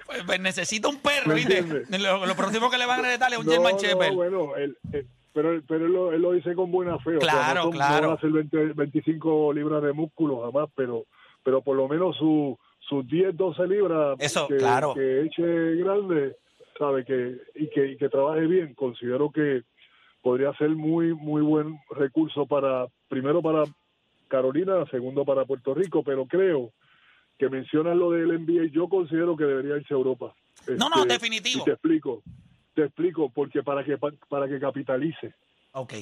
pues, 0.06 0.22
pues 0.24 0.40
necesita 0.40 0.88
un 0.88 1.00
perro, 1.00 1.28
¿Me 1.28 1.34
¿viste? 1.34 1.58
entiendes? 1.58 2.00
Lo, 2.00 2.26
lo 2.26 2.34
próximo 2.34 2.70
que 2.70 2.78
le 2.78 2.86
van 2.86 3.04
a 3.04 3.08
heredar 3.08 3.32
es 3.32 3.38
un 3.38 3.46
German 3.48 3.72
no, 3.72 3.78
Shepherd. 3.78 4.14
bueno, 4.14 4.56
él, 4.56 4.76
él- 4.92 5.06
pero, 5.32 5.60
pero 5.66 5.86
él, 5.86 5.92
lo, 5.92 6.12
él 6.12 6.20
lo 6.22 6.32
dice 6.32 6.54
con 6.54 6.72
buena 6.72 6.98
fe. 6.98 7.16
o 7.16 7.20
sea, 7.20 7.30
Claro, 7.30 7.54
no 7.54 7.62
son- 7.64 7.72
claro. 7.72 8.02
No 8.10 8.16
van 8.16 8.32
a 8.32 8.34
20 8.34 8.72
25 8.74 9.52
libras 9.52 9.82
de 9.82 9.92
músculo 9.92 10.42
jamás, 10.42 10.68
pero, 10.74 11.04
pero 11.44 11.62
por 11.62 11.76
lo 11.76 11.88
menos 11.88 12.16
su, 12.16 12.58
sus 12.80 13.06
10, 13.06 13.36
12 13.36 13.66
libras 13.68 14.16
Eso, 14.18 14.48
que, 14.48 14.56
claro. 14.56 14.92
que 14.94 15.22
eche 15.22 15.76
grande, 15.76 16.36
sabe 16.78 17.04
que 17.04 17.36
y 17.54 17.70
que 17.70 17.92
y 17.92 17.96
que 17.96 18.08
trabaje 18.08 18.40
bien. 18.46 18.74
Considero 18.74 19.30
que 19.30 19.62
podría 20.22 20.52
ser 20.54 20.70
muy 20.70 21.14
muy 21.14 21.42
buen 21.42 21.78
recurso 21.90 22.46
para 22.46 22.86
primero 23.08 23.40
para 23.42 23.64
Carolina, 24.28 24.84
segundo 24.90 25.24
para 25.24 25.44
Puerto 25.44 25.74
Rico, 25.74 26.02
pero 26.04 26.26
creo 26.26 26.72
que 27.38 27.48
mencionas 27.48 27.96
lo 27.96 28.10
del 28.10 28.28
NBA, 28.44 28.70
yo 28.72 28.88
considero 28.88 29.36
que 29.36 29.44
debería 29.44 29.76
irse 29.76 29.94
a 29.94 29.96
Europa. 29.96 30.34
No, 30.78 30.88
no, 30.88 31.02
Este, 31.02 31.14
definitivo. 31.14 31.62
y 31.62 31.64
te 31.64 31.70
explico, 31.72 32.22
te 32.74 32.84
explico, 32.84 33.30
porque 33.34 33.62
para 33.62 33.82
que 33.82 33.96
pa- 33.98 34.12
para 34.28 34.46
que 34.46 34.60
capitalice, 34.60 35.34
Ok. 35.72 35.94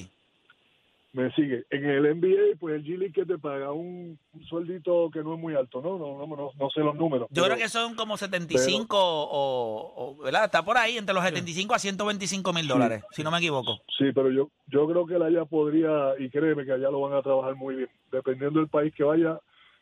Me 1.11 1.31
sigue. 1.31 1.65
En 1.71 1.85
el 1.85 2.03
NBA, 2.03 2.57
pues 2.59 2.75
el 2.75 2.83
G 2.83 2.97
League 2.97 3.13
que 3.13 3.25
te 3.25 3.37
paga 3.39 3.71
un, 3.71 4.19
un 4.31 4.43
sueldito 4.45 5.09
que 5.11 5.23
no 5.23 5.33
es 5.33 5.39
muy 5.39 5.55
alto, 5.55 5.81
¿no? 5.81 5.97
No, 5.97 6.17
no, 6.19 6.27
no, 6.35 6.51
no 6.57 6.69
sé 6.69 6.81
los 6.81 6.95
números. 6.95 7.27
Yo 7.31 7.43
pero- 7.43 7.55
creo 7.55 7.65
que 7.65 7.69
son 7.69 7.95
como 7.95 8.15
75 8.17 8.95
o, 8.97 9.93
o- 9.95 10.23
¿verdad? 10.23 10.45
Está 10.45 10.63
por 10.63 10.77
ahí, 10.77 10.97
entre 10.97 11.13
los 11.15 11.23
75 11.23 11.73
a 11.73 11.79
125 11.79 12.53
mil 12.53 12.67
dólares, 12.67 13.03
si 13.11 13.23
no 13.23 13.31
me 13.31 13.37
equivoco. 13.39 13.79
Sí, 13.97 14.11
pero 14.13 14.31
yo 14.31 14.49
yo 14.67 14.87
creo 14.87 15.05
que 15.07 15.15
él 15.15 15.23
allá 15.23 15.45
podría, 15.45 16.13
y 16.19 16.29
créeme 16.29 16.63
que 16.65 16.73
allá 16.73 16.89
lo 16.91 17.01
van 17.01 17.13
a 17.17 17.21
trabajar 17.23 17.55
muy 17.55 17.75
bien. 17.75 17.89
Dependiendo 18.11 18.59
del 18.59 18.69
país 18.69 18.93
que 18.93 19.03
vaya, 19.03 19.39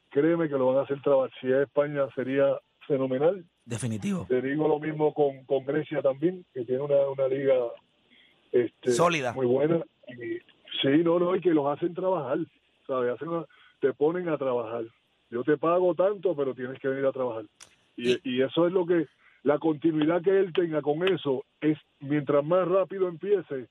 créeme 0.10 0.48
que 0.48 0.56
lo 0.56 0.68
van 0.68 0.78
a 0.78 0.82
hacer 0.84 1.02
trabajar. 1.02 1.30
Si 1.42 1.48
es 1.48 1.64
España, 1.64 2.04
sería 2.16 2.58
fenomenal. 2.88 3.44
Definitivo. 3.66 4.26
Te 4.30 4.42
digo 4.42 4.66
lo 4.70 4.80
mismo 4.80 5.14
con, 5.14 5.44
con 5.44 5.66
Grecia 5.66 6.02
también, 6.02 6.46
que 6.54 6.64
tiene 6.64 6.82
una, 6.84 7.06
una 7.10 7.28
liga 7.28 7.54
este, 8.54 8.92
Sólida. 8.92 9.34
muy 9.34 9.46
buena. 9.46 9.82
Y, 10.08 10.38
sí, 10.82 11.04
no, 11.04 11.20
no, 11.20 11.36
y 11.36 11.42
que 11.42 11.54
los 11.54 11.66
hacen 11.68 11.94
trabajar, 11.94 12.40
¿sabes? 12.86 13.14
Hacen 13.14 13.30
una- 13.30 13.46
te 13.80 13.94
ponen 13.94 14.30
a 14.30 14.38
trabajar. 14.38 14.86
Yo 15.30 15.44
te 15.44 15.58
pago 15.58 15.94
tanto, 15.94 16.36
pero 16.36 16.54
tienes 16.54 16.80
que 16.80 16.88
venir 16.88 17.06
a 17.06 17.12
trabajar. 17.12 17.46
Y, 17.96 18.42
eso 18.42 18.68
es 18.68 18.74
lo 18.74 18.86
que, 18.86 19.08
la 19.44 19.58
continuidad 19.58 20.22
que 20.22 20.40
él 20.40 20.54
tenga 20.54 20.82
con 20.82 21.08
eso, 21.08 21.46
es 21.62 21.78
mientras 22.00 22.46
más 22.46 22.68
rápido 22.68 23.08
empiece, 23.08 23.68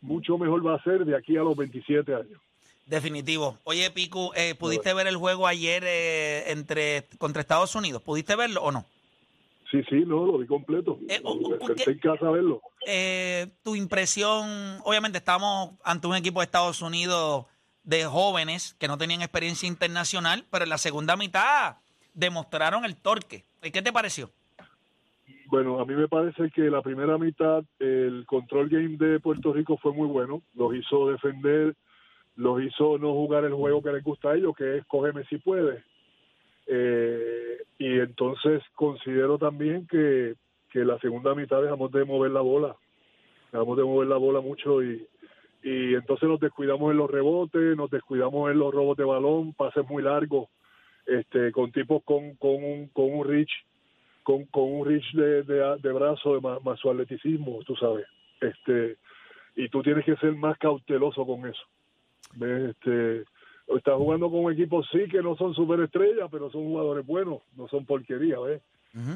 mucho 0.00 0.38
mejor 0.38 0.66
va 0.66 0.76
a 0.76 0.82
ser 0.82 1.04
de 1.04 1.14
aquí 1.14 1.36
a 1.36 1.42
los 1.42 1.56
27 1.56 2.14
años. 2.14 2.40
Definitivo. 2.86 3.58
Oye, 3.64 3.90
Piku, 3.90 4.32
eh, 4.34 4.54
¿pudiste 4.58 4.94
ver 4.94 5.06
el 5.06 5.16
juego 5.16 5.46
ayer 5.46 5.84
eh, 5.86 6.50
entre 6.50 7.06
contra 7.18 7.42
Estados 7.42 7.74
Unidos? 7.74 8.02
¿Pudiste 8.02 8.34
verlo 8.34 8.62
o 8.62 8.72
no? 8.72 8.86
Sí, 9.70 9.82
sí, 9.88 10.04
no, 10.06 10.26
lo 10.26 10.38
vi 10.38 10.46
completo. 10.46 10.98
Eh, 11.08 11.20
o- 11.22 11.36
Me 11.36 11.54
o- 11.56 11.66
senté 11.66 11.84
¿qué- 11.84 11.90
en 11.92 11.98
casa 11.98 12.26
a 12.26 12.30
verlo. 12.30 12.60
Eh, 12.86 13.46
tu 13.62 13.76
impresión, 13.76 14.48
obviamente 14.84 15.18
estamos 15.18 15.70
ante 15.84 16.06
un 16.08 16.16
equipo 16.16 16.40
de 16.40 16.44
Estados 16.46 16.82
Unidos 16.82 17.46
de 17.84 18.04
jóvenes 18.04 18.74
que 18.80 18.88
no 18.88 18.98
tenían 18.98 19.22
experiencia 19.22 19.68
internacional, 19.68 20.44
pero 20.50 20.64
en 20.64 20.70
la 20.70 20.78
segunda 20.78 21.16
mitad 21.16 21.76
demostraron 22.14 22.84
el 22.84 22.96
torque. 22.96 23.44
¿Y 23.62 23.70
¿Qué 23.70 23.80
te 23.82 23.92
pareció? 23.92 24.30
Bueno, 25.46 25.80
a 25.80 25.84
mí 25.84 25.94
me 25.94 26.08
parece 26.08 26.50
que 26.50 26.62
la 26.62 26.80
primera 26.82 27.18
mitad 27.18 27.62
el 27.78 28.24
control 28.26 28.68
game 28.68 28.96
de 28.96 29.18
Puerto 29.20 29.52
Rico 29.52 29.76
fue 29.78 29.92
muy 29.92 30.06
bueno. 30.08 30.42
Los 30.54 30.74
hizo 30.74 31.08
defender, 31.08 31.74
los 32.36 32.62
hizo 32.62 32.98
no 32.98 33.12
jugar 33.12 33.44
el 33.44 33.52
juego 33.54 33.82
que 33.82 33.92
les 33.92 34.02
gusta 34.04 34.30
a 34.30 34.34
ellos, 34.36 34.54
que 34.56 34.78
es 34.78 34.86
cógeme 34.86 35.24
si 35.26 35.38
puedes. 35.38 35.82
Entonces 38.20 38.62
considero 38.74 39.38
también 39.38 39.86
que, 39.86 40.34
que 40.70 40.84
la 40.84 40.98
segunda 40.98 41.34
mitad 41.34 41.62
dejamos 41.62 41.90
de 41.90 42.04
mover 42.04 42.30
la 42.30 42.42
bola. 42.42 42.76
Dejamos 43.50 43.78
de 43.78 43.82
mover 43.84 44.08
la 44.08 44.18
bola 44.18 44.42
mucho 44.42 44.82
y, 44.82 45.06
y 45.62 45.94
entonces 45.94 46.28
nos 46.28 46.38
descuidamos 46.38 46.90
en 46.90 46.98
los 46.98 47.10
rebotes, 47.10 47.74
nos 47.78 47.90
descuidamos 47.90 48.50
en 48.50 48.58
los 48.58 48.74
robos 48.74 48.98
de 48.98 49.04
balón, 49.04 49.54
pases 49.54 49.88
muy 49.88 50.02
largos, 50.02 50.50
este, 51.06 51.50
con 51.50 51.72
tipos 51.72 52.02
con, 52.04 52.36
con, 52.36 52.62
un, 52.62 52.88
con 52.88 53.10
un 53.10 53.26
reach 53.26 53.50
con, 54.22 54.44
con 54.44 54.64
un 54.64 54.86
reach 54.86 55.12
de, 55.14 55.42
de, 55.42 55.76
de 55.78 55.92
brazo, 55.92 56.34
de 56.34 56.42
más, 56.42 56.62
más 56.62 56.78
su 56.78 56.90
atleticismo, 56.90 57.60
tú 57.64 57.74
sabes. 57.76 58.06
este 58.42 58.98
Y 59.56 59.70
tú 59.70 59.82
tienes 59.82 60.04
que 60.04 60.16
ser 60.16 60.34
más 60.34 60.58
cauteloso 60.58 61.24
con 61.24 61.46
eso. 61.46 61.62
¿Ves? 62.34 62.70
Este, 62.70 63.24
estás 63.76 63.96
jugando 63.96 64.30
con 64.30 64.44
un 64.44 64.52
equipo, 64.52 64.82
sí, 64.84 65.08
que 65.10 65.22
no 65.22 65.36
son 65.36 65.54
superestrellas, 65.54 66.28
pero 66.30 66.50
son 66.50 66.64
jugadores 66.64 67.06
buenos, 67.06 67.38
no 67.56 67.68
son 67.68 67.84
porquería, 67.86 68.38
¿ves? 68.40 68.60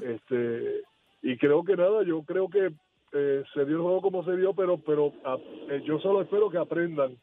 este 0.03 0.83
Y 1.23 1.37
creo 1.39 1.65
que 1.65 1.77
nada, 1.77 2.03
yo 2.07 2.23
creo 2.23 2.49
que 2.49 2.71
eh, 3.13 3.45
se 3.55 3.65
dio 3.65 3.77
el 3.77 3.83
juego 3.83 4.01
como 4.03 4.25
se 4.25 4.37
dio, 4.37 4.53
pero, 4.55 4.79
pero 4.79 5.13
a- 5.25 5.37
eh, 5.71 5.83
yo 5.87 5.99
solo 6.01 6.23
espero 6.23 6.51
que 6.51 6.59
aprendan 6.59 7.17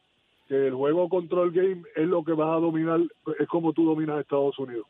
que 0.47 0.67
el 0.67 0.73
juego 0.73 1.07
control 1.09 1.51
game 1.51 1.83
es 1.95 2.07
lo 2.07 2.23
que 2.23 2.31
vas 2.33 2.49
a 2.49 2.59
dominar, 2.59 2.99
es 3.39 3.47
como 3.47 3.73
tú 3.73 3.85
dominas 3.85 4.17
a 4.17 4.21
Estados 4.21 4.57
Unidos. 4.59 4.85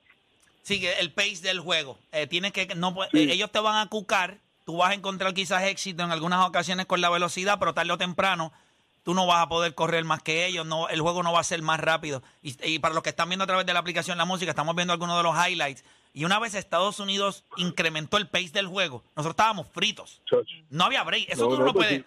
Sí, 0.63 0.79
que 0.79 0.93
el 0.99 1.11
pace 1.11 1.41
del 1.41 1.59
juego. 1.59 1.97
Eh, 2.11 2.27
tienes 2.27 2.51
que, 2.51 2.67
no, 2.75 2.93
pu- 2.93 3.07
Sí. 3.11 3.19
eh, 3.29 3.33
ellos 3.33 3.51
te 3.51 3.59
van 3.59 3.77
a 3.85 3.89
cucar, 3.89 4.37
tú 4.65 4.77
vas 4.77 4.91
a 4.91 4.93
encontrar 4.93 5.33
quizás 5.33 5.63
éxito 5.63 6.03
en 6.03 6.11
algunas 6.11 6.47
ocasiones 6.47 6.85
con 6.85 7.01
la 7.01 7.09
velocidad, 7.09 7.57
pero 7.59 7.73
tarde 7.73 7.91
o 7.91 7.97
temprano 7.97 8.51
tú 9.03 9.13
no 9.13 9.25
vas 9.25 9.43
a 9.43 9.49
poder 9.49 9.73
correr 9.75 10.03
más 10.03 10.21
que 10.21 10.45
ellos, 10.45 10.65
no, 10.65 10.89
el 10.89 11.01
juego 11.01 11.23
no 11.23 11.33
va 11.33 11.39
a 11.39 11.43
ser 11.43 11.61
más 11.61 11.79
rápido. 11.79 12.21
Y, 12.41 12.55
y 12.73 12.79
para 12.79 12.93
los 12.93 13.03
que 13.03 13.09
están 13.09 13.29
viendo 13.29 13.43
a 13.43 13.47
través 13.47 13.65
de 13.65 13.73
la 13.73 13.79
aplicación 13.79 14.17
La 14.17 14.25
Música, 14.25 14.51
estamos 14.51 14.75
viendo 14.75 14.93
algunos 14.93 15.17
de 15.17 15.23
los 15.23 15.35
highlights. 15.35 15.83
Y 16.13 16.25
una 16.25 16.39
vez 16.39 16.55
Estados 16.55 16.99
Unidos 16.99 17.45
incrementó 17.57 18.17
el 18.17 18.27
pace 18.27 18.49
del 18.49 18.67
juego, 18.67 19.03
nosotros 19.15 19.33
estábamos 19.33 19.67
fritos. 19.67 20.21
No 20.69 20.85
había 20.85 21.03
break. 21.03 21.29
Eso 21.29 21.43
No, 21.43 21.55
tú 21.55 21.59
no, 21.59 21.65
lo 21.65 21.73
pues 21.73 21.87
puedes. 21.87 22.05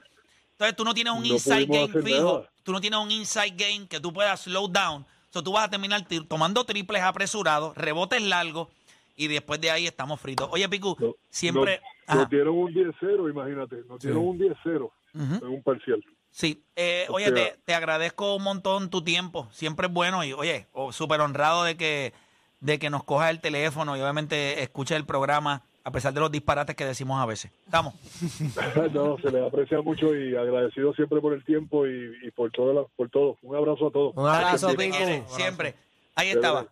Entonces 0.53 0.77
tú 0.77 0.85
no 0.85 0.95
tienes 0.95 1.13
un 1.15 1.23
No 1.23 1.27
inside 1.27 1.67
game 1.67 2.03
fijo. 2.03 2.39
nada. 2.39 2.51
Tú 2.63 2.73
no 2.73 2.81
tienes 2.81 3.01
un 3.01 3.11
inside 3.11 3.55
game 3.57 3.87
que 3.89 4.01
tú 4.01 4.13
puedas 4.13 4.43
slow 4.43 4.69
down. 4.69 5.05
So, 5.31 5.43
tú 5.43 5.53
vas 5.53 5.65
a 5.65 5.71
terminar 5.71 6.07
tomando 6.29 6.65
triples 6.65 7.03
apresurados, 7.03 7.77
rebotes 7.77 8.23
largos 8.23 8.69
y 9.17 9.27
después 9.27 9.61
de 9.61 9.71
ahí 9.71 9.87
estamos 9.87 10.21
fritos. 10.21 10.49
Oye, 10.53 10.69
Picu, 10.69 10.97
siempre. 11.29 11.81
Nos, 12.07 12.29
dieron 12.31 12.57
un 12.57 12.73
10-0, 12.73 13.31
imagínate. 13.31 13.83
Nos 13.89 14.01
dieron 14.01 14.25
un 14.25 14.39
10-0 14.39 14.91
en 15.15 15.45
un 15.49 15.63
parcial. 15.63 16.05
Sí, 16.37 16.65
eh, 16.75 17.07
oye, 17.11 17.31
te, 17.31 17.57
te 17.65 17.75
agradezco 17.75 18.35
un 18.35 18.43
montón 18.43 18.91
tu 18.91 19.05
tiempo. 19.05 19.49
Siempre 19.53 19.87
es 19.87 19.93
bueno 19.93 20.25
y, 20.25 20.33
oye, 20.33 20.67
oh, 20.73 20.91
súper 20.91 21.21
honrado 21.21 21.63
de 21.63 21.77
que, 21.77 22.13
de 22.59 22.81
que 22.81 22.91
nos 22.91 23.05
cojas 23.05 23.31
el 23.31 23.41
teléfono 23.41 23.97
y 23.97 24.01
obviamente 24.01 24.61
escuches 24.61 24.97
el 24.97 25.07
programa 25.07 25.63
a 25.85 25.93
pesar 25.93 26.13
de 26.13 26.19
los 26.19 26.33
disparates 26.33 26.75
que 26.75 26.85
decimos 26.87 27.23
a 27.23 27.27
veces. 27.27 27.53
Estamos. 27.67 27.95
no, 28.93 29.17
se 29.19 29.31
les 29.31 29.47
aprecia 29.47 29.81
mucho 29.81 30.13
y 30.13 30.35
agradecido 30.35 30.93
siempre 30.95 31.21
por 31.21 31.35
el 31.35 31.45
tiempo 31.45 31.87
y, 31.87 32.13
y 32.25 32.31
por, 32.33 32.51
todo 32.51 32.73
la- 32.73 32.89
por 32.97 33.09
todo. 33.11 33.37
Un 33.43 33.55
abrazo 33.55 33.87
a 33.87 33.91
todos. 33.93 34.13
Un 34.17 34.27
abrazo, 34.29 34.67
Siempre. 34.71 34.87
Pico. 34.87 34.97
Quiere, 34.97 35.25
siempre. 35.29 35.75
Ahí 36.17 36.31
estaba. 36.31 36.67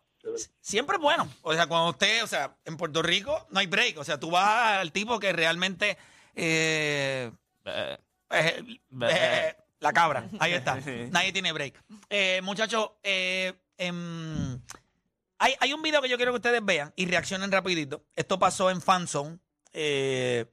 Siempre 0.61 0.97
es 0.97 1.03
bueno. 1.03 1.29
O 1.43 1.53
sea, 1.55 1.69
cuando 1.69 1.91
usted, 1.91 2.25
o 2.25 2.27
sea, 2.27 2.57
en 2.65 2.77
Puerto 2.77 3.01
Rico 3.01 3.47
no 3.51 3.61
hay 3.61 3.67
break. 3.69 3.99
O 3.99 4.03
sea, 4.05 4.19
tú 4.19 4.33
vas 4.33 4.79
al 4.81 4.91
tipo 4.91 5.21
que 5.21 5.33
realmente. 5.33 5.97
eh, 6.35 7.31
eh, 7.65 7.97
eh, 8.33 8.65
eh, 9.03 9.57
la 9.81 9.93
cabra. 9.93 10.29
Ahí 10.39 10.53
está. 10.53 10.79
Nadie 11.11 11.33
tiene 11.33 11.53
break. 11.53 11.75
Eh, 12.09 12.41
muchachos, 12.43 12.91
eh, 13.03 13.53
em, 13.79 14.61
hay, 15.39 15.55
hay 15.59 15.73
un 15.73 15.83
video 15.83 16.01
que 16.01 16.09
yo 16.09 16.17
quiero 16.17 16.33
que 16.33 16.37
ustedes 16.37 16.65
vean 16.65 16.93
y 16.97 17.07
reaccionen 17.07 17.51
rapidito. 17.51 18.05
Esto 18.15 18.39
pasó 18.39 18.71
en 18.71 18.81
Fanzone. 18.81 19.39
Eh, 19.73 20.47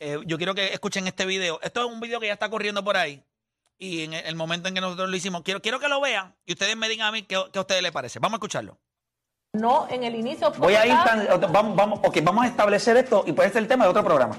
eh, 0.00 0.18
yo 0.26 0.36
quiero 0.38 0.54
que 0.54 0.72
escuchen 0.72 1.06
este 1.06 1.24
video. 1.24 1.60
Esto 1.62 1.86
es 1.86 1.92
un 1.92 2.00
video 2.00 2.20
que 2.20 2.26
ya 2.26 2.32
está 2.32 2.48
corriendo 2.48 2.84
por 2.84 2.96
ahí. 2.96 3.22
Y 3.78 4.02
en 4.02 4.12
el 4.14 4.34
momento 4.34 4.68
en 4.68 4.74
que 4.74 4.80
nosotros 4.80 5.08
lo 5.08 5.16
hicimos, 5.16 5.42
quiero, 5.42 5.62
quiero 5.62 5.78
que 5.78 5.88
lo 5.88 6.00
vean 6.00 6.34
y 6.44 6.52
ustedes 6.52 6.76
me 6.76 6.88
digan 6.88 7.06
a 7.06 7.12
mí 7.12 7.22
qué, 7.22 7.40
qué 7.52 7.58
a 7.58 7.62
ustedes 7.62 7.80
les 7.80 7.92
parece. 7.92 8.18
Vamos 8.18 8.34
a 8.34 8.38
escucharlo. 8.38 8.76
No, 9.52 9.86
en 9.88 10.02
el 10.02 10.16
inicio. 10.16 10.50
Voy 10.58 10.74
a 10.74 10.84
ir 10.84 10.94
vamos, 11.50 11.76
vamos, 11.76 12.00
ok, 12.02 12.18
vamos 12.22 12.44
a 12.44 12.48
establecer 12.48 12.96
esto 12.96 13.24
y 13.26 13.32
puede 13.32 13.50
ser 13.50 13.62
el 13.62 13.68
tema 13.68 13.84
de 13.84 13.90
otro 13.90 14.04
programa. 14.04 14.38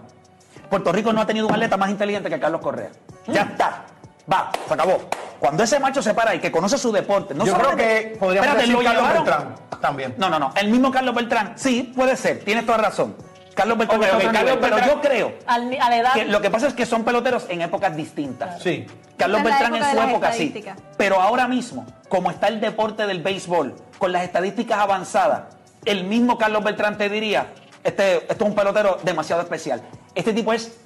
Puerto 0.70 0.92
Rico 0.92 1.12
no 1.14 1.22
ha 1.22 1.26
tenido 1.26 1.48
un 1.48 1.54
atleta 1.54 1.78
más 1.78 1.90
inteligente 1.90 2.30
que 2.30 2.40
Carlos 2.40 2.62
Correa. 2.62 2.90
Ya 3.28 3.42
está. 3.44 3.86
Va, 4.32 4.52
se 4.68 4.74
acabó. 4.74 5.00
Cuando 5.40 5.64
ese 5.64 5.80
macho 5.80 6.02
se 6.02 6.14
para 6.14 6.36
y 6.36 6.40
que 6.40 6.52
conoce 6.52 6.78
su 6.78 6.92
deporte, 6.92 7.34
no 7.34 7.46
Yo 7.46 7.56
creo 7.56 7.76
que 7.76 8.18
podríamos 8.20 8.48
Espérate, 8.50 8.60
decir 8.60 8.74
lo 8.76 8.84
Carlos 8.84 9.04
llevaron- 9.04 9.24
Beltrán 9.26 9.56
también. 9.82 10.16
No, 10.18 10.30
no, 10.30 10.38
no. 10.38 10.52
El 10.56 10.70
mismo 10.70 10.92
Carlos 10.92 11.16
Beltrán, 11.16 11.54
sí, 11.56 11.94
puede 11.96 12.16
ser. 12.16 12.44
Tienes 12.44 12.66
toda 12.66 12.78
razón. 12.78 13.16
Carlos 13.56 13.78
Beltrán, 13.78 14.00
Carlos 14.02 14.34
nivel, 14.34 14.60
pero 14.60 14.78
yo 14.86 15.02
creo 15.02 15.34
Al, 15.48 15.74
a 15.82 15.90
la 15.90 15.98
edad. 15.98 16.14
que 16.14 16.26
lo 16.26 16.40
que 16.42 16.50
pasa 16.50 16.68
es 16.68 16.74
que 16.74 16.86
son 16.86 17.04
peloteros 17.04 17.46
en 17.50 17.62
épocas 17.62 17.96
distintas. 17.96 18.62
Sí. 18.62 18.86
Carlos 19.18 19.44
Beltrán 19.44 19.76
en 19.76 19.84
su 19.84 20.00
época 20.02 20.32
sí. 20.32 20.64
Pero 20.98 21.20
ahora 21.22 21.48
mismo, 21.48 21.86
como 22.08 22.30
está 22.32 22.48
el 22.48 22.62
deporte 22.62 23.06
del 23.08 23.22
béisbol, 23.22 23.76
con 23.98 24.12
las 24.14 24.24
estadísticas 24.24 24.80
avanzadas, 24.80 25.44
el 25.86 26.04
mismo 26.06 26.38
Carlos 26.38 26.64
Beltrán 26.64 26.98
te 26.98 27.10
diría, 27.10 27.48
este, 27.84 28.18
esto 28.18 28.34
es 28.34 28.42
un 28.50 28.56
pelotero 28.56 28.98
demasiado 29.04 29.42
especial. 29.42 29.82
Este 30.20 30.34
tipo 30.34 30.52
es 30.54 30.78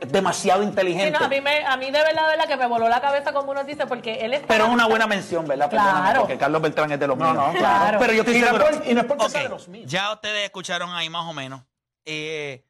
es 0.00 0.12
demasiado 0.12 0.62
Sí, 0.62 0.68
inteligente. 0.68 1.10
no, 1.18 1.24
a, 1.24 1.28
mí 1.28 1.40
me, 1.40 1.64
a 1.66 1.76
mí 1.76 1.86
de 1.86 1.90
verdad, 1.90 2.22
de 2.30 2.36
verdad 2.36 2.46
que 2.46 2.56
me 2.56 2.68
voló 2.68 2.88
la 2.88 3.00
cabeza 3.00 3.32
como 3.32 3.50
uno 3.50 3.64
dice, 3.64 3.84
porque 3.86 4.12
él 4.20 4.32
está... 4.32 4.46
Pero 4.46 4.66
es 4.66 4.70
una 4.70 4.86
buena 4.86 5.08
mención, 5.08 5.44
¿verdad? 5.48 5.68
Perdóname, 5.68 6.00
Claro. 6.02 6.20
Porque 6.20 6.38
Carlos 6.38 6.62
Beltrán 6.62 6.92
es 6.92 7.00
de 7.00 7.06
los 7.08 7.16
míos. 7.16 7.34
no, 7.34 7.52
claro. 7.54 7.98
Pero 7.98 8.12
yo 8.12 8.20
estoy 8.20 8.36
Y 8.36 8.40
no, 8.40 8.46
es 8.46 8.52
seguro. 8.52 8.78
por- 8.78 8.86
y 8.88 8.94
no 8.94 9.00
es 9.00 9.06
porque 9.08 9.28
sea 9.28 9.42
de 9.42 9.48
los 9.48 9.66
míos. 9.66 9.90
ya 9.90 10.12
ustedes 10.12 10.44
escucharon 10.44 10.90
ahí 10.94 11.10
más 11.10 11.24
o 11.26 11.32
menos. 11.32 11.62
Eh, 12.04 12.62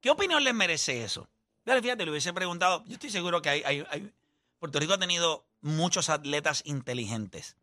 ¿Qué 0.00 0.10
opinión 0.10 0.42
les 0.42 0.54
merece 0.54 1.04
eso? 1.04 1.28
Dale, 1.64 1.80
fíjate, 1.82 2.04
le 2.04 2.10
hubiese 2.10 2.32
preguntado. 2.32 2.82
Yo 2.86 2.94
estoy 2.94 3.10
seguro 3.10 3.40
que 3.40 3.50
hay, 3.50 3.62
hay- 3.64 3.86
hay- 3.88 4.12
Puerto 4.58 4.80
Rico 4.80 4.94
ha 4.94 4.98
tenido 4.98 5.46
muchos 5.60 6.10
atletas 6.10 6.62
inteligentes. 6.66 7.56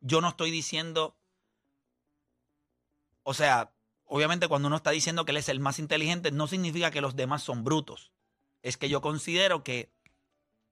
Yo 0.00 0.20
no 0.20 0.30
estoy 0.30 0.50
diciendo. 0.50 1.14
O 3.22 3.34
sea, 3.34 3.70
obviamente 4.14 4.46
cuando 4.46 4.68
uno 4.68 4.76
está 4.76 4.92
diciendo 4.92 5.24
que 5.24 5.32
él 5.32 5.38
es 5.38 5.48
el 5.48 5.58
más 5.58 5.80
inteligente, 5.80 6.30
no 6.30 6.46
significa 6.46 6.92
que 6.92 7.00
los 7.00 7.16
demás 7.16 7.42
son 7.42 7.64
brutos. 7.64 8.12
Es 8.62 8.76
que 8.76 8.88
yo 8.88 9.00
considero 9.00 9.64
que 9.64 9.90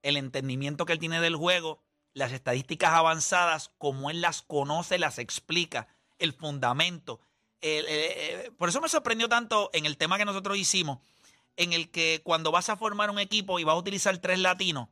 el 0.01 0.15
entendimiento 0.15 0.85
que 0.85 0.93
él 0.93 0.99
tiene 0.99 1.19
del 1.19 1.35
juego, 1.35 1.83
las 2.13 2.31
estadísticas 2.31 2.93
avanzadas, 2.93 3.69
como 3.77 4.09
él 4.09 4.21
las 4.21 4.43
conoce, 4.43 4.97
las 4.97 5.19
explica, 5.19 5.89
el 6.19 6.31
fundamento. 6.31 7.19
por 8.57 8.69
eso 8.69 8.79
me 8.79 8.87
sorprendió 8.87 9.27
tanto 9.27 9.69
en 9.73 9.85
el 9.85 9.97
tema 9.97 10.17
que 10.17 10.23
nosotros 10.23 10.57
hicimos, 10.57 10.99
en 11.57 11.73
el 11.73 11.91
que 11.91 12.21
cuando 12.23 12.49
vas 12.49 12.69
a 12.69 12.77
formar 12.77 13.09
un 13.09 13.19
equipo 13.19 13.59
y 13.59 13.65
vas 13.65 13.73
a 13.73 13.79
utilizar 13.79 14.17
tres 14.19 14.39
latinos, 14.39 14.87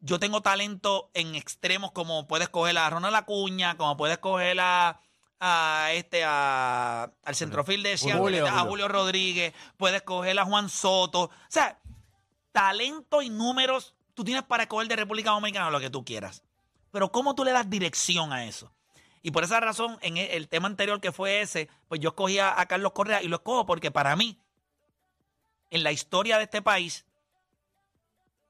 yo 0.00 0.18
tengo 0.18 0.40
talento 0.40 1.10
en 1.12 1.34
extremos 1.34 1.92
como 1.92 2.26
puedes 2.26 2.48
coger 2.48 2.78
a 2.78 2.88
Ronald 2.88 3.14
Acuña, 3.16 3.76
como 3.76 3.98
puedes 3.98 4.16
coger 4.16 4.58
a, 4.58 5.02
a 5.46 5.92
este 5.92 6.24
a, 6.24 7.12
al 7.22 7.34
centrofil 7.34 7.82
de 7.82 7.98
Seattle, 7.98 8.18
Julio, 8.18 8.46
a 8.46 8.60
Julio. 8.60 8.88
Rodríguez, 8.88 9.52
puedes 9.76 10.00
coger 10.00 10.38
a 10.38 10.44
Juan 10.46 10.70
Soto. 10.70 11.24
O 11.24 11.30
sea, 11.48 11.78
talento 12.52 13.20
y 13.20 13.28
números 13.28 13.94
tú 14.14 14.24
tienes 14.24 14.42
para 14.44 14.62
escoger 14.62 14.88
de 14.88 14.96
República 14.96 15.32
Dominicana 15.32 15.68
lo 15.70 15.80
que 15.80 15.90
tú 15.90 16.02
quieras. 16.02 16.42
Pero 16.90 17.12
¿cómo 17.12 17.34
tú 17.34 17.44
le 17.44 17.52
das 17.52 17.68
dirección 17.68 18.32
a 18.32 18.46
eso? 18.46 18.72
Y 19.20 19.32
por 19.32 19.44
esa 19.44 19.60
razón, 19.60 19.98
en 20.00 20.16
e- 20.16 20.34
el 20.34 20.48
tema 20.48 20.66
anterior 20.66 20.98
que 21.00 21.12
fue 21.12 21.42
ese, 21.42 21.68
pues 21.88 22.00
yo 22.00 22.10
escogí 22.10 22.38
a, 22.38 22.58
a 22.58 22.64
Carlos 22.64 22.92
Correa 22.92 23.22
y 23.22 23.28
lo 23.28 23.36
escojo 23.36 23.66
porque 23.66 23.90
para 23.90 24.16
mí, 24.16 24.38
en 25.70 25.82
la 25.82 25.92
historia 25.92 26.38
de 26.38 26.44
este 26.44 26.62
país, 26.62 27.04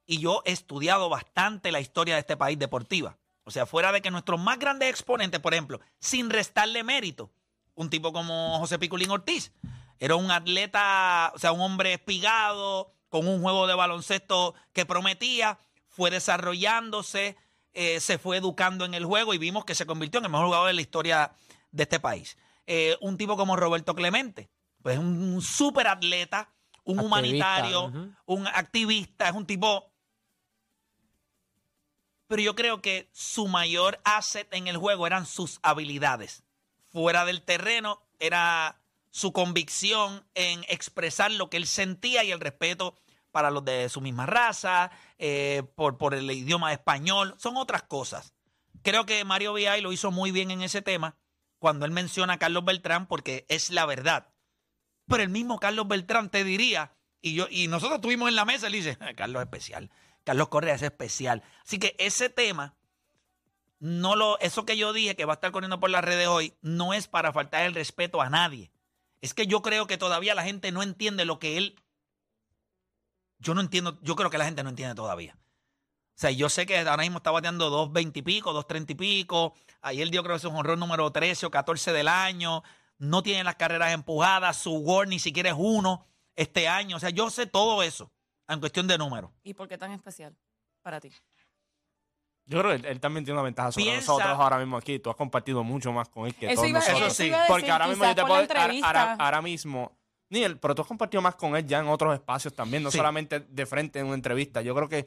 y 0.07 0.19
yo 0.19 0.43
he 0.45 0.53
estudiado 0.53 1.09
bastante 1.09 1.73
la 1.73 1.81
historia 1.81 2.15
de 2.15 2.21
este 2.21 2.37
país 2.37 2.57
deportiva. 2.57 3.17
O 3.45 3.51
sea, 3.51 3.67
fuera 3.67 3.93
de 3.93 4.01
que 4.01 4.11
nuestros 4.11 4.41
más 4.41 4.59
grandes 4.59 4.89
exponentes, 4.91 5.41
por 5.41 5.55
ejemplo, 5.55 5.81
sin 6.01 6.31
restarle 6.31 6.83
mérito, 6.83 7.31
un 7.75 7.91
tipo 7.91 8.13
como 8.13 8.59
José 8.59 8.79
Piculín 8.79 9.11
Ortiz, 9.11 9.53
era 9.99 10.17
un 10.17 10.31
atleta, 10.31 11.33
o 11.35 11.39
sea, 11.39 11.53
un 11.53 11.61
hombre 11.61 11.93
espigado, 11.93 12.93
con 13.09 13.29
un 13.29 13.43
juego 13.43 13.67
de 13.67 13.75
baloncesto 13.75 14.55
que 14.73 14.87
prometía, 14.87 15.59
fue 15.87 16.11
desarrollándose, 16.11 17.37
eh, 17.73 18.01
se 18.01 18.19
fue 18.19 18.39
educando 18.39 18.85
en 18.85 18.95
el 18.95 19.05
juego 19.05 19.35
y 19.35 19.39
vimos 19.39 19.65
que 19.65 19.75
se 19.75 19.87
convirtió 19.87 20.19
en 20.19 20.25
el 20.25 20.31
mejor 20.31 20.47
jugador 20.47 20.67
de 20.69 20.75
la 20.75 20.81
historia 20.81 21.33
de 21.71 21.83
este 21.85 22.01
país. 22.01 22.37
Eh, 22.67 22.97
un 23.01 23.17
tipo 23.17 23.37
como 23.37 23.57
Roberto 23.57 23.95
Clemente, 23.95 24.49
pues 24.83 24.99
un, 24.99 25.35
un 25.35 25.43
súper 25.43 25.87
atleta, 25.87 26.51
un 26.85 26.99
Activista, 26.99 27.07
humanitario, 27.07 28.15
un 28.27 28.47
activista, 28.47 29.29
es 29.29 29.35
un 29.35 29.47
tipo 29.47 29.94
pero 32.35 32.43
yo 32.43 32.57
creo 32.57 32.83
que 32.83 33.09
su 33.13 33.47
mayor 33.47 34.01
asset 34.03 34.53
en 34.53 34.67
el 34.67 34.77
juego 34.77 35.07
eran 35.07 35.25
sus 35.25 35.61
habilidades. 35.63 36.43
Fuera 36.91 37.25
del 37.25 37.43
terreno 37.43 38.03
era 38.19 38.81
su 39.13 39.33
convicción 39.33 40.27
en 40.35 40.65
expresar 40.67 41.31
lo 41.31 41.49
que 41.49 41.59
él 41.59 41.69
sentía 41.69 42.25
y 42.25 42.33
el 42.33 42.41
respeto 42.41 42.97
para 43.31 43.53
los 43.53 43.65
de 43.65 43.89
su 43.89 44.01
misma 44.01 44.27
raza, 44.27 44.91
eh, 45.17 45.63
por, 45.77 46.13
el 46.13 46.29
idioma 46.29 46.73
español, 46.73 47.37
son 47.39 47.57
otras 47.57 47.85
cosas. 47.85 48.35
Creo 48.83 49.07
que 49.07 49.25
Mario 49.25 49.53
Viay 49.53 49.81
lo 49.81 49.93
hizo 49.93 50.11
muy 50.11 50.33
bien 50.33 50.51
en 50.51 50.63
ese 50.63 50.83
tema 50.83 51.15
cuando 51.61 51.87
él 51.87 51.93
menciona 51.93 52.33
a 52.33 52.39
Carlos 52.41 52.65
Beltrán 52.65 53.07
porque 53.07 53.47
es 53.49 53.71
la 53.71 53.87
verdad. 53.87 54.35
Pero 55.07 55.23
el 55.23 55.29
mismo 55.29 55.61
Carlos 55.61 55.87
Beltrán 55.87 56.31
te 56.31 56.43
diría, 56.43 56.97
y 57.21 57.35
yo 57.35 57.47
y 57.49 57.69
nosotros 57.69 57.99
estuvimos 57.99 58.29
en 58.29 58.35
la 58.35 58.45
mesa, 58.45 58.67
él 58.67 58.73
dice, 58.73 58.99
"Ah, 58.99 59.15
Carlos 59.15 59.41
es 59.41 59.47
especial, 59.47 59.89
Carlos 60.25 60.49
Correa 60.49 60.75
es 60.75 60.83
especial. 60.83 61.43
Así 61.65 61.79
que 61.79 61.95
ese 61.99 62.31
tema, 62.31 62.75
no 63.79 64.17
lo, 64.17 64.39
eso 64.41 64.65
que 64.65 64.77
yo 64.77 64.93
dije 64.93 65.15
que 65.15 65.27
va 65.27 65.35
a 65.35 65.37
estar 65.37 65.53
corriendo 65.53 65.79
por 65.79 65.91
las 65.91 66.03
redes 66.03 66.27
hoy, 66.27 66.55
no 66.63 66.95
es 66.95 67.07
para 67.07 67.33
faltar 67.33 67.65
el 67.67 67.75
respeto 67.75 68.21
a 68.21 68.31
nadie. 68.31 68.73
Es 69.21 69.35
que 69.35 69.47
yo 69.47 69.63
creo 69.63 69.87
que 69.87 69.99
todavía 69.99 70.35
la 70.35 70.43
gente 70.43 70.73
no 70.73 70.83
entiende 70.83 71.25
lo 71.25 71.39
que 71.39 71.57
él. 71.59 71.81
Yo 73.39 73.55
no 73.55 73.61
entiendo, 73.61 73.99
yo 74.03 74.17
creo 74.17 74.31
que 74.31 74.39
la 74.39 74.47
gente 74.47 74.63
no 74.63 74.71
entiende 74.71 74.95
todavía. 74.95 75.37
O 75.37 76.17
sea, 76.17 76.31
yo 76.31 76.49
sé 76.49 76.65
que 76.65 76.79
ahora 76.79 77.03
mismo 77.03 77.19
está 77.19 77.31
bateando 77.31 77.71
2.20 77.89 78.13
y 78.19 78.23
pico, 78.23 78.55
2.30 78.55 78.91
y 78.91 78.95
pico. 78.95 79.55
Ayer 79.83 80.09
dio 80.11 80.23
creo 80.23 80.37
que 80.37 80.39
es 80.39 80.45
un 80.45 80.57
honrón 80.57 80.81
número 80.81 81.11
13 81.11 81.47
o 81.47 81.51
14 81.51 81.93
del 81.93 82.09
año. 82.09 82.63
No 82.99 83.23
tiene 83.23 83.45
las 83.45 83.57
carreras 83.57 83.93
empujadas. 83.93 84.57
Su 84.57 84.77
WAR 84.77 85.09
ni 85.09 85.19
siquiera 85.19 85.51
es 85.51 85.57
uno 85.59 86.07
este 86.37 86.69
año. 86.69 86.97
O 86.97 87.01
sea, 87.01 87.11
yo 87.11 87.29
sé 87.31 87.47
todo 87.47 87.83
eso 87.83 88.13
en 88.49 88.61
cuestión 88.61 88.87
de 88.87 88.99
números. 88.99 89.31
¿Y 89.43 89.55
por 89.55 89.69
qué 89.69 89.79
tan 89.79 89.93
especial 89.93 90.35
para 90.83 91.01
ti? 91.01 91.11
Yo 92.47 92.59
creo 92.61 92.73
que 92.73 92.77
él, 92.77 92.85
él 92.85 93.01
también 93.01 93.25
tiene 93.25 93.39
una 93.39 93.45
ventaja 93.45 93.73
sobre 93.73 93.85
Piensa- 93.87 94.13
nosotros 94.13 94.39
ahora 94.39 94.59
mismo 94.59 94.77
aquí. 94.77 94.99
Tú 94.99 95.09
has 95.09 95.17
compartido 95.17 95.65
mucho 95.65 95.93
más 95.93 96.09
con 96.11 96.27
él 96.27 96.35
que 96.35 96.47
Eso 96.47 96.57
todos 96.57 96.69
iba- 96.69 96.79
nosotros. 96.81 97.03
eso 97.07 97.15
sí, 97.15 97.27
iba 97.29 97.45
a 97.45 97.47
Porque 97.47 97.71
ahora 97.71 97.87
mismo 97.89 98.03
quizás 98.05 98.11
yo 98.11 98.15
te 98.17 98.21
por 98.21 98.29
puedo 98.29 98.41
la 98.43 98.47
ahora, 98.47 98.61
ahora, 98.63 98.75
entrevista. 98.75 99.13
ahora 99.25 99.43
mismo. 99.43 99.99
Ni 100.29 100.43
él, 100.45 100.59
pero 100.59 100.75
tú 100.75 100.83
has 100.83 100.89
compartido 100.89 101.23
más 101.23 101.37
con 101.37 101.57
él 101.57 101.67
ya 101.67 101.79
en 101.79 101.89
otros 101.89 102.13
espacios 102.13 102.53
también, 102.55 102.83
no 102.83 102.91
Sí. 102.91 102.99
solamente 102.99 103.41
de 103.41 103.67
frente 103.67 103.99
en 103.99 104.07
una 104.07 104.15
entrevista. 104.15 104.61
Yo 104.61 104.75
creo 104.75 104.89
que 104.89 105.07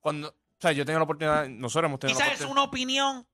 cuando. 0.00 0.28
O 0.28 0.34
sea, 0.60 0.72
yo 0.72 0.84
tengo 0.84 0.98
la 0.98 1.04
oportunidad, 1.04 1.48
nosotros 1.48 1.88
hemos 1.88 1.98
tenido 2.00 2.18
la 2.18 2.24
Quizás 2.26 2.38
es 2.40 2.44
oportunidad. 2.44 2.62
una 2.62 2.68
opinión 2.68 3.26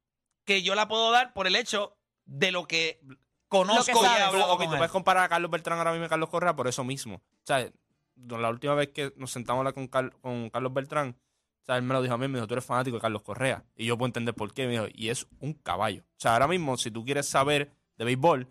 que 0.44 0.62
yo 0.62 0.76
la 0.76 0.86
puedo 0.86 1.10
dar 1.10 1.32
por 1.32 1.48
el 1.48 1.56
hecho 1.56 1.96
de 2.26 2.52
lo 2.52 2.66
que 2.68 3.00
conozco 3.48 3.90
y 3.90 4.04
he 4.04 4.06
sabes. 4.08 4.22
hablado 4.22 4.52
Ok, 4.52 4.58
con 4.58 4.66
tú 4.68 4.72
él. 4.74 4.78
puedes 4.78 4.92
comparar 4.92 5.24
a 5.24 5.28
Carlos 5.28 5.50
Beltrán 5.50 5.78
ahora 5.78 5.90
mismo 5.90 6.04
y 6.04 6.06
a 6.06 6.10
Carlos 6.10 6.28
Correa 6.28 6.54
por 6.54 6.68
eso 6.68 6.84
mismo. 6.84 7.16
O 7.16 7.20
sea, 7.42 7.68
la 8.16 8.50
última 8.50 8.74
vez 8.74 8.88
que 8.88 9.12
nos 9.16 9.30
sentamos 9.30 9.58
a 9.58 9.60
hablar 9.60 9.74
con, 9.74 9.88
Car- 9.88 10.12
con 10.20 10.50
Carlos 10.50 10.72
Beltrán, 10.72 11.16
o 11.62 11.64
sea, 11.66 11.76
él 11.76 11.82
me 11.82 11.94
lo 11.94 12.02
dijo 12.02 12.14
a 12.14 12.18
mí, 12.18 12.28
me 12.28 12.34
dijo, 12.38 12.46
tú 12.46 12.54
eres 12.54 12.64
fanático 12.64 12.96
de 12.96 13.00
Carlos 13.00 13.22
Correa. 13.22 13.64
Y 13.76 13.86
yo 13.86 13.98
puedo 13.98 14.06
entender 14.08 14.34
por 14.34 14.52
qué. 14.54 14.66
Me 14.66 14.72
dijo, 14.72 14.86
y 14.94 15.08
es 15.08 15.26
un 15.40 15.52
caballo. 15.54 16.02
O 16.02 16.14
sea, 16.20 16.34
ahora 16.34 16.46
mismo, 16.48 16.76
si 16.76 16.90
tú 16.92 17.04
quieres 17.04 17.26
saber 17.28 17.72
de 17.96 18.04
béisbol, 18.04 18.48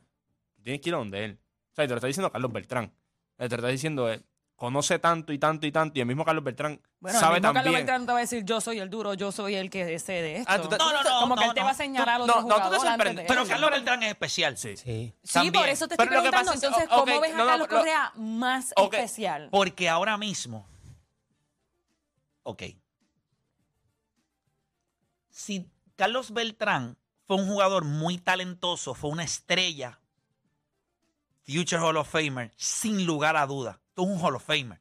tienes 0.64 0.82
que 0.82 0.90
ir 0.90 0.96
a 0.96 0.98
donde 0.98 1.24
él. 1.24 1.40
O 1.72 1.76
sea, 1.76 1.86
y 1.86 1.88
te 1.88 1.94
lo 1.94 1.98
está 1.98 2.08
diciendo 2.08 2.32
Carlos 2.32 2.52
Beltrán. 2.52 2.86
Eh, 3.38 3.48
Te 3.48 3.50
lo 3.50 3.56
está 3.56 3.68
diciendo, 3.70 4.10
él 4.10 4.26
conoce 4.56 5.00
tanto 5.00 5.34
y 5.34 5.38
tanto 5.40 5.68
y 5.68 5.72
tanto, 5.72 5.98
y 5.98 6.02
el 6.02 6.08
mismo 6.08 6.24
Carlos 6.24 6.44
Beltrán 6.44 6.82
Bueno, 7.00 7.20
sabe 7.20 7.38
el 7.38 7.42
mismo 7.42 7.54
Carlos. 7.54 7.74
Beltrán 7.74 8.06
te 8.06 8.12
va 8.14 8.18
a 8.20 8.22
decir, 8.22 8.44
yo 8.46 8.62
soy 8.62 8.80
el 8.80 8.90
duro, 8.90 9.14
yo 9.14 9.32
soy 9.32 9.56
el 9.56 9.70
que 9.70 10.00
sé 10.00 10.14
de 10.14 10.38
esto. 10.38 10.52
Ah, 10.52 10.62
tú 10.62 10.70
te- 10.70 10.78
No, 10.78 10.94
no, 10.94 11.04
no, 11.04 11.20
Como 11.20 11.36
que 11.36 11.42
no, 11.42 11.48
él 11.50 11.54
te 11.56 11.60
no. 11.60 11.66
va 11.66 11.72
a 11.72 11.76
señalar 11.76 12.10
a 12.10 12.18
Tú- 12.18 12.24
otro 12.32 12.42
no, 12.42 12.48
no, 12.48 12.64
tú 12.64 12.70
te 12.72 12.80
sorprendes. 12.80 13.24
de 13.26 13.28
Pero 13.28 13.42
él. 13.42 13.48
Carlos 13.50 13.72
Beltrán 13.72 14.04
es 14.04 14.10
especial. 14.10 14.58
Sí. 14.58 14.78
Sí. 14.78 15.14
Sí, 15.24 15.34
También. 15.34 15.54
por 15.54 15.68
eso 15.70 15.88
te 15.88 15.98
Pero 15.98 16.04
estoy 16.12 16.18
lo 16.18 16.24
que 16.24 16.30
preguntando. 16.30 16.54
es- 16.54 16.64
Entonces, 16.64 16.90
¿cómo 16.90 17.22
ves 17.22 17.34
a 17.34 17.38
no, 17.38 17.44
no, 17.44 17.50
Carlos 17.50 17.70
lo- 17.70 17.78
Correa 17.78 18.12
más 18.16 18.74
especial? 18.78 19.50
Porque 19.52 19.90
ahora 19.90 20.18
mismo. 20.18 20.66
Ok. 22.44 22.64
Si 25.30 25.70
Carlos 25.96 26.32
Beltrán 26.32 26.98
fue 27.28 27.36
un 27.38 27.48
jugador 27.48 27.84
muy 27.84 28.18
talentoso, 28.18 28.94
fue 28.94 29.10
una 29.10 29.24
estrella, 29.24 30.00
Future 31.46 31.82
Hall 31.82 31.98
of 31.98 32.10
Famer, 32.10 32.52
sin 32.56 33.06
lugar 33.06 33.36
a 33.36 33.46
duda. 33.46 33.80
Tú 33.96 34.04
es 34.04 34.10
un 34.10 34.24
Hall 34.24 34.36
of 34.36 34.46
Famer. 34.46 34.80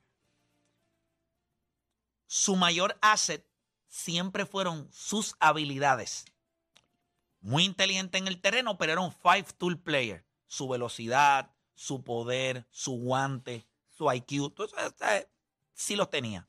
Su 2.27 2.57
mayor 2.57 2.99
asset 3.01 3.47
siempre 3.89 4.45
fueron 4.45 4.89
sus 4.93 5.37
habilidades. 5.39 6.27
Muy 7.41 7.65
inteligente 7.65 8.19
en 8.19 8.27
el 8.27 8.41
terreno, 8.41 8.77
pero 8.77 8.93
era 8.93 9.01
un 9.01 9.12
five 9.12 9.47
tool 9.57 9.79
player. 9.79 10.27
Su 10.47 10.69
velocidad, 10.69 11.51
su 11.75 12.03
poder, 12.03 12.67
su 12.71 12.93
guante, 12.93 13.67
su 13.89 14.12
IQ, 14.12 14.53
eh, 15.01 15.29
sí 15.73 15.95
los 15.97 16.11
tenía. 16.11 16.49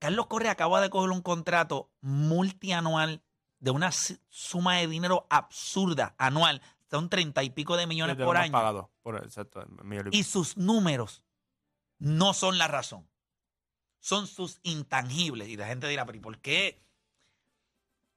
Carlos 0.00 0.26
Correa 0.26 0.52
acaba 0.52 0.80
de 0.80 0.90
coger 0.90 1.10
un 1.10 1.22
contrato 1.22 1.90
multianual 2.00 3.22
de 3.60 3.70
una 3.70 3.92
suma 3.92 4.78
de 4.78 4.88
dinero 4.88 5.26
absurda 5.30 6.14
anual. 6.18 6.62
Son 6.90 7.08
treinta 7.08 7.44
y 7.44 7.50
pico 7.50 7.76
de 7.76 7.86
millones 7.86 8.16
por 8.16 8.36
año. 8.36 8.90
por, 9.02 9.16
exacto, 9.22 9.64
y 10.10 10.24
sus 10.24 10.56
números 10.56 11.22
no 11.98 12.34
son 12.34 12.58
la 12.58 12.66
razón. 12.66 13.08
Son 14.00 14.26
sus 14.26 14.58
intangibles. 14.64 15.48
Y 15.48 15.56
la 15.56 15.68
gente 15.68 15.86
dirá, 15.86 16.04
pero 16.04 16.18
¿y 16.18 16.20
por 16.20 16.38
qué? 16.38 16.82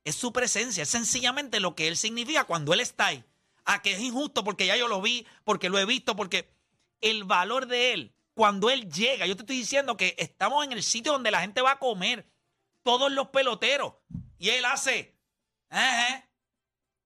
Es 0.05 0.15
su 0.15 0.34
presencia. 0.34 0.84
Es 0.84 0.89
sencillamente 0.89 1.59
lo 1.59 1.76
que 1.76 1.88
él 1.88 1.97
significa 1.97 2.45
cuando 2.45 2.74
él 2.74 2.80
está 2.80 3.07
ahí. 3.07 3.24
A 3.65 3.82
que 3.82 3.93
es 3.93 3.99
injusto 3.99 4.43
porque 4.43 4.65
ya 4.65 4.76
yo 4.76 4.88
lo 4.88 5.01
vi, 5.01 5.28
porque 5.43 5.69
lo 5.69 5.78
he 5.78 5.86
visto, 5.86 6.15
porque 6.15 6.49
el 6.99 7.26
valor 7.26 7.67
de 7.67 7.93
él, 7.93 8.15
cuando 8.34 8.69
él 8.69 8.91
llega, 8.91 9.28
yo 9.28 9.36
te 9.36 9.43
estoy 9.43 9.57
diciendo 9.57 9.97
que 9.97 10.15
estamos 10.17 10.65
en 10.65 10.71
el 10.71 10.82
sitio 10.82 11.11
donde 11.11 11.32
la 11.32 11.41
gente 11.41 11.61
va 11.61 11.74
a 11.74 11.80
comer. 11.80 12.26
Todos 12.82 13.11
los 13.11 13.28
peloteros. 13.30 13.93
Y 14.39 14.49
él 14.49 14.65
hace. 14.65 15.15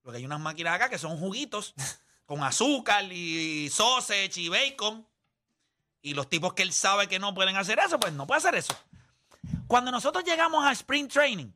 Porque 0.08 0.20
hay 0.20 0.26
unas 0.26 0.40
máquinas 0.40 0.74
acá 0.74 0.88
que 0.88 0.98
son 0.98 1.18
juguitos 1.18 1.76
con 2.26 2.42
azúcar 2.42 3.04
y 3.12 3.68
sausage 3.70 4.32
y 4.40 4.48
bacon. 4.48 5.06
Y 6.02 6.14
los 6.14 6.30
tipos 6.30 6.54
que 6.54 6.64
él 6.64 6.72
sabe 6.72 7.10
que 7.10 7.20
no 7.20 7.34
pueden 7.34 7.58
hacer 7.58 7.78
eso, 7.86 8.00
pues 8.00 8.14
no 8.14 8.26
puede 8.26 8.38
hacer 8.38 8.56
eso. 8.56 8.74
Cuando 9.68 9.92
nosotros 9.92 10.24
llegamos 10.24 10.64
a 10.66 10.72
Spring 10.72 11.10
Training, 11.10 11.52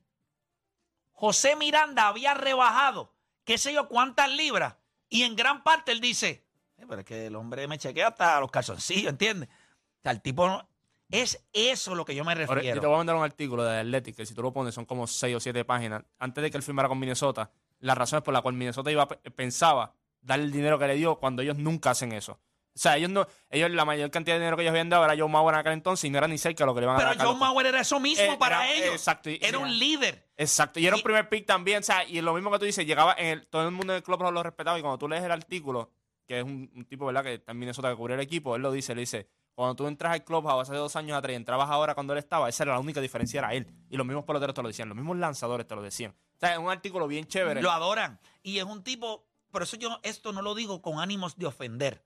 José 1.14 1.56
Miranda 1.56 2.10
había 2.10 2.34
rebajado 2.34 3.14
qué 3.45 3.58
sé 3.58 3.72
yo 3.74 3.88
cuántas 3.88 4.30
libras 4.30 4.76
y 5.08 5.24
en 5.24 5.38
gran 5.38 5.64
parte 5.64 5.93
él 5.93 6.02
dice, 6.02 6.45
"Eh, 6.76 6.86
pero 6.89 6.99
es 6.99 7.06
que 7.08 7.28
el 7.28 7.38
hombre 7.38 7.66
me 7.70 7.78
chequea 7.78 8.10
hasta 8.10 8.38
los 8.41 8.52
calzoncillos, 8.52 9.12
¿entiendes? 9.12 9.47
O 9.47 10.02
sea, 10.04 10.12
el 10.12 10.22
tipo 10.22 10.45
no- 10.45 10.68
es 11.10 11.41
eso 11.54 11.95
lo 11.95 12.04
que 12.04 12.16
yo 12.16 12.26
me 12.26 12.34
Ahora, 12.34 12.45
refiero. 12.56 12.76
yo 12.76 12.82
te 12.82 12.88
voy 12.88 12.95
a 12.95 12.97
mandar 12.97 13.16
un 13.16 13.24
artículo 13.24 13.64
de 13.64 13.80
Athletic, 13.80 14.18
que 14.18 14.26
si 14.26 14.34
tú 14.34 14.41
lo 14.41 14.52
pones 14.52 14.76
son 14.76 14.84
como 14.84 15.08
6 15.08 15.38
o 15.38 15.39
7 15.39 15.64
páginas. 15.64 16.04
Antes 16.20 16.41
de 16.41 16.52
que 16.52 16.58
él 16.58 16.64
firmara 16.64 16.89
con 16.89 16.99
Minnesota, 16.99 17.49
las 17.82 17.98
razones 17.98 18.24
por 18.24 18.34
las 18.34 18.42
cuales 18.42 18.58
Minnesota 18.58 18.90
iba, 18.92 19.08
pensaba 19.08 19.94
darle 20.22 20.46
el 20.46 20.52
dinero 20.52 20.80
que 20.80 20.88
le 20.88 20.96
dio 20.96 21.18
cuando 21.18 21.42
ellos 21.42 21.58
nunca 21.58 21.92
hacen 21.92 22.12
eso. 22.14 22.40
O 22.74 22.80
sea, 22.80 22.96
ellos 22.96 23.10
no, 23.10 23.28
ellos 23.50 23.70
la 23.72 23.84
mayor 23.84 24.10
cantidad 24.12 24.36
de 24.36 24.40
dinero 24.40 24.56
que 24.56 24.64
ellos 24.64 24.72
habían 24.72 24.88
dado 24.90 25.04
era 25.04 25.14
Joe 25.18 25.28
Mauer 25.30 25.56
en 25.56 25.60
aquel 25.60 25.74
entonces 25.74 26.06
y 26.06 26.10
no 26.10 26.20
era 26.20 26.28
ni 26.30 26.38
cerca 26.38 26.66
lo 26.66 26.74
que 26.74 26.80
le 26.80 26.86
iban 26.86 26.96
a 26.96 27.00
Pero 27.00 27.10
dar 27.10 27.18
Carlos 27.18 27.34
John 27.34 27.40
Mauer 27.42 27.66
era 27.66 27.82
eso 27.82 28.00
mismo 28.00 28.24
Eh, 28.24 28.38
para 28.40 28.66
era- 28.66 28.74
ellos. 28.86 28.96
exacto, 28.96 29.30
y- 29.30 29.40
Era 29.42 29.58
un 29.58 29.78
líder. 29.78 30.30
Exacto, 30.38 30.80
y 30.80 30.88
era 30.88 30.96
un 30.96 31.02
primer 31.02 31.28
pick 31.28 31.46
también, 31.46 31.80
o 31.80 31.84
sea, 31.84 32.06
y 32.06 32.22
lo 32.22 32.34
mismo 32.34 32.50
que 32.50 32.60
tú 32.60 32.66
dices, 32.66 32.86
llegaba 32.86 33.14
en 33.18 33.26
el, 33.28 33.48
todo 33.48 33.66
el 33.68 33.72
mundo 33.72 33.92
en 33.92 33.98
el 33.98 34.04
club 34.04 34.22
lo 34.32 34.42
respetaba 34.42 34.80
y 34.80 34.82
cuando 34.82 34.98
tú 34.98 35.10
lees 35.10 35.22
el 35.22 35.32
artículo, 35.32 35.92
que 36.26 36.38
es 36.40 36.46
un, 36.46 36.72
un 36.74 36.86
tipo, 36.86 37.06
¿verdad?, 37.08 37.24
que 37.24 37.34
está 37.34 37.52
en 37.52 37.60
Minnesota 37.60 37.90
que 37.90 37.98
cubrió 37.98 38.16
el 38.16 38.22
equipo, 38.22 38.56
él 38.56 38.62
lo 38.62 38.72
dice, 38.72 38.96
le 38.96 39.02
dice, 39.02 39.28
cuando 39.54 39.76
tú 39.76 39.86
entras 39.88 40.14
al 40.14 40.24
club 40.24 40.48
hace 40.50 40.74
dos 40.74 40.96
años 40.96 41.18
atrás 41.18 41.34
y 41.34 41.36
entrabas 41.36 41.70
ahora 41.70 41.94
cuando 41.94 42.14
él 42.14 42.20
estaba, 42.20 42.48
esa 42.48 42.64
era 42.64 42.72
la 42.74 42.80
única 42.80 43.02
diferencia, 43.02 43.40
era 43.40 43.54
él. 43.54 43.68
Y 43.90 43.98
los 43.98 44.06
mismos 44.08 44.24
peloteros 44.24 44.56
te 44.56 44.62
lo 44.62 44.70
decían, 44.70 44.88
los 44.88 44.96
mismos 44.96 45.18
lanzadores 45.18 45.68
te 45.68 45.76
lo 45.76 45.82
decían. 45.82 46.16
Es 46.42 46.58
un 46.58 46.70
artículo 46.70 47.08
bien 47.08 47.28
chévere. 47.28 47.62
Lo 47.62 47.72
adoran. 47.72 48.20
Y 48.42 48.58
es 48.58 48.64
un 48.64 48.84
tipo, 48.84 49.28
por 49.52 49.64
eso 49.64 49.78
yo 49.78 50.00
esto 50.04 50.34
no 50.34 50.42
lo 50.42 50.56
digo 50.56 50.82
con 50.82 51.00
ánimos 51.00 51.38
de 51.38 51.46
ofender. 51.46 52.04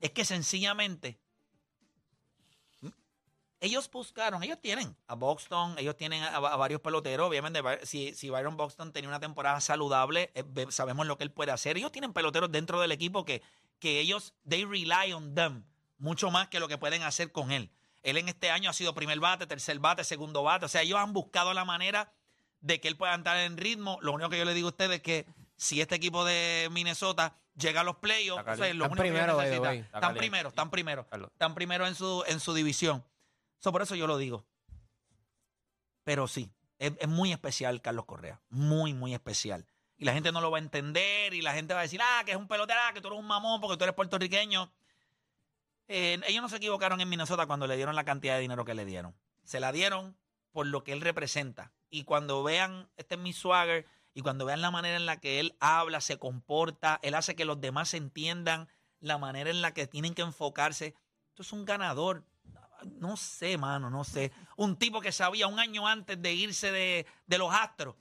Es 0.00 0.10
que 0.10 0.24
sencillamente 0.24 1.18
ellos 3.60 3.90
buscaron, 3.90 4.42
ellos 4.44 4.60
tienen 4.60 4.96
a 5.08 5.14
Buxton, 5.14 5.76
ellos 5.78 5.96
tienen 5.96 6.22
a, 6.22 6.38
varios 6.38 6.80
peloteros. 6.80 7.26
Obviamente, 7.26 7.60
si, 7.84 8.14
si 8.14 8.30
Byron 8.30 8.56
Buxton 8.56 8.92
tenía 8.92 9.08
una 9.08 9.18
temporada 9.18 9.60
saludable, 9.60 10.30
eh, 10.34 10.44
sabemos 10.68 11.06
lo 11.06 11.18
que 11.18 11.24
él 11.24 11.32
puede 11.32 11.50
hacer. 11.50 11.76
Ellos 11.76 11.90
tienen 11.90 12.12
peloteros 12.12 12.52
dentro 12.52 12.80
del 12.80 12.92
equipo 12.92 13.24
que, 13.24 13.42
que 13.80 13.98
ellos, 13.98 14.34
they 14.48 14.64
rely 14.64 15.12
on 15.12 15.34
them, 15.34 15.64
mucho 15.98 16.30
más 16.30 16.48
que 16.48 16.60
lo 16.60 16.68
que 16.68 16.78
pueden 16.78 17.02
hacer 17.02 17.32
con 17.32 17.50
él. 17.50 17.72
Él 18.04 18.16
en 18.16 18.28
este 18.28 18.50
año 18.50 18.70
ha 18.70 18.72
sido 18.72 18.94
primer 18.94 19.18
bate, 19.18 19.46
tercer 19.46 19.80
bate, 19.80 20.04
segundo 20.04 20.44
bate. 20.44 20.66
O 20.66 20.68
sea, 20.68 20.82
ellos 20.82 20.98
han 20.98 21.12
buscado 21.12 21.52
la 21.52 21.64
manera 21.64 22.12
de 22.60 22.80
que 22.80 22.88
él 22.88 22.96
pueda 22.96 23.14
entrar 23.14 23.38
en 23.38 23.56
ritmo. 23.56 23.98
Lo 24.02 24.12
único 24.12 24.30
que 24.30 24.38
yo 24.38 24.44
le 24.44 24.54
digo 24.54 24.68
a 24.68 24.70
ustedes 24.70 24.96
es 24.96 25.02
que 25.02 25.26
si 25.56 25.80
este 25.80 25.94
equipo 25.94 26.24
de 26.24 26.68
Minnesota 26.70 27.36
llega 27.56 27.80
a 27.80 27.84
los 27.84 27.96
playoffs, 27.96 28.44
o 28.46 28.56
sea, 28.56 28.72
lo 28.74 28.86
único 28.86 29.00
primero, 29.00 29.40
Están 29.40 30.14
primero, 30.14 30.48
están 30.48 30.70
primero. 30.70 31.06
Están 31.32 31.54
primero 31.54 31.86
en 31.86 31.94
su, 31.94 32.24
en 32.26 32.40
su 32.40 32.54
división. 32.54 33.04
So, 33.58 33.72
por 33.72 33.82
eso 33.82 33.94
yo 33.94 34.06
lo 34.06 34.18
digo. 34.18 34.46
Pero 36.04 36.28
sí, 36.28 36.50
es, 36.78 36.92
es 36.98 37.08
muy 37.08 37.32
especial 37.32 37.82
Carlos 37.82 38.04
Correa. 38.06 38.40
Muy, 38.48 38.94
muy 38.94 39.14
especial. 39.14 39.66
Y 39.98 40.04
la 40.04 40.12
gente 40.12 40.30
no 40.30 40.40
lo 40.40 40.50
va 40.50 40.58
a 40.58 40.60
entender 40.60 41.34
y 41.34 41.42
la 41.42 41.52
gente 41.52 41.74
va 41.74 41.80
a 41.80 41.82
decir, 41.82 42.00
ah, 42.02 42.22
que 42.24 42.30
es 42.30 42.36
un 42.36 42.46
pelotero, 42.46 42.78
ah, 42.84 42.92
que 42.94 43.00
tú 43.00 43.08
eres 43.08 43.18
un 43.18 43.26
mamón 43.26 43.60
porque 43.60 43.76
tú 43.76 43.84
eres 43.84 43.96
puertorriqueño. 43.96 44.72
Eh, 45.88 46.20
ellos 46.26 46.40
no 46.40 46.48
se 46.48 46.56
equivocaron 46.56 47.00
en 47.00 47.08
Minnesota 47.08 47.46
cuando 47.46 47.66
le 47.66 47.76
dieron 47.76 47.96
la 47.96 48.04
cantidad 48.04 48.34
de 48.36 48.40
dinero 48.40 48.64
que 48.64 48.74
le 48.74 48.84
dieron. 48.84 49.16
Se 49.42 49.58
la 49.58 49.72
dieron 49.72 50.16
por 50.52 50.66
lo 50.66 50.84
que 50.84 50.92
él 50.92 51.00
representa. 51.00 51.72
Y 51.90 52.04
cuando 52.04 52.42
vean, 52.42 52.88
este 52.96 53.14
es 53.14 53.20
mi 53.20 53.32
swagger, 53.32 53.86
y 54.14 54.22
cuando 54.22 54.44
vean 54.44 54.60
la 54.60 54.70
manera 54.70 54.96
en 54.96 55.06
la 55.06 55.20
que 55.20 55.40
él 55.40 55.56
habla, 55.60 56.00
se 56.00 56.18
comporta, 56.18 56.98
él 57.02 57.14
hace 57.14 57.36
que 57.36 57.44
los 57.44 57.60
demás 57.60 57.94
entiendan 57.94 58.68
la 59.00 59.18
manera 59.18 59.50
en 59.50 59.62
la 59.62 59.72
que 59.72 59.86
tienen 59.86 60.14
que 60.14 60.22
enfocarse. 60.22 60.94
Esto 61.28 61.42
es 61.42 61.52
un 61.52 61.64
ganador. 61.64 62.24
No 62.98 63.16
sé, 63.16 63.58
mano, 63.58 63.90
no 63.90 64.04
sé. 64.04 64.32
Un 64.56 64.76
tipo 64.76 65.00
que 65.00 65.12
sabía 65.12 65.46
un 65.46 65.58
año 65.58 65.86
antes 65.86 66.20
de 66.20 66.32
irse 66.32 66.72
de, 66.72 67.06
de 67.26 67.38
los 67.38 67.52
Astros 67.54 67.94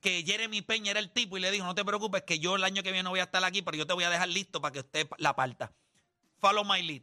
que 0.00 0.22
Jeremy 0.24 0.62
Peña 0.62 0.92
era 0.92 1.00
el 1.00 1.10
tipo 1.10 1.36
y 1.36 1.40
le 1.40 1.50
dijo, 1.50 1.64
no 1.64 1.74
te 1.74 1.84
preocupes 1.84 2.22
que 2.22 2.38
yo 2.38 2.56
el 2.56 2.64
año 2.64 2.82
que 2.82 2.92
viene 2.92 3.02
no 3.02 3.10
voy 3.10 3.20
a 3.20 3.24
estar 3.24 3.42
aquí, 3.44 3.62
pero 3.62 3.76
yo 3.76 3.86
te 3.86 3.94
voy 3.94 4.04
a 4.04 4.10
dejar 4.10 4.28
listo 4.28 4.60
para 4.60 4.72
que 4.72 4.80
usted 4.80 5.08
la 5.18 5.34
parta. 5.34 5.72
Follow 6.38 6.64
my 6.64 6.82
lead. 6.82 7.02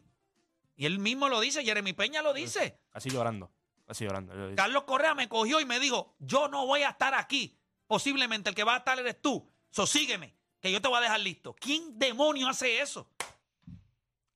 Y 0.78 0.86
él 0.86 0.99
mismo 0.99 1.30
lo 1.30 1.39
dice, 1.39 1.63
Jeremy 1.63 1.93
Peña 1.93 2.21
lo 2.21 2.34
dice. 2.34 2.80
Así 2.93 3.09
llorando, 3.09 3.51
así. 3.88 4.07
Carlos 4.55 4.83
Correa 4.83 5.13
me 5.15 5.29
cogió 5.29 5.59
y 5.59 5.65
me 5.65 5.79
dijo, 5.79 6.15
yo 6.19 6.47
no 6.47 6.65
voy 6.65 6.83
a 6.83 6.89
estar 6.89 7.13
aquí. 7.13 7.57
Posiblemente 7.88 8.49
el 8.49 8.55
que 8.55 8.63
va 8.63 8.75
a 8.75 8.77
estar 8.77 8.97
eres 8.99 9.21
tú. 9.21 9.51
So 9.69 9.86
sígueme, 9.86 10.36
que 10.59 10.71
yo 10.71 10.81
te 10.81 10.88
voy 10.88 10.97
a 10.97 11.01
dejar 11.01 11.19
listo. 11.19 11.55
¿Quién 11.59 11.99
demonio 11.99 12.47
hace 12.47 12.81
eso? 12.81 13.07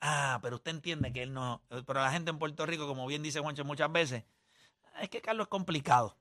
Ah, 0.01 0.39
pero 0.41 0.57
usted 0.57 0.71
entiende 0.71 1.11
que 1.11 1.23
él 1.23 1.33
no... 1.33 1.61
Pero 1.69 2.01
la 2.01 2.11
gente 2.11 2.29
en 2.31 2.39
Puerto 2.39 2.65
Rico, 2.65 2.87
como 2.87 3.05
bien 3.07 3.23
dice 3.23 3.39
Juancho 3.39 3.65
muchas 3.65 3.91
veces, 3.91 4.23
es 5.01 5.09
que 5.09 5.21
Carlos 5.21 5.45
es 5.45 5.49
complicado. 5.49 6.15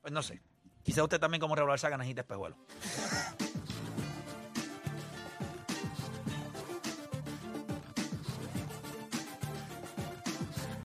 Pues 0.00 0.12
no 0.12 0.22
sé. 0.22 0.40
Quizá 0.82 1.02
usted 1.02 1.20
también 1.20 1.40
como 1.40 1.54
regular 1.54 1.78
saca 1.78 1.96
Najita 1.96 2.22
Espejuelo. 2.22 2.56